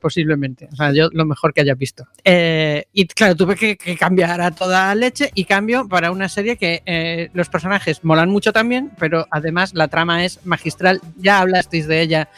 posiblemente. 0.00 0.68
O 0.72 0.76
sea, 0.76 0.92
yo 0.92 1.08
lo 1.12 1.24
mejor 1.24 1.54
que 1.54 1.60
haya 1.60 1.74
visto. 1.74 2.04
Eh, 2.24 2.84
y 2.92 3.06
claro, 3.06 3.36
tuve 3.36 3.54
que, 3.54 3.76
que 3.76 3.96
cambiar 3.96 4.40
a 4.40 4.50
toda 4.50 4.92
leche 4.94 5.30
y 5.34 5.44
cambio 5.44 5.86
para 5.88 6.10
una 6.10 6.28
serie 6.28 6.56
que 6.56 6.82
eh, 6.84 7.30
los 7.32 7.48
personajes 7.48 8.02
molan 8.02 8.28
mucho 8.28 8.52
también, 8.52 8.90
pero 8.98 9.26
además 9.30 9.72
la 9.74 9.86
trama 9.88 10.24
es 10.24 10.44
magistral. 10.44 11.00
Ya 11.16 11.38
hablasteis 11.38 11.86
de 11.86 12.00
ella 12.00 12.28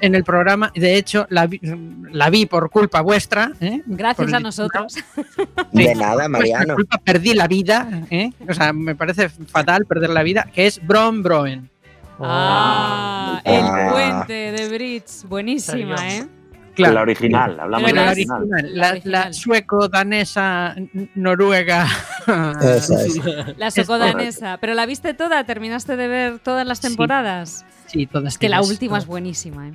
en 0.00 0.14
el 0.14 0.24
programa. 0.24 0.72
De 0.74 0.96
hecho, 0.96 1.26
la 1.30 1.46
vi, 1.46 1.58
la 2.12 2.28
vi 2.28 2.44
por 2.44 2.68
culpa 2.68 3.00
vuestra. 3.00 3.52
¿eh? 3.60 3.82
Gracias 3.86 4.26
Por 4.26 4.36
a 4.36 4.40
nosotros. 4.40 4.96
De 5.72 5.94
nada, 5.94 6.24
Por 6.24 6.30
Mariano. 6.32 6.74
culpa 6.74 6.98
perdí 6.98 7.32
la 7.32 7.48
vida. 7.48 7.88
¿eh? 8.10 8.30
O 8.46 8.52
sea, 8.52 8.74
me 8.74 8.94
parece 8.94 9.30
fatal 9.30 9.86
perder 9.86 10.10
la 10.10 10.22
vida, 10.22 10.48
que 10.52 10.66
es 10.66 10.84
Bron 10.86 11.22
Broen. 11.22 11.70
Ah, 12.20 13.40
Ah. 13.44 13.50
el 13.84 13.92
puente 13.92 14.32
de 14.52 14.68
Bridge. 14.68 15.24
Buenísima, 15.28 15.94
¿eh? 16.08 16.26
Claro. 16.74 16.94
La 16.94 17.00
original, 17.02 17.58
hablamos 17.58 17.86
de 17.86 17.94
la 17.94 18.04
la 18.04 18.10
original. 18.10 18.42
original, 18.42 18.70
la, 18.74 18.98
la 19.04 19.32
sueco, 19.32 19.88
danesa, 19.88 20.74
noruega. 21.14 21.86
Esa 22.60 23.02
es. 23.02 23.16
La 23.56 23.68
Es 23.68 23.74
socodanesa. 23.74 24.58
¿Pero 24.60 24.74
la 24.74 24.84
viste 24.84 25.14
toda? 25.14 25.42
¿Terminaste 25.44 25.96
de 25.96 26.06
ver 26.08 26.38
todas 26.40 26.66
las 26.66 26.80
temporadas? 26.82 27.64
Sí, 27.86 28.06
todas. 28.06 28.34
Es 28.34 28.38
que 28.38 28.50
la 28.50 28.58
todas, 28.58 28.70
última 28.70 28.98
es 28.98 29.04
todas. 29.04 29.08
buenísima, 29.08 29.68
¿eh? 29.68 29.72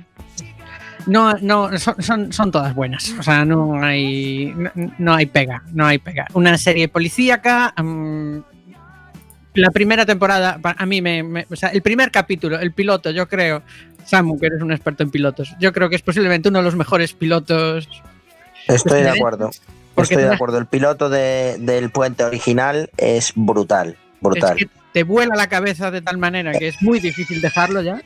No, 1.06 1.32
no, 1.40 1.76
son, 1.78 2.00
son, 2.00 2.32
son 2.32 2.52
todas 2.52 2.72
buenas. 2.76 3.12
O 3.18 3.22
sea, 3.24 3.44
no 3.44 3.82
hay, 3.82 4.54
no, 4.54 4.70
no 4.98 5.14
hay 5.14 5.26
pega, 5.26 5.64
no 5.72 5.84
hay 5.84 5.98
pega. 5.98 6.26
Una 6.34 6.56
serie 6.56 6.86
policíaca. 6.86 7.74
mm, 7.82 8.38
la 9.54 9.70
primera 9.70 10.06
temporada, 10.06 10.58
a 10.62 10.86
mí 10.86 11.00
me, 11.02 11.22
me- 11.22 11.46
O 11.50 11.56
sea, 11.56 11.68
el 11.70 11.82
primer 11.82 12.10
capítulo, 12.10 12.58
el 12.58 12.72
piloto, 12.72 13.10
yo 13.10 13.28
creo. 13.28 13.62
Samu, 14.04 14.38
que 14.38 14.46
eres 14.46 14.60
un 14.62 14.72
experto 14.72 15.02
en 15.04 15.10
pilotos. 15.10 15.54
Yo 15.60 15.72
creo 15.72 15.88
que 15.88 15.96
es 15.96 16.02
posiblemente 16.02 16.48
uno 16.48 16.58
de 16.58 16.64
los 16.64 16.74
mejores 16.74 17.12
pilotos. 17.12 17.88
Estoy 18.66 19.02
de 19.02 19.10
acuerdo. 19.10 19.50
porque 19.94 20.14
Estoy 20.14 20.28
de 20.28 20.34
acuerdo. 20.34 20.58
El 20.58 20.66
piloto 20.66 21.08
de- 21.08 21.56
del 21.60 21.90
puente 21.90 22.24
original 22.24 22.90
es 22.96 23.32
brutal. 23.36 23.96
Brutal. 24.20 24.56
Es 24.58 24.64
que 24.64 24.70
te 24.92 25.02
vuela 25.04 25.34
la 25.36 25.48
cabeza 25.48 25.90
de 25.90 26.00
tal 26.02 26.18
manera 26.18 26.52
que 26.52 26.68
es 26.68 26.80
muy 26.82 26.98
difícil 27.00 27.40
dejarlo 27.40 27.80
ya. 27.82 28.00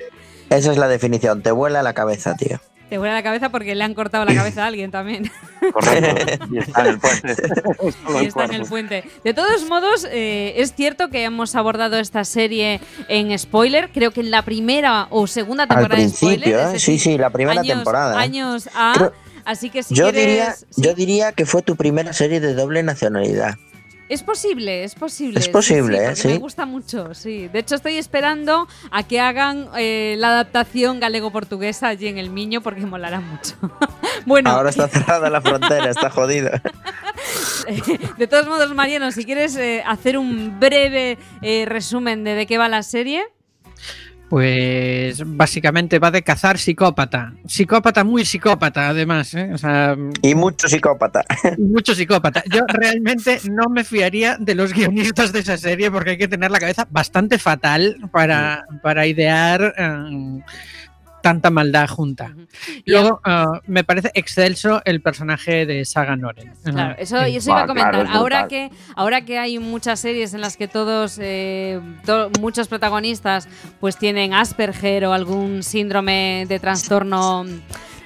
Esa 0.51 0.71
es 0.73 0.79
la 0.79 0.89
definición. 0.89 1.43
Te 1.43 1.51
vuela 1.51 1.83
la 1.83 1.93
cabeza, 1.95 2.35
tío. 2.37 2.61
Te 2.89 2.99
vuela 2.99 3.15
la 3.15 3.23
cabeza 3.23 3.49
porque 3.49 3.75
le 3.75 3.83
han 3.83 3.95
cortado 3.95 4.25
la 4.25 4.35
cabeza 4.35 4.63
a 4.65 4.67
alguien 4.69 4.91
también. 4.93 5.31
Correcto. 5.73 6.47
Y 6.53 6.59
está 6.59 6.83
en 6.83 6.87
el 6.87 6.99
puente. 7.01 7.35
Solo 8.05 8.15
y 8.15 8.17
el 8.23 8.27
está 8.29 8.45
en 8.45 8.51
el 8.53 8.57
cuerpo. 8.61 8.69
puente. 8.69 9.05
De 9.25 9.35
todos 9.35 9.65
modos, 9.69 10.07
eh, 10.11 10.55
es 10.59 10.73
cierto 10.75 11.09
que 11.11 11.25
hemos 11.25 11.57
abordado 11.57 11.99
esta 11.99 12.25
serie 12.25 12.81
en 13.09 13.37
spoiler. 13.39 13.91
Creo 13.93 14.13
que 14.13 14.21
en 14.21 14.31
la 14.31 14.43
primera 14.43 15.09
o 15.11 15.27
segunda 15.27 15.65
Al 15.65 15.69
temporada 15.71 16.01
de 16.01 16.09
spoiler. 16.11 16.41
principio, 16.43 16.71
¿eh? 16.75 16.79
Sí, 16.79 16.99
sí, 17.01 17.19
la 17.19 17.31
primera 17.31 17.61
años, 17.61 17.75
temporada. 17.77 18.15
¿eh? 18.15 18.23
Años 18.25 18.69
A. 18.75 18.93
Creo- 18.97 19.13
así 19.45 19.71
que 19.71 19.83
si 19.83 19.95
yo, 19.95 20.05
quieres. 20.13 20.27
diría, 20.27 20.53
sí. 20.53 20.65
yo 20.77 20.95
diría 20.95 21.33
que 21.33 21.45
fue 21.47 21.63
tu 21.63 21.75
primera 21.77 22.13
serie 22.13 22.39
de 22.41 22.55
doble 22.55 22.83
nacionalidad. 22.85 23.55
Es 24.09 24.23
posible, 24.23 24.85
es 24.85 24.95
posible. 24.95 25.41
Es 25.41 25.49
posible, 25.49 25.99
sí, 25.99 26.05
¿eh? 26.05 26.17
Sí. 26.17 26.29
Me 26.29 26.39
gusta 26.39 26.65
mucho, 26.65 27.13
sí. 27.15 27.49
De 27.49 27.59
hecho, 27.59 27.75
estoy 27.75 27.97
esperando 27.97 28.69
a 28.91 29.03
que 29.03 29.21
hagan 29.21 29.69
eh, 29.77 30.15
la 30.19 30.29
adaptación 30.29 31.01
galego-portuguesa 31.01 31.89
allí 31.89 32.07
en 32.07 32.19
el 32.19 32.31
Miño 32.31 32.61
porque 32.61 32.87
molará 32.87 33.21
mucho. 33.21 33.55
bueno, 34.27 34.51
Ahora 34.51 34.71
está 34.71 34.89
cerrada 34.89 35.29
la 35.29 35.41
frontera, 35.41 35.91
está 35.91 36.11
jodido. 36.11 36.51
de 38.19 38.27
todos 38.29 38.47
modos, 38.47 38.73
Mariano, 38.75 39.11
si 39.11 39.25
quieres 39.25 39.57
eh, 39.57 39.83
hacer 39.85 40.19
un 40.19 40.61
breve 40.61 41.19
resumen 41.67 42.23
de 42.23 42.35
de 42.35 42.47
qué 42.47 42.59
va 42.59 42.69
la 42.69 42.83
serie. 42.83 43.25
Pues 44.29 45.23
básicamente 45.25 45.99
va 45.99 46.11
de 46.11 46.23
cazar 46.23 46.59
psicópata. 46.59 47.33
Psicópata, 47.47 48.03
muy 48.03 48.25
psicópata, 48.25 48.89
además. 48.89 49.33
¿eh? 49.35 49.51
O 49.53 49.59
sea, 49.59 49.97
Y 50.23 50.35
mucho 50.35 50.69
psicópata. 50.69 51.25
mucho 51.59 51.95
psicópata. 51.95 52.43
Yo 52.53 52.63
realmente 52.67 53.41
no 53.51 53.69
me 53.69 53.85
fiaría 53.85 54.37
de 54.39 54.55
los 54.55 54.73
guionistas 54.73 55.33
de 55.33 55.41
esa 55.41 55.57
serie 55.57 55.91
porque 55.91 56.11
hay 56.11 56.19
que 56.19 56.29
tener 56.29 56.51
la 56.51 56.59
cabeza 56.59 56.87
bastante 56.91 57.39
fatal 57.39 57.97
para, 58.11 58.65
para 58.83 59.07
idear 59.07 59.75
eh, 59.77 60.43
tanta 61.27 61.51
maldad 61.51 61.89
junta. 61.89 62.37
Luego, 62.85 63.21
eh, 63.27 63.45
me 63.67 63.83
parece 63.83 64.13
excelso 64.15 64.81
el 64.85 65.01
personaje 65.01 65.67
de 65.67 65.85
Saga 65.85 66.15
Noren. 66.15 66.53
Claro, 66.63 66.93
Eh, 66.93 66.97
eso, 67.01 67.27
y 67.27 67.35
eso 67.37 67.51
iba 67.51 67.63
a 67.63 67.67
comentar. 67.67 68.05
claro, 68.05 68.11
ahora, 68.11 68.47
que, 68.47 68.71
ahora 68.95 69.23
que 69.25 69.37
hay 69.37 69.59
muchas 69.59 69.99
series 69.99 70.35
en 70.35 70.41
las 70.41 70.57
que 70.57 70.69
todos, 70.69 71.19
eh, 71.21 71.81
to- 72.05 72.31
muchos 72.41 72.69
protagonistas, 72.69 73.49
pues 73.81 73.97
tienen 73.99 74.35
Asperger 74.35 75.05
o 75.07 75.13
algún 75.13 75.65
síndrome 75.65 76.45
de 76.49 76.61
trastorno 76.61 77.45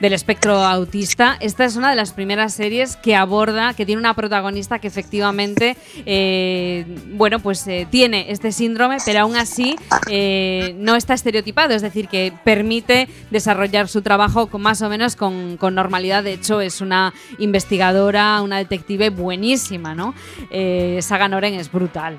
del 0.00 0.12
espectro 0.12 0.64
autista, 0.64 1.36
esta 1.40 1.64
es 1.64 1.76
una 1.76 1.90
de 1.90 1.96
las 1.96 2.12
primeras 2.12 2.54
series 2.54 2.96
que 2.96 3.14
aborda, 3.14 3.74
que 3.74 3.86
tiene 3.86 4.00
una 4.00 4.14
protagonista 4.14 4.78
que 4.78 4.88
efectivamente, 4.88 5.76
eh, 6.06 6.84
bueno, 7.12 7.38
pues 7.38 7.66
eh, 7.66 7.86
tiene 7.90 8.30
este 8.30 8.50
síndrome, 8.50 8.96
pero 9.04 9.20
aún 9.20 9.36
así 9.36 9.76
eh, 10.08 10.74
no 10.78 10.96
está 10.96 11.14
estereotipado, 11.14 11.74
es 11.74 11.82
decir, 11.82 12.08
que 12.08 12.32
permite 12.44 13.08
desarrollar 13.30 13.88
su 13.88 14.02
trabajo 14.02 14.46
con 14.46 14.62
más 14.62 14.80
o 14.82 14.88
menos 14.88 15.16
con, 15.16 15.56
con 15.56 15.74
normalidad. 15.74 16.24
De 16.24 16.32
hecho, 16.32 16.60
es 16.60 16.80
una 16.80 17.12
investigadora, 17.38 18.40
una 18.42 18.58
detective 18.58 19.10
buenísima, 19.10 19.94
¿no? 19.94 20.14
Eh, 20.50 20.98
Saga 21.02 21.28
Noren 21.28 21.54
es 21.54 21.70
brutal. 21.70 22.16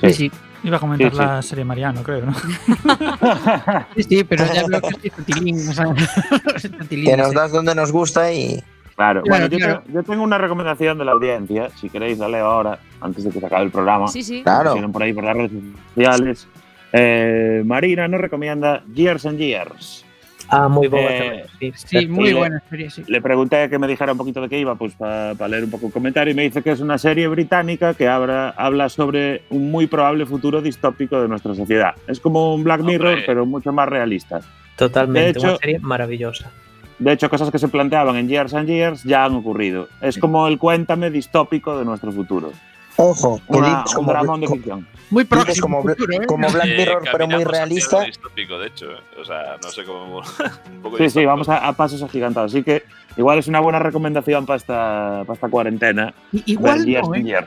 Sí, 0.00 0.12
sí. 0.12 0.30
Iba 0.62 0.76
a 0.76 0.80
comentar 0.80 1.10
Sí, 1.10 1.16
sí. 1.16 1.22
la 1.22 1.42
serie 1.42 1.64
Mariano, 1.64 2.02
creo, 2.02 2.26
¿no? 2.26 2.34
Sí, 3.96 4.02
sí, 4.02 4.24
pero 4.24 4.44
ya 4.52 4.64
veo 4.66 4.80
que 4.80 4.88
estoy 4.88 5.10
futilín. 5.10 5.56
O 5.68 5.72
sea, 5.72 5.86
Que 6.88 7.16
nos 7.16 7.28
sí. 7.30 7.34
das 7.34 7.52
donde 7.52 7.74
nos 7.74 7.90
gusta 7.92 8.32
y. 8.32 8.62
Claro, 8.96 9.22
Claro, 9.22 9.22
bueno, 9.28 9.46
yo, 9.46 9.56
claro. 9.58 9.82
Tengo, 9.86 9.94
yo 10.00 10.02
tengo 10.04 10.22
una 10.22 10.36
recomendación 10.36 10.98
de 10.98 11.04
la 11.06 11.12
audiencia, 11.12 11.70
si 11.80 11.88
queréis 11.88 12.18
la 12.18 12.28
leo 12.28 12.44
ahora, 12.44 12.78
antes 13.00 13.24
de 13.24 13.30
que 13.30 13.40
se 13.40 13.46
acabe 13.46 13.64
el 13.64 13.70
programa. 13.70 14.08
Sí, 14.08 14.22
sí. 14.22 14.42
Claro. 14.42 14.74
Por 14.92 15.02
ahí 15.02 15.14
por 15.14 15.24
las 15.24 15.36
redes 15.36 15.52
sociales. 15.94 16.46
Eh, 16.92 17.62
Marina 17.64 18.08
nos 18.08 18.20
recomienda 18.20 18.82
Years 18.94 19.24
and 19.24 19.38
Years. 19.38 20.04
Ah, 20.50 20.68
muy 20.68 20.88
buena 20.88 21.08
Eh, 21.10 21.44
sí. 21.58 21.72
Sí, 21.74 22.06
muy 22.06 22.30
le- 22.32 22.34
buena 22.34 22.62
serie, 22.68 22.90
sí. 22.90 23.04
Le 23.06 23.20
pregunté 23.22 23.68
que 23.70 23.78
me 23.78 23.86
dijera 23.86 24.12
un 24.12 24.18
poquito 24.18 24.40
de 24.40 24.48
qué 24.48 24.58
iba, 24.58 24.74
pues 24.74 24.94
para 24.94 25.34
leer 25.48 25.64
un 25.64 25.70
poco 25.70 25.86
el 25.86 25.92
comentario, 25.92 26.32
y 26.32 26.34
me 26.36 26.42
dice 26.42 26.62
que 26.62 26.70
es 26.72 26.80
una 26.80 26.98
serie 26.98 27.28
británica 27.28 27.94
que 27.94 28.08
habla, 28.08 28.50
habla 28.56 28.88
sobre 28.88 29.42
un 29.50 29.70
muy 29.70 29.86
probable 29.86 30.26
futuro 30.26 30.60
distópico 30.60 31.20
de 31.20 31.28
nuestra 31.28 31.54
sociedad. 31.54 31.94
Es 32.06 32.20
como 32.20 32.54
un 32.54 32.64
Black 32.64 32.80
Mirror, 32.82 33.08
Hombre. 33.08 33.24
pero 33.26 33.46
mucho 33.46 33.72
más 33.72 33.88
realista. 33.88 34.40
Totalmente, 34.76 35.20
De 35.34 35.38
hecho- 35.38 35.48
una 35.48 35.56
serie 35.58 35.78
maravillosa. 35.78 36.50
De 36.98 37.12
hecho, 37.12 37.30
cosas 37.30 37.50
que 37.50 37.58
se 37.58 37.68
planteaban 37.68 38.16
en 38.16 38.28
Years 38.28 38.52
and 38.52 38.68
Years 38.68 39.04
ya 39.04 39.24
han 39.24 39.34
ocurrido. 39.34 39.88
Es 40.02 40.18
como 40.18 40.46
el 40.48 40.58
cuéntame 40.58 41.10
distópico 41.10 41.78
de 41.78 41.84
nuestro 41.84 42.12
futuro. 42.12 42.52
Ojo, 42.96 43.40
que 43.50 43.56
Una- 43.56 43.78
un 43.78 43.84
como, 43.94 44.36
de 44.38 44.46
ficción. 44.48 44.86
Muy 45.10 45.24
próximo 45.24 45.62
como, 45.62 45.82
futuro, 45.82 46.12
¿eh? 46.12 46.26
como 46.26 46.48
Black 46.50 46.66
Eh, 46.66 46.76
Mirror, 46.76 47.02
pero 47.10 47.26
muy 47.28 47.44
realista. 47.44 48.00
lo 48.00 48.04
distópico, 48.06 48.58
de 48.58 48.68
hecho. 48.68 48.86
O 49.20 49.24
sea, 49.24 49.56
no 49.62 49.68
sé 49.70 49.84
cómo. 49.84 50.18
un 50.70 50.82
poco 50.82 50.96
Sí, 50.98 51.10
sí, 51.10 51.24
vamos 51.24 51.48
a, 51.48 51.66
a 51.66 51.72
pasos 51.72 52.02
agigantados. 52.02 52.52
Así 52.52 52.62
que 52.62 52.84
igual 53.16 53.38
es 53.38 53.48
una 53.48 53.60
buena 53.60 53.78
recomendación 53.80 54.46
para 54.46 54.56
esta, 54.56 55.22
para 55.26 55.34
esta 55.34 55.48
cuarentena. 55.48 56.14
Igual 56.46 56.86
no, 56.90 57.14
¿eh? 57.14 57.44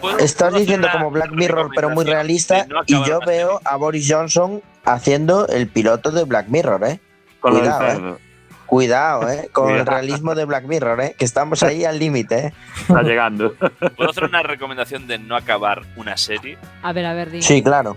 ¿Puedo- 0.00 0.18
estás 0.18 0.54
diciendo 0.54 0.88
como 0.92 1.10
Black 1.10 1.32
Mirror, 1.32 1.70
pero 1.74 1.90
muy 1.90 2.04
realista. 2.04 2.64
no 2.66 2.82
Y 2.86 3.04
yo 3.04 3.18
veo 3.26 3.60
a 3.64 3.76
Boris 3.76 4.06
Johnson 4.08 4.62
haciendo 4.84 5.46
el 5.48 5.68
piloto 5.68 6.10
de 6.10 6.24
Black 6.24 6.48
Mirror, 6.48 6.84
¿eh? 6.84 7.00
Con 7.40 7.54
lo 7.54 7.60
del 7.60 7.70
Cuidado, 7.72 8.14
¿eh? 8.14 8.18
Cuidado, 8.68 9.28
¿eh? 9.30 9.48
Con 9.50 9.74
el 9.74 9.86
realismo 9.86 10.34
de 10.34 10.44
Black 10.44 10.64
Mirror, 10.64 11.00
¿eh? 11.00 11.14
Que 11.18 11.24
estamos 11.24 11.62
ahí 11.62 11.84
al 11.86 11.98
límite, 11.98 12.38
¿eh? 12.48 12.52
Está 12.82 13.02
llegando. 13.02 13.54
¿Puedo 13.96 14.10
hacer 14.10 14.24
una 14.24 14.42
recomendación 14.42 15.06
de 15.06 15.18
no 15.18 15.34
acabar 15.36 15.82
una 15.96 16.18
serie? 16.18 16.58
A 16.82 16.92
ver, 16.92 17.06
a 17.06 17.14
ver, 17.14 17.30
di. 17.30 17.40
Sí, 17.40 17.62
claro. 17.62 17.96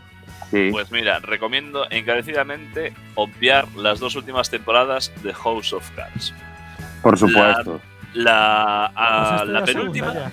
Sí. 0.49 0.69
Pues 0.72 0.89
mira, 0.89 1.19
recomiendo 1.19 1.86
encarecidamente 1.89 2.93
obviar 3.15 3.67
las 3.76 3.99
dos 3.99 4.15
últimas 4.15 4.49
temporadas 4.49 5.11
de 5.24 5.34
House 5.34 5.74
of 5.74 5.89
Cards. 5.91 6.34
Por 7.01 7.17
supuesto. 7.17 7.82
La, 8.13 8.86
a- 8.88 9.43
la 9.45 9.59
la 9.59 9.65
penúltima. 9.65 10.07
segunda 10.13 10.32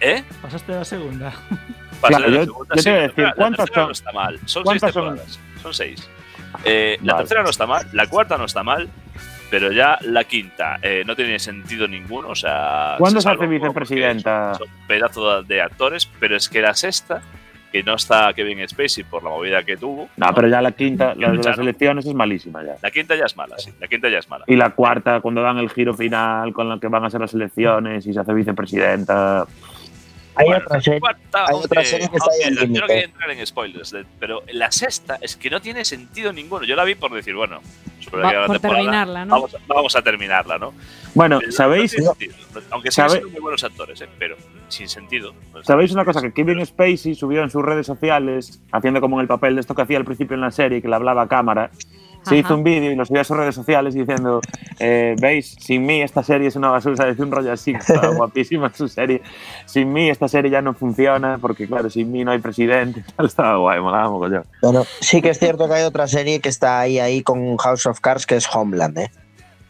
¿Eh? 0.00 0.24
Pasaste 0.40 0.72
la 0.72 0.84
segunda. 0.84 1.32
Pasé 2.00 2.14
Claro, 2.16 2.28
la 2.30 2.36
yo- 2.38 2.44
segunda, 2.44 2.74
yo 2.74 2.76
te 2.76 2.82
sí, 2.82 2.88
voy 2.90 2.98
a 2.98 3.00
la 3.02 3.06
decir, 3.08 3.32
¿cuántas 3.36 3.56
tercera 3.66 3.80
son? 3.82 3.86
no 3.88 3.92
está 3.92 4.12
mal. 4.12 4.40
Son 4.46 4.64
seis 4.66 4.80
temporadas. 4.82 5.40
Son 5.62 5.74
seis. 5.74 6.10
Eh, 6.64 6.98
La 7.02 7.16
tercera 7.18 7.42
no 7.42 7.50
está 7.50 7.66
mal, 7.66 7.86
la 7.92 8.06
cuarta 8.06 8.38
no 8.38 8.44
está 8.46 8.62
mal, 8.62 8.88
pero 9.50 9.72
ya 9.72 9.98
la 10.02 10.24
quinta 10.24 10.78
eh, 10.82 11.02
no 11.06 11.14
tiene 11.14 11.38
sentido 11.38 11.86
ninguno. 11.86 12.28
O 12.28 12.34
sea, 12.34 12.96
¿Cuándo 12.98 13.20
se 13.20 13.30
hace 13.30 13.46
vicepresidenta? 13.46 14.54
Son, 14.54 14.66
son 14.66 14.76
pedazos 14.86 15.46
de 15.46 15.60
actores, 15.60 16.08
pero 16.18 16.36
es 16.36 16.48
que 16.48 16.60
la 16.60 16.74
sexta, 16.74 17.22
que 17.72 17.82
no 17.82 17.94
está 17.94 18.32
Kevin 18.32 18.66
Spacey 18.68 19.04
por 19.04 19.22
la 19.22 19.30
movida 19.30 19.62
que 19.62 19.76
tuvo. 19.76 20.08
No, 20.16 20.26
pero 20.34 20.48
ya 20.48 20.62
la 20.62 20.72
quinta, 20.72 21.14
la 21.14 21.30
de 21.30 21.38
las 21.38 21.56
no. 21.56 21.62
elecciones 21.62 22.06
es 22.06 22.14
malísima 22.14 22.62
ya. 22.64 22.76
La 22.82 22.90
quinta 22.90 23.14
ya 23.14 23.24
es 23.26 23.36
mala, 23.36 23.58
sí. 23.58 23.70
La 23.80 23.88
quinta 23.88 24.08
ya 24.08 24.18
es 24.18 24.28
mala. 24.28 24.44
Y 24.46 24.56
la 24.56 24.70
cuarta, 24.70 25.20
cuando 25.20 25.42
dan 25.42 25.58
el 25.58 25.70
giro 25.70 25.94
final 25.94 26.52
con 26.52 26.68
lo 26.68 26.80
que 26.80 26.88
van 26.88 27.04
a 27.04 27.10
ser 27.10 27.20
las 27.20 27.34
elecciones 27.34 28.06
y 28.06 28.12
se 28.12 28.20
hace 28.20 28.32
vicepresidenta. 28.32 29.46
Hay 30.36 30.52
otra 30.52 30.80
serie. 30.80 31.00
cuarta, 31.00 31.44
hay 31.48 31.54
otra 31.54 31.84
serie 31.84 32.08
que 32.08 32.16
está 32.16 32.30
ahí 32.30 32.42
al 32.44 32.54
Yo 32.72 32.80
no 32.80 32.86
quería 32.86 33.04
entrar 33.04 33.30
en 33.30 33.46
spoilers, 33.46 33.90
de- 33.90 34.04
pero 34.20 34.42
la 34.52 34.70
sexta 34.70 35.18
es 35.20 35.36
que 35.36 35.50
no 35.50 35.60
tiene 35.60 35.84
sentido 35.84 36.32
ninguno. 36.32 36.64
Yo 36.64 36.76
la 36.76 36.84
vi 36.84 36.94
por 36.94 37.12
decir, 37.12 37.34
bueno, 37.34 37.60
sobre 38.00 38.22
Va- 38.22 38.32
la 38.32 38.46
por 38.46 38.58
terminarla, 38.60 39.24
¿no? 39.24 39.30
Vamos, 39.34 39.56
vamos 39.66 39.96
a 39.96 40.02
terminarla, 40.02 40.58
¿no? 40.58 40.74
Bueno, 41.14 41.38
Pero 41.38 41.50
no 41.50 41.56
¿sabéis? 41.56 41.90
sentido. 41.92 42.34
Aunque 42.70 42.90
sean 42.90 43.08
¿Sabe- 43.10 43.24
muy 43.24 43.40
buenos 43.40 43.64
actores, 43.64 44.00
¿eh? 44.02 44.08
pero 44.18 44.36
sin 44.68 44.88
sentido. 44.88 45.34
Pues, 45.52 45.66
¿Sabéis 45.66 45.92
una 45.92 46.04
cosa? 46.04 46.20
Que 46.20 46.32
Kevin 46.32 46.64
Spacey 46.64 47.14
subió 47.14 47.42
en 47.42 47.50
sus 47.50 47.64
redes 47.64 47.86
sociales, 47.86 48.60
haciendo 48.72 49.00
como 49.00 49.16
en 49.18 49.22
el 49.22 49.28
papel 49.28 49.54
de 49.54 49.60
esto 49.62 49.74
que 49.74 49.82
hacía 49.82 49.96
al 49.98 50.04
principio 50.04 50.34
en 50.34 50.42
la 50.42 50.50
serie, 50.50 50.82
que 50.82 50.88
le 50.88 50.94
hablaba 50.94 51.22
a 51.22 51.28
cámara. 51.28 51.70
Se 52.28 52.30
Ajá. 52.30 52.36
hizo 52.48 52.54
un 52.56 52.64
vídeo 52.64 52.90
y 52.90 52.96
lo 52.96 53.04
subió 53.04 53.20
a 53.20 53.24
sus 53.24 53.36
redes 53.36 53.54
sociales 53.54 53.94
diciendo: 53.94 54.40
eh, 54.80 55.14
¿Veis? 55.20 55.56
Sin 55.60 55.86
mí 55.86 56.02
esta 56.02 56.22
serie 56.24 56.48
es 56.48 56.56
una 56.56 56.70
basura. 56.70 57.04
Decía 57.06 57.24
un 57.24 57.30
rollo 57.30 57.52
así, 57.52 57.70
estaba 57.72 58.08
guapísima 58.16 58.72
su 58.74 58.88
serie. 58.88 59.22
Sin 59.64 59.92
mí 59.92 60.10
esta 60.10 60.26
serie 60.26 60.50
ya 60.50 60.60
no 60.60 60.74
funciona, 60.74 61.38
porque 61.40 61.66
claro, 61.68 61.88
sin 61.88 62.10
mí 62.10 62.24
no 62.24 62.32
hay 62.32 62.38
presidente. 62.40 63.04
Tal, 63.16 63.26
Estaba 63.26 63.56
guay, 63.58 63.80
molaba 63.80 64.10
mogollón. 64.10 64.44
Bueno, 64.60 64.84
sí 65.00 65.22
que 65.22 65.30
es 65.30 65.38
cierto 65.38 65.68
que 65.68 65.74
hay 65.74 65.82
otra 65.84 66.08
serie 66.08 66.40
que 66.40 66.48
está 66.48 66.80
ahí, 66.80 66.98
ahí 66.98 67.22
con 67.22 67.56
House 67.58 67.86
of 67.86 68.00
Cards, 68.00 68.26
que 68.26 68.36
es 68.36 68.48
Homeland, 68.52 68.98
¿eh? 68.98 69.10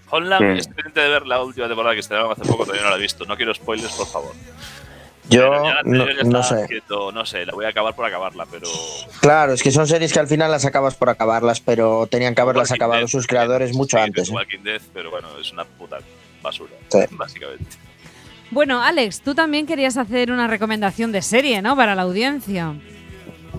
Holland, 0.09 0.53
Sí. 0.55 0.59
estoy 0.61 0.75
pendiente 0.77 1.01
de 1.01 1.09
ver 1.09 1.27
la 1.27 1.43
última 1.43 1.67
temporada 1.67 1.95
que 1.95 2.01
estrenaron 2.01 2.33
hace 2.33 2.43
poco, 2.43 2.63
todavía 2.65 2.85
no 2.85 2.91
la 2.91 2.97
he 2.97 3.01
visto. 3.01 3.25
No 3.27 3.37
quiero 3.37 3.53
spoilers, 3.53 3.93
por 3.95 4.07
favor. 4.07 4.33
Yo 5.29 5.41
Pero 5.51 5.65
ya 5.65 5.75
la 5.75 5.83
no, 5.83 6.07
ya 6.41 6.43
sé. 6.43 6.83
no 6.89 7.27
sé, 7.27 7.47
la 7.47 7.53
voy 7.53 7.65
a 7.65 7.69
acabar 7.71 7.95
por 7.97 8.05
acabarla, 8.05 8.47
pero. 8.51 8.69
Claro, 9.21 9.53
es 9.55 9.63
que 9.63 9.71
son 9.73 9.87
series 9.87 10.13
que 10.13 10.21
al 10.21 10.29
final 10.29 10.51
las 10.51 10.65
acabas 10.65 10.95
por 10.95 11.09
acabarlas, 11.11 11.61
pero 11.61 12.07
tenían 12.07 12.35
que 12.35 12.41
haberlas 12.43 12.71
Walking 12.71 12.83
acabado 12.83 13.09
sus 13.09 13.27
creadores 13.27 13.75
mucho 13.75 13.97
sí, 13.97 14.03
antes. 14.05 14.29
¿eh? 14.29 14.33
Walking 14.33 14.63
Dead, 14.63 14.81
pero 14.95 15.11
bueno, 15.11 15.29
es 15.41 15.53
una 15.53 15.65
puta 15.65 15.99
basura, 16.43 16.73
Sí. 16.89 16.99
básicamente. 17.11 17.65
Bueno, 18.53 18.81
Alex, 18.81 19.21
tú 19.23 19.35
también 19.35 19.67
querías 19.67 19.97
hacer 19.97 20.31
una 20.31 20.47
recomendación 20.47 21.11
de 21.11 21.21
serie, 21.23 21.61
¿no? 21.61 21.75
Para 21.75 21.97
la 21.97 22.03
audiencia. 22.03 22.75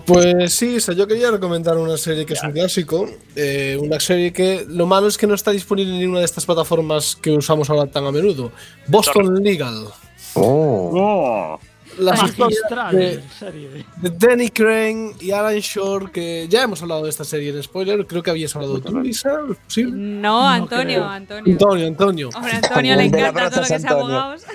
Pues 0.06 0.54
sí, 0.54 0.76
o 0.76 0.80
sea, 0.80 0.94
yo 0.94 1.06
quería 1.06 1.30
recomendar 1.30 1.76
una 1.76 1.98
serie 1.98 2.24
que 2.24 2.32
es 2.32 2.42
un 2.42 2.52
clásico. 2.52 3.10
eh, 3.36 3.76
una 3.78 4.00
serie 4.00 4.32
que 4.32 4.64
lo 4.66 4.86
malo 4.86 5.06
es 5.08 5.18
que 5.18 5.26
no 5.26 5.34
está 5.34 5.50
disponible 5.50 5.92
en 5.92 5.98
ninguna 6.00 6.20
de 6.20 6.24
estas 6.24 6.46
plataformas 6.46 7.14
que 7.20 7.30
usamos 7.32 7.68
ahora 7.68 7.86
tan 7.90 8.06
a 8.06 8.10
menudo. 8.12 8.50
Boston 8.86 9.34
Legal. 9.42 9.88
Oh. 10.34 10.90
¡Oh! 10.94 11.60
Las 11.98 12.22
historias 12.22 12.60
de, 12.92 13.22
serie. 13.38 13.84
de 13.96 14.10
Danny 14.10 14.50
Crane 14.50 15.14
y 15.20 15.32
Alan 15.32 15.58
Shore, 15.58 16.12
que 16.12 16.46
ya 16.48 16.62
hemos 16.62 16.80
hablado 16.80 17.02
de 17.04 17.10
esta 17.10 17.24
serie 17.24 17.50
en 17.50 17.60
spoiler. 17.62 18.06
Creo 18.06 18.22
que 18.22 18.30
habías 18.30 18.54
hablado 18.54 18.80
tú, 18.80 19.00
Lisa. 19.00 19.40
¿Sí? 19.66 19.84
No, 19.84 20.48
Antonio, 20.48 20.84
creo. 20.84 21.04
Antonio. 21.04 21.52
Antonio, 21.52 21.86
Antonio. 21.88 22.30
Hombre, 22.36 22.52
Antonio 22.52 22.96
le 22.96 23.04
encanta 23.04 23.50
todo 23.50 23.62
lo 23.62 23.66
que 23.66 23.78
sea 23.78 23.90
abogados. 23.90 24.42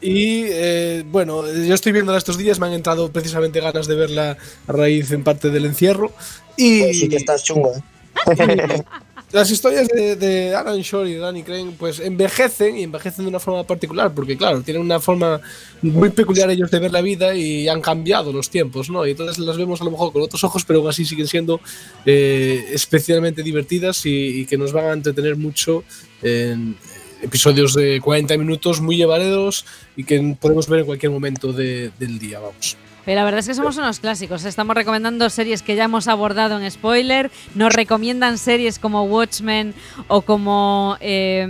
Y 0.00 0.44
eh, 0.46 1.04
bueno, 1.06 1.42
yo 1.52 1.74
estoy 1.74 1.92
viéndola 1.92 2.18
estos 2.18 2.38
días, 2.38 2.60
me 2.60 2.66
han 2.66 2.74
entrado 2.74 3.10
precisamente 3.10 3.60
ganas 3.60 3.86
de 3.86 3.96
verla 3.96 4.36
a 4.66 4.72
raíz 4.72 5.10
en 5.10 5.24
parte 5.24 5.50
del 5.50 5.64
encierro. 5.64 6.12
Y 6.56 6.82
Pues 6.82 7.00
sí 7.00 7.08
que 7.08 7.16
estás 7.16 7.42
chungo, 7.42 7.72
¿eh? 7.74 7.82
las 9.32 9.50
historias 9.50 9.86
de, 9.88 10.16
de 10.16 10.54
Alan 10.54 10.80
Shore 10.80 11.10
y 11.10 11.14
Danny 11.16 11.42
Crane 11.42 11.72
pues 11.78 12.00
envejecen 12.00 12.78
y 12.78 12.82
envejecen 12.84 13.24
de 13.24 13.28
una 13.28 13.38
forma 13.40 13.62
particular, 13.64 14.12
porque 14.14 14.36
claro, 14.36 14.62
tienen 14.62 14.82
una 14.82 15.00
forma 15.00 15.40
muy 15.82 16.08
peculiar 16.10 16.48
ellos 16.50 16.70
de 16.70 16.78
ver 16.78 16.90
la 16.92 17.02
vida 17.02 17.34
y 17.34 17.68
han 17.68 17.80
cambiado 17.82 18.32
los 18.32 18.48
tiempos, 18.48 18.88
¿no? 18.88 19.06
Y 19.06 19.10
entonces 19.10 19.38
las 19.38 19.56
vemos 19.58 19.80
a 19.80 19.84
lo 19.84 19.90
mejor 19.90 20.12
con 20.12 20.22
otros 20.22 20.42
ojos, 20.44 20.64
pero 20.64 20.78
aún 20.78 20.88
así 20.88 21.04
siguen 21.04 21.26
siendo 21.26 21.60
eh, 22.06 22.64
especialmente 22.72 23.42
divertidas 23.42 24.06
y, 24.06 24.40
y 24.40 24.46
que 24.46 24.56
nos 24.56 24.72
van 24.72 24.86
a 24.86 24.92
entretener 24.94 25.36
mucho 25.36 25.84
en 26.22 26.76
episodios 27.22 27.74
de 27.74 28.00
40 28.00 28.36
minutos 28.38 28.80
muy 28.80 28.96
llevaderos 28.96 29.66
y 29.96 30.04
que 30.04 30.36
podemos 30.40 30.68
ver 30.68 30.80
en 30.80 30.86
cualquier 30.86 31.12
momento 31.12 31.52
de- 31.52 31.90
del 31.98 32.18
día, 32.18 32.38
vamos. 32.40 32.76
Pero 33.08 33.20
la 33.20 33.24
verdad 33.24 33.38
es 33.38 33.46
que 33.48 33.54
somos 33.54 33.74
unos 33.78 34.00
clásicos. 34.00 34.44
Estamos 34.44 34.76
recomendando 34.76 35.30
series 35.30 35.62
que 35.62 35.74
ya 35.76 35.84
hemos 35.84 36.08
abordado 36.08 36.60
en 36.60 36.70
spoiler. 36.70 37.30
Nos 37.54 37.72
recomiendan 37.72 38.36
series 38.36 38.78
como 38.78 39.04
Watchmen 39.04 39.72
o 40.08 40.20
como. 40.20 40.98
eh, 41.00 41.46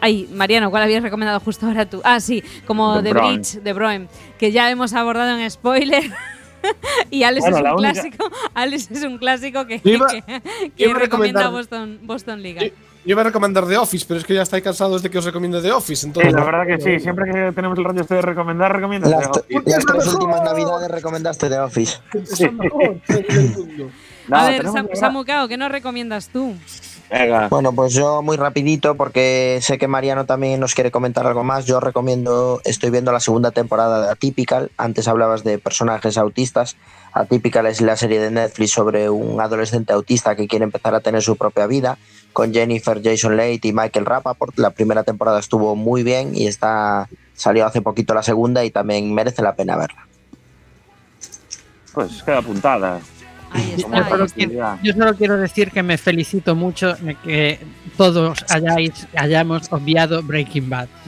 ay, 0.00 0.28
Mariano, 0.34 0.68
¿cuál 0.72 0.82
habías 0.82 1.00
recomendado 1.04 1.38
justo 1.38 1.66
ahora 1.66 1.88
tú? 1.88 2.00
Ah, 2.02 2.18
sí, 2.18 2.42
como 2.66 3.00
The 3.04 3.12
The. 3.12 3.20
Bridge, 3.20 3.62
The 3.62 3.72
Broen, 3.72 4.08
que 4.36 4.50
ya 4.50 4.68
hemos 4.68 4.94
abordado 4.94 5.38
en 5.38 5.48
spoiler. 5.48 6.10
y 7.12 7.22
Alex 7.22 7.42
Bueno, 7.48 7.56
es 7.58 7.62
un 7.62 7.70
única- 7.78 7.92
clásico. 7.92 8.30
Alex 8.54 8.90
es 8.90 9.04
un 9.04 9.18
clásico 9.18 9.64
que, 9.68 9.80
iba- 9.84 10.08
recomienda 10.98 11.50
Boston, 11.50 12.00
Boston 12.02 12.42
League. 12.42 12.74
Yo- 13.04 13.12
iba 13.12 13.20
a 13.20 13.24
recomendar 13.24 13.66
The 13.66 13.76
Office, 13.78 14.04
pero 14.06 14.20
es 14.20 14.26
que 14.26 14.34
ya 14.34 14.42
estáis 14.42 14.62
cansados 14.62 15.02
de 15.02 15.10
que 15.10 15.18
os 15.18 15.24
recomiende 15.24 15.60
The 15.60 15.72
Office. 15.72 16.06
Entonces, 16.06 16.32
Sí, 16.32 16.38
la 16.38 16.44
verdad 16.44 16.66
que 16.66 16.80
sí, 16.80 17.00
siempre 17.00 17.30
que 17.32 17.52
tenemos 17.52 17.76
el 17.78 17.84
rollo 17.84 18.00
este 18.02 18.14
de 18.16 18.22
recomendar, 18.22 18.72
recomiendas. 18.74 19.10
Las, 19.10 19.30
The 19.32 19.40
Office. 19.40 19.62
las 19.70 19.84
tres 19.84 20.06
últimas 20.14 20.42
navidades 20.42 20.90
recomendaste 20.90 21.48
The 21.48 21.58
Office. 21.60 21.98
No, 24.28 24.36
a 24.36 24.48
ver, 24.50 24.64
Sam- 24.68 24.88
que- 24.88 24.94
Samu 24.96 25.24
Cao, 25.24 25.48
¿qué 25.48 25.56
nos 25.56 25.72
recomiendas 25.72 26.28
tú? 26.28 26.54
Venga. 27.10 27.48
Bueno, 27.48 27.72
pues 27.72 27.92
yo 27.92 28.22
muy 28.22 28.36
rapidito, 28.36 28.94
porque 28.94 29.58
sé 29.60 29.78
que 29.78 29.88
Mariano 29.88 30.24
también 30.26 30.60
nos 30.60 30.74
quiere 30.76 30.92
comentar 30.92 31.26
algo 31.26 31.42
más. 31.42 31.66
Yo 31.66 31.80
recomiendo, 31.80 32.60
estoy 32.64 32.90
viendo 32.90 33.10
la 33.12 33.18
segunda 33.20 33.50
temporada 33.50 34.00
de 34.06 34.12
Atypical. 34.12 34.70
Antes 34.78 35.08
hablabas 35.08 35.42
de 35.42 35.58
personajes 35.58 36.16
autistas. 36.18 36.76
Atypical 37.12 37.66
es 37.66 37.80
la 37.80 37.96
serie 37.96 38.20
de 38.20 38.30
Netflix 38.30 38.70
sobre 38.70 39.10
un 39.10 39.40
adolescente 39.40 39.92
autista 39.92 40.36
que 40.36 40.46
quiere 40.46 40.64
empezar 40.64 40.94
a 40.94 41.00
tener 41.00 41.20
su 41.20 41.36
propia 41.36 41.66
vida, 41.66 41.98
con 42.32 42.52
Jennifer 42.52 43.00
Jason 43.02 43.36
Leigh 43.36 43.60
y 43.62 43.72
Michael 43.72 44.06
Rappaport. 44.06 44.58
La 44.58 44.70
primera 44.70 45.04
temporada 45.04 45.38
estuvo 45.38 45.76
muy 45.76 46.02
bien 46.02 46.34
y 46.34 46.46
está 46.46 47.08
salió 47.34 47.66
hace 47.66 47.82
poquito 47.82 48.14
la 48.14 48.22
segunda 48.22 48.64
y 48.64 48.70
también 48.70 49.12
merece 49.12 49.42
la 49.42 49.54
pena 49.54 49.76
verla. 49.76 50.06
pues 51.92 52.22
queda 52.22 52.38
apuntada. 52.38 53.00
Ahí 53.50 53.74
Yo 53.76 53.88
solo, 53.88 54.26
quiero, 54.28 54.78
yo 54.82 54.92
solo 54.92 55.14
quiero 55.14 55.36
decir 55.36 55.70
que 55.70 55.82
me 55.82 55.98
felicito 55.98 56.54
mucho 56.54 56.94
de 56.94 57.16
que 57.16 57.58
todos 57.98 58.44
hayáis, 58.48 59.06
hayamos 59.14 59.70
obviado 59.70 60.22
Breaking 60.22 60.70
Bad. 60.70 60.88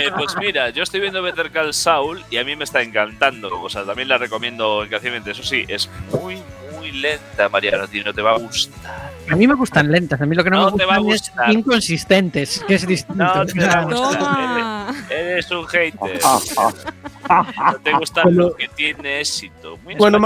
Eh, 0.00 0.10
pues 0.16 0.34
mira, 0.38 0.70
yo 0.70 0.82
estoy 0.82 1.00
viendo 1.00 1.22
Better 1.22 1.50
Call 1.50 1.72
Saul 1.72 2.22
y 2.30 2.36
a 2.36 2.44
mí 2.44 2.56
me 2.56 2.64
está 2.64 2.82
encantando. 2.82 3.60
O 3.60 3.68
sea, 3.68 3.84
también 3.84 4.08
la 4.08 4.18
recomiendo 4.18 4.84
encarecidamente. 4.84 5.30
Eso 5.30 5.42
sí, 5.42 5.64
es 5.68 5.88
muy, 6.12 6.42
muy 6.78 6.92
lenta, 6.92 7.48
Mariano. 7.48 7.84
A 7.84 7.86
ti 7.86 8.00
no 8.02 8.12
te 8.14 8.22
va 8.22 8.32
a 8.32 8.38
gustar. 8.38 9.10
A 9.30 9.36
mí 9.36 9.46
me 9.46 9.54
gustan 9.54 9.90
lentas, 9.92 10.18
a 10.20 10.24
mí 10.26 10.34
lo 10.34 10.42
que 10.42 10.48
no, 10.50 10.70
No 10.70 10.70
me 10.70 10.78
te 10.78 10.84
va 10.86 10.94
a 10.94 10.98
gustan 10.98 11.14
es 11.14 11.28
gustar. 11.30 11.52
inconsistentes, 11.52 12.64
que 12.66 12.74
es 12.74 12.86
distinto. 12.86 13.24
No 13.24 13.44
te 13.46 13.60
va 13.66 13.72
a 13.72 13.84
gustar. 13.84 14.94
Eres, 15.10 15.10
eres 15.10 15.50
un 15.50 15.66
hater. 15.66 16.20
No 17.28 17.78
te 17.82 17.92
gusta 17.92 18.24
lo 18.24 18.54
que 18.56 18.68
tiene 18.68 19.20
éxito. 19.20 19.76
Muy 19.84 19.94
Bueno. 19.96 20.18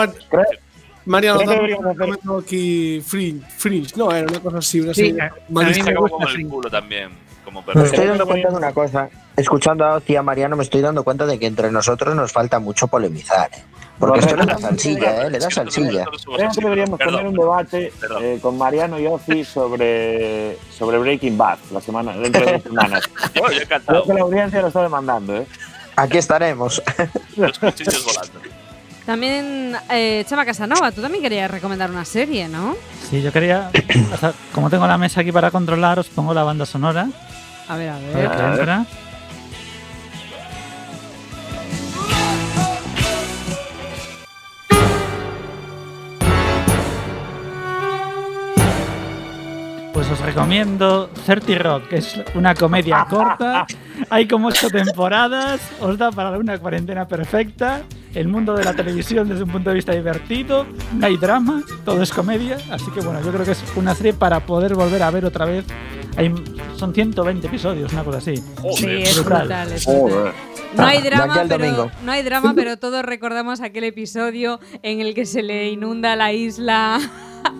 Mariano, 1.04 1.40
comento 1.98 2.38
aquí 2.38 3.02
Fringe, 3.04 3.44
Fringe, 3.58 3.92
no, 3.96 4.12
era 4.12 4.24
una 4.28 4.38
cosa 4.38 4.58
así, 4.58 4.80
una 4.80 4.94
Sí, 4.94 5.06
serie 5.06 5.20
a- 5.22 5.32
mí 5.48 5.94
Como 5.96 6.28
el 6.28 6.46
culo 6.46 6.70
también. 6.70 7.10
Como 7.44 7.62
Me 7.74 7.82
estoy 7.82 8.06
dando 8.06 8.26
cuenta 8.26 8.50
de 8.50 8.56
una 8.56 8.72
cosa. 8.72 9.08
Escuchando 9.36 9.84
a 9.84 9.94
Oci 9.94 10.12
y 10.12 10.16
a 10.16 10.22
Mariano, 10.22 10.56
me 10.56 10.62
estoy 10.62 10.80
dando 10.80 11.02
cuenta 11.02 11.26
de 11.26 11.38
que 11.38 11.46
entre 11.46 11.70
nosotros 11.70 12.14
nos 12.14 12.32
falta 12.32 12.58
mucho 12.58 12.86
polemizar. 12.86 13.50
¿eh? 13.52 13.62
Porque 13.98 14.20
esto 14.20 14.36
le 14.36 14.46
da 14.46 14.58
salsilla, 14.58 15.22
¿eh? 15.26 15.30
Le 15.30 15.38
da 15.38 15.50
salsilla. 15.50 16.04
Creo 16.04 16.50
que 16.50 16.60
deberíamos 16.60 16.98
tener 16.98 17.26
un 17.26 17.34
debate 17.34 17.92
eh, 18.20 18.38
con 18.42 18.58
Mariano 18.58 18.98
y 18.98 19.06
Ozzy 19.06 19.44
sobre, 19.44 20.56
sobre 20.70 20.98
Breaking 20.98 21.38
Bad 21.38 21.58
la 21.72 21.80
semana, 21.80 22.16
dentro 22.16 22.44
de 22.44 22.52
dos 22.52 22.62
semanas. 22.62 23.08
Creo 23.86 24.04
que 24.04 24.14
la 24.14 24.20
audiencia 24.20 24.60
lo 24.60 24.68
está 24.68 24.82
demandando, 24.82 25.36
¿eh? 25.36 25.46
Aquí 25.96 26.18
estaremos. 26.18 26.82
Los 27.36 27.58
cuchillos 27.58 28.04
volando. 28.04 28.61
También, 29.06 29.74
eh, 29.90 30.24
Chema 30.28 30.44
Casanova, 30.44 30.92
tú 30.92 31.02
también 31.02 31.22
querías 31.22 31.50
recomendar 31.50 31.90
una 31.90 32.04
serie, 32.04 32.48
¿no? 32.48 32.76
Sí, 33.10 33.20
yo 33.20 33.32
quería. 33.32 33.70
o 34.12 34.16
sea, 34.16 34.32
como 34.54 34.70
tengo 34.70 34.86
la 34.86 34.96
mesa 34.98 35.20
aquí 35.22 35.32
para 35.32 35.50
controlar, 35.50 35.98
os 35.98 36.08
pongo 36.08 36.32
la 36.32 36.44
banda 36.44 36.64
sonora. 36.66 37.08
A 37.68 37.76
ver, 37.76 37.88
a 37.90 37.96
A 37.96 37.98
ver. 37.98 38.30
entra. 38.60 38.86
Pues 49.92 50.10
os 50.10 50.20
recomiendo 50.20 51.10
30 51.26 51.58
Rock, 51.62 51.88
que 51.88 51.96
es 51.96 52.18
una 52.34 52.54
comedia 52.54 53.06
corta. 53.08 53.66
Hay 54.08 54.26
como 54.26 54.48
ocho 54.48 54.70
temporadas, 54.70 55.60
os 55.80 55.98
da 55.98 56.10
para 56.10 56.38
una 56.38 56.58
cuarentena 56.58 57.06
perfecta. 57.06 57.82
El 58.14 58.28
mundo 58.28 58.54
de 58.54 58.64
la 58.64 58.74
televisión 58.74 59.28
desde 59.28 59.42
un 59.44 59.50
punto 59.50 59.70
de 59.70 59.76
vista 59.76 59.92
divertido, 59.92 60.66
no 60.98 61.06
hay 61.06 61.16
drama, 61.16 61.62
todo 61.84 62.02
es 62.02 62.12
comedia. 62.12 62.58
Así 62.70 62.90
que 62.90 63.00
bueno, 63.00 63.20
yo 63.24 63.32
creo 63.32 63.44
que 63.44 63.52
es 63.52 63.64
una 63.74 63.94
serie 63.94 64.12
para 64.12 64.40
poder 64.40 64.74
volver 64.74 65.02
a 65.02 65.10
ver 65.10 65.24
otra 65.24 65.46
vez. 65.46 65.64
Hay, 66.16 66.30
son 66.76 66.92
120 66.94 67.46
episodios, 67.46 67.90
una 67.92 68.04
cosa 68.04 68.18
así. 68.18 68.34
Sí, 68.74 68.86
es 68.86 69.16
Brutal. 69.18 69.40
brutal. 69.46 69.72
es 69.72 69.86
brutal. 69.86 70.10
Joder. 70.10 70.32
No 70.76 70.86
hay 70.86 71.02
drama, 71.02 71.44
pero, 71.48 71.90
no 72.04 72.12
hay 72.12 72.22
drama, 72.22 72.52
pero 72.56 72.76
todos 72.76 73.02
recordamos 73.02 73.60
aquel 73.62 73.84
episodio 73.84 74.60
en 74.82 75.00
el 75.00 75.14
que 75.14 75.24
se 75.24 75.42
le 75.42 75.70
inunda 75.70 76.14
la 76.16 76.32
isla 76.34 76.98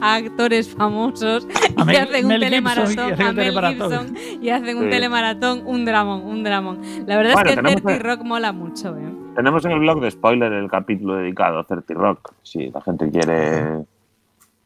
a 0.02 0.14
actores 0.14 0.68
famosos 0.68 1.46
A 1.76 1.82
y 1.82 1.84
Mel- 1.86 1.96
hacen 1.96 2.24
un 2.24 2.28
Mel 2.28 2.44
Gibson, 2.44 2.92
y 2.92 2.94
telemaratón 2.94 2.98
hacen 2.98 2.98
a 3.00 3.30
un 3.30 3.36
Mel 3.36 3.36
telemaratón. 3.36 4.16
Gibson 4.16 4.42
y 4.42 4.48
hacen 4.50 4.76
un 4.76 4.84
Sí. 4.84 4.90
telemaratón, 4.90 5.62
un 5.66 5.84
dramón, 5.86 6.20
un 6.26 6.44
dramón. 6.44 6.80
La 7.06 7.16
verdad 7.16 7.32
Bueno, 7.32 7.50
es 7.50 7.56
que 7.56 7.62
tenemos 7.62 7.82
30 7.82 7.92
que- 8.02 8.08
Rock 8.08 8.22
mola 8.26 8.52
mucho, 8.52 8.96
¿eh? 8.98 9.12
Tenemos 9.34 9.64
en 9.64 9.72
el 9.72 9.78
blog 9.80 10.00
de 10.00 10.10
spoiler 10.10 10.52
el 10.52 10.68
capítulo 10.70 11.16
dedicado 11.16 11.58
a 11.60 11.64
30 11.64 11.94
Rock. 11.94 12.32
Si 12.42 12.70
la 12.70 12.80
gente 12.82 13.10
quiere 13.10 13.84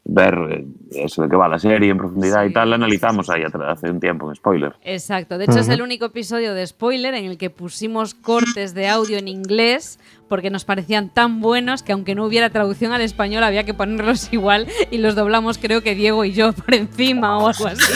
ver 0.09 0.35
eh, 0.51 0.65
eso 0.91 1.23
de 1.23 1.29
qué 1.29 1.35
va 1.35 1.47
la 1.47 1.59
serie 1.59 1.89
en 1.89 1.97
profundidad 1.97 2.43
Sí. 2.43 2.49
y 2.49 2.53
tal, 2.53 2.69
la 2.69 2.75
analizamos 2.75 3.29
ahí 3.29 3.43
hace 3.43 3.89
un 3.89 3.99
tiempo 3.99 4.29
en 4.29 4.35
spoiler. 4.35 4.73
Exacto. 4.83 5.37
De 5.37 5.45
hecho, 5.45 5.59
es 5.59 5.69
el 5.69 5.81
único 5.81 6.05
episodio 6.05 6.53
de 6.53 6.65
spoiler 6.67 7.13
en 7.13 7.25
el 7.25 7.37
que 7.37 7.49
pusimos 7.49 8.13
cortes 8.13 8.73
de 8.73 8.87
audio 8.87 9.17
en 9.17 9.27
inglés 9.27 9.99
porque 10.27 10.49
nos 10.49 10.65
parecían 10.65 11.09
tan 11.09 11.41
buenos 11.41 11.83
que 11.83 11.91
aunque 11.91 12.15
no 12.15 12.25
hubiera 12.25 12.49
traducción 12.49 12.91
al 12.91 13.01
español 13.01 13.43
había 13.43 13.63
que 13.63 13.73
ponerlos 13.73 14.27
igual 14.31 14.67
y 14.91 14.97
los 14.97 15.15
doblamos 15.15 15.57
creo 15.57 15.81
que 15.81 15.95
Diego 15.95 16.25
y 16.25 16.33
yo 16.33 16.53
por 16.53 16.73
encima 16.73 17.37
o 17.37 17.47
algo 17.47 17.67
así. 17.67 17.93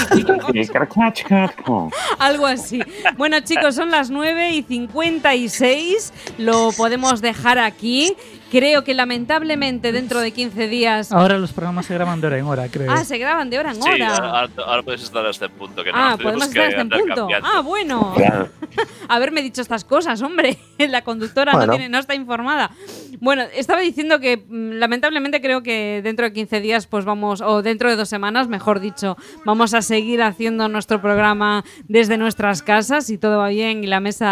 Algo 2.20 2.46
así. 2.46 2.82
Bueno, 3.18 3.40
chicos, 3.42 3.76
son 3.76 3.92
las 3.92 4.10
9 4.10 4.52
y 4.52 4.64
56. 4.64 6.14
Lo 6.38 6.72
podemos 6.72 7.22
dejar 7.22 7.60
aquí. 7.60 8.16
Creo 8.52 8.84
que 8.84 8.94
lamentablemente 8.94 9.92
dentro 9.94 10.20
de 10.20 10.32
15 10.32 10.68
días. 10.68 11.12
Ahora 11.14 11.38
los 11.38 11.54
programas 11.54 11.86
se 11.86 11.94
graban 11.94 12.20
de 12.20 12.28
hora 12.28 12.38
en 12.38 12.46
hora, 12.46 12.68
creo. 12.68 12.92
Ah, 12.92 13.06
se 13.06 13.18
graban 13.18 13.50
de 13.50 13.58
hora 13.60 13.72
en 13.72 13.82
Sí, 13.82 13.90
hora. 13.90 14.16
ahora, 14.18 14.50
ahora 14.66 14.84
puedes 14.84 15.02
estar 15.04 15.26
hasta 15.26 15.46
el 15.46 15.52
punto 15.52 15.84
que 15.84 15.92
no 15.92 15.98
Ah, 15.98 16.18
podemos 16.22 16.48
estar 16.48 16.64
hasta 16.66 16.76
en 16.76 16.82
andar 16.82 17.00
punto. 17.00 17.16
cambiando. 17.16 17.48
Ah, 17.50 17.62
bueno. 17.62 18.14
Haberme 19.08 19.42
dicho 19.42 19.62
estas 19.62 19.84
cosas, 19.86 20.22
hombre. 20.22 20.58
La 20.78 21.04
conductora 21.04 21.54
no, 21.54 21.60
Bueno. 21.60 21.74
tiene, 21.74 21.90
no 21.90 22.00
está 22.00 22.14
informada. 22.16 22.72
Bueno, 23.20 23.44
estaba 23.54 23.80
diciendo 23.82 24.20
que 24.20 24.38
mm, 24.38 24.72
lamentablemente 24.80 25.40
creo 25.42 25.62
que 25.64 26.02
dentro 26.04 26.26
de 26.26 26.34
15 26.34 26.60
días, 26.60 26.88
pues 26.88 27.06
vamos, 27.06 27.40
o 27.42 27.62
dentro 27.62 27.90
de 27.90 27.96
dos 27.96 28.10
semanas, 28.10 28.48
mejor 28.48 28.80
dicho, 28.80 29.16
vamos 29.46 29.74
a 29.74 29.82
seguir 29.82 30.22
haciendo 30.24 30.68
nuestro 30.70 31.02
programa 31.02 31.64
desde 31.88 32.18
nuestras 32.18 32.64
casas 32.64 33.10
y 33.10 33.18
todo 33.18 33.38
va 33.38 33.50
bien 33.50 33.84
y 33.84 33.88
la 33.88 34.00
mesa 34.00 34.28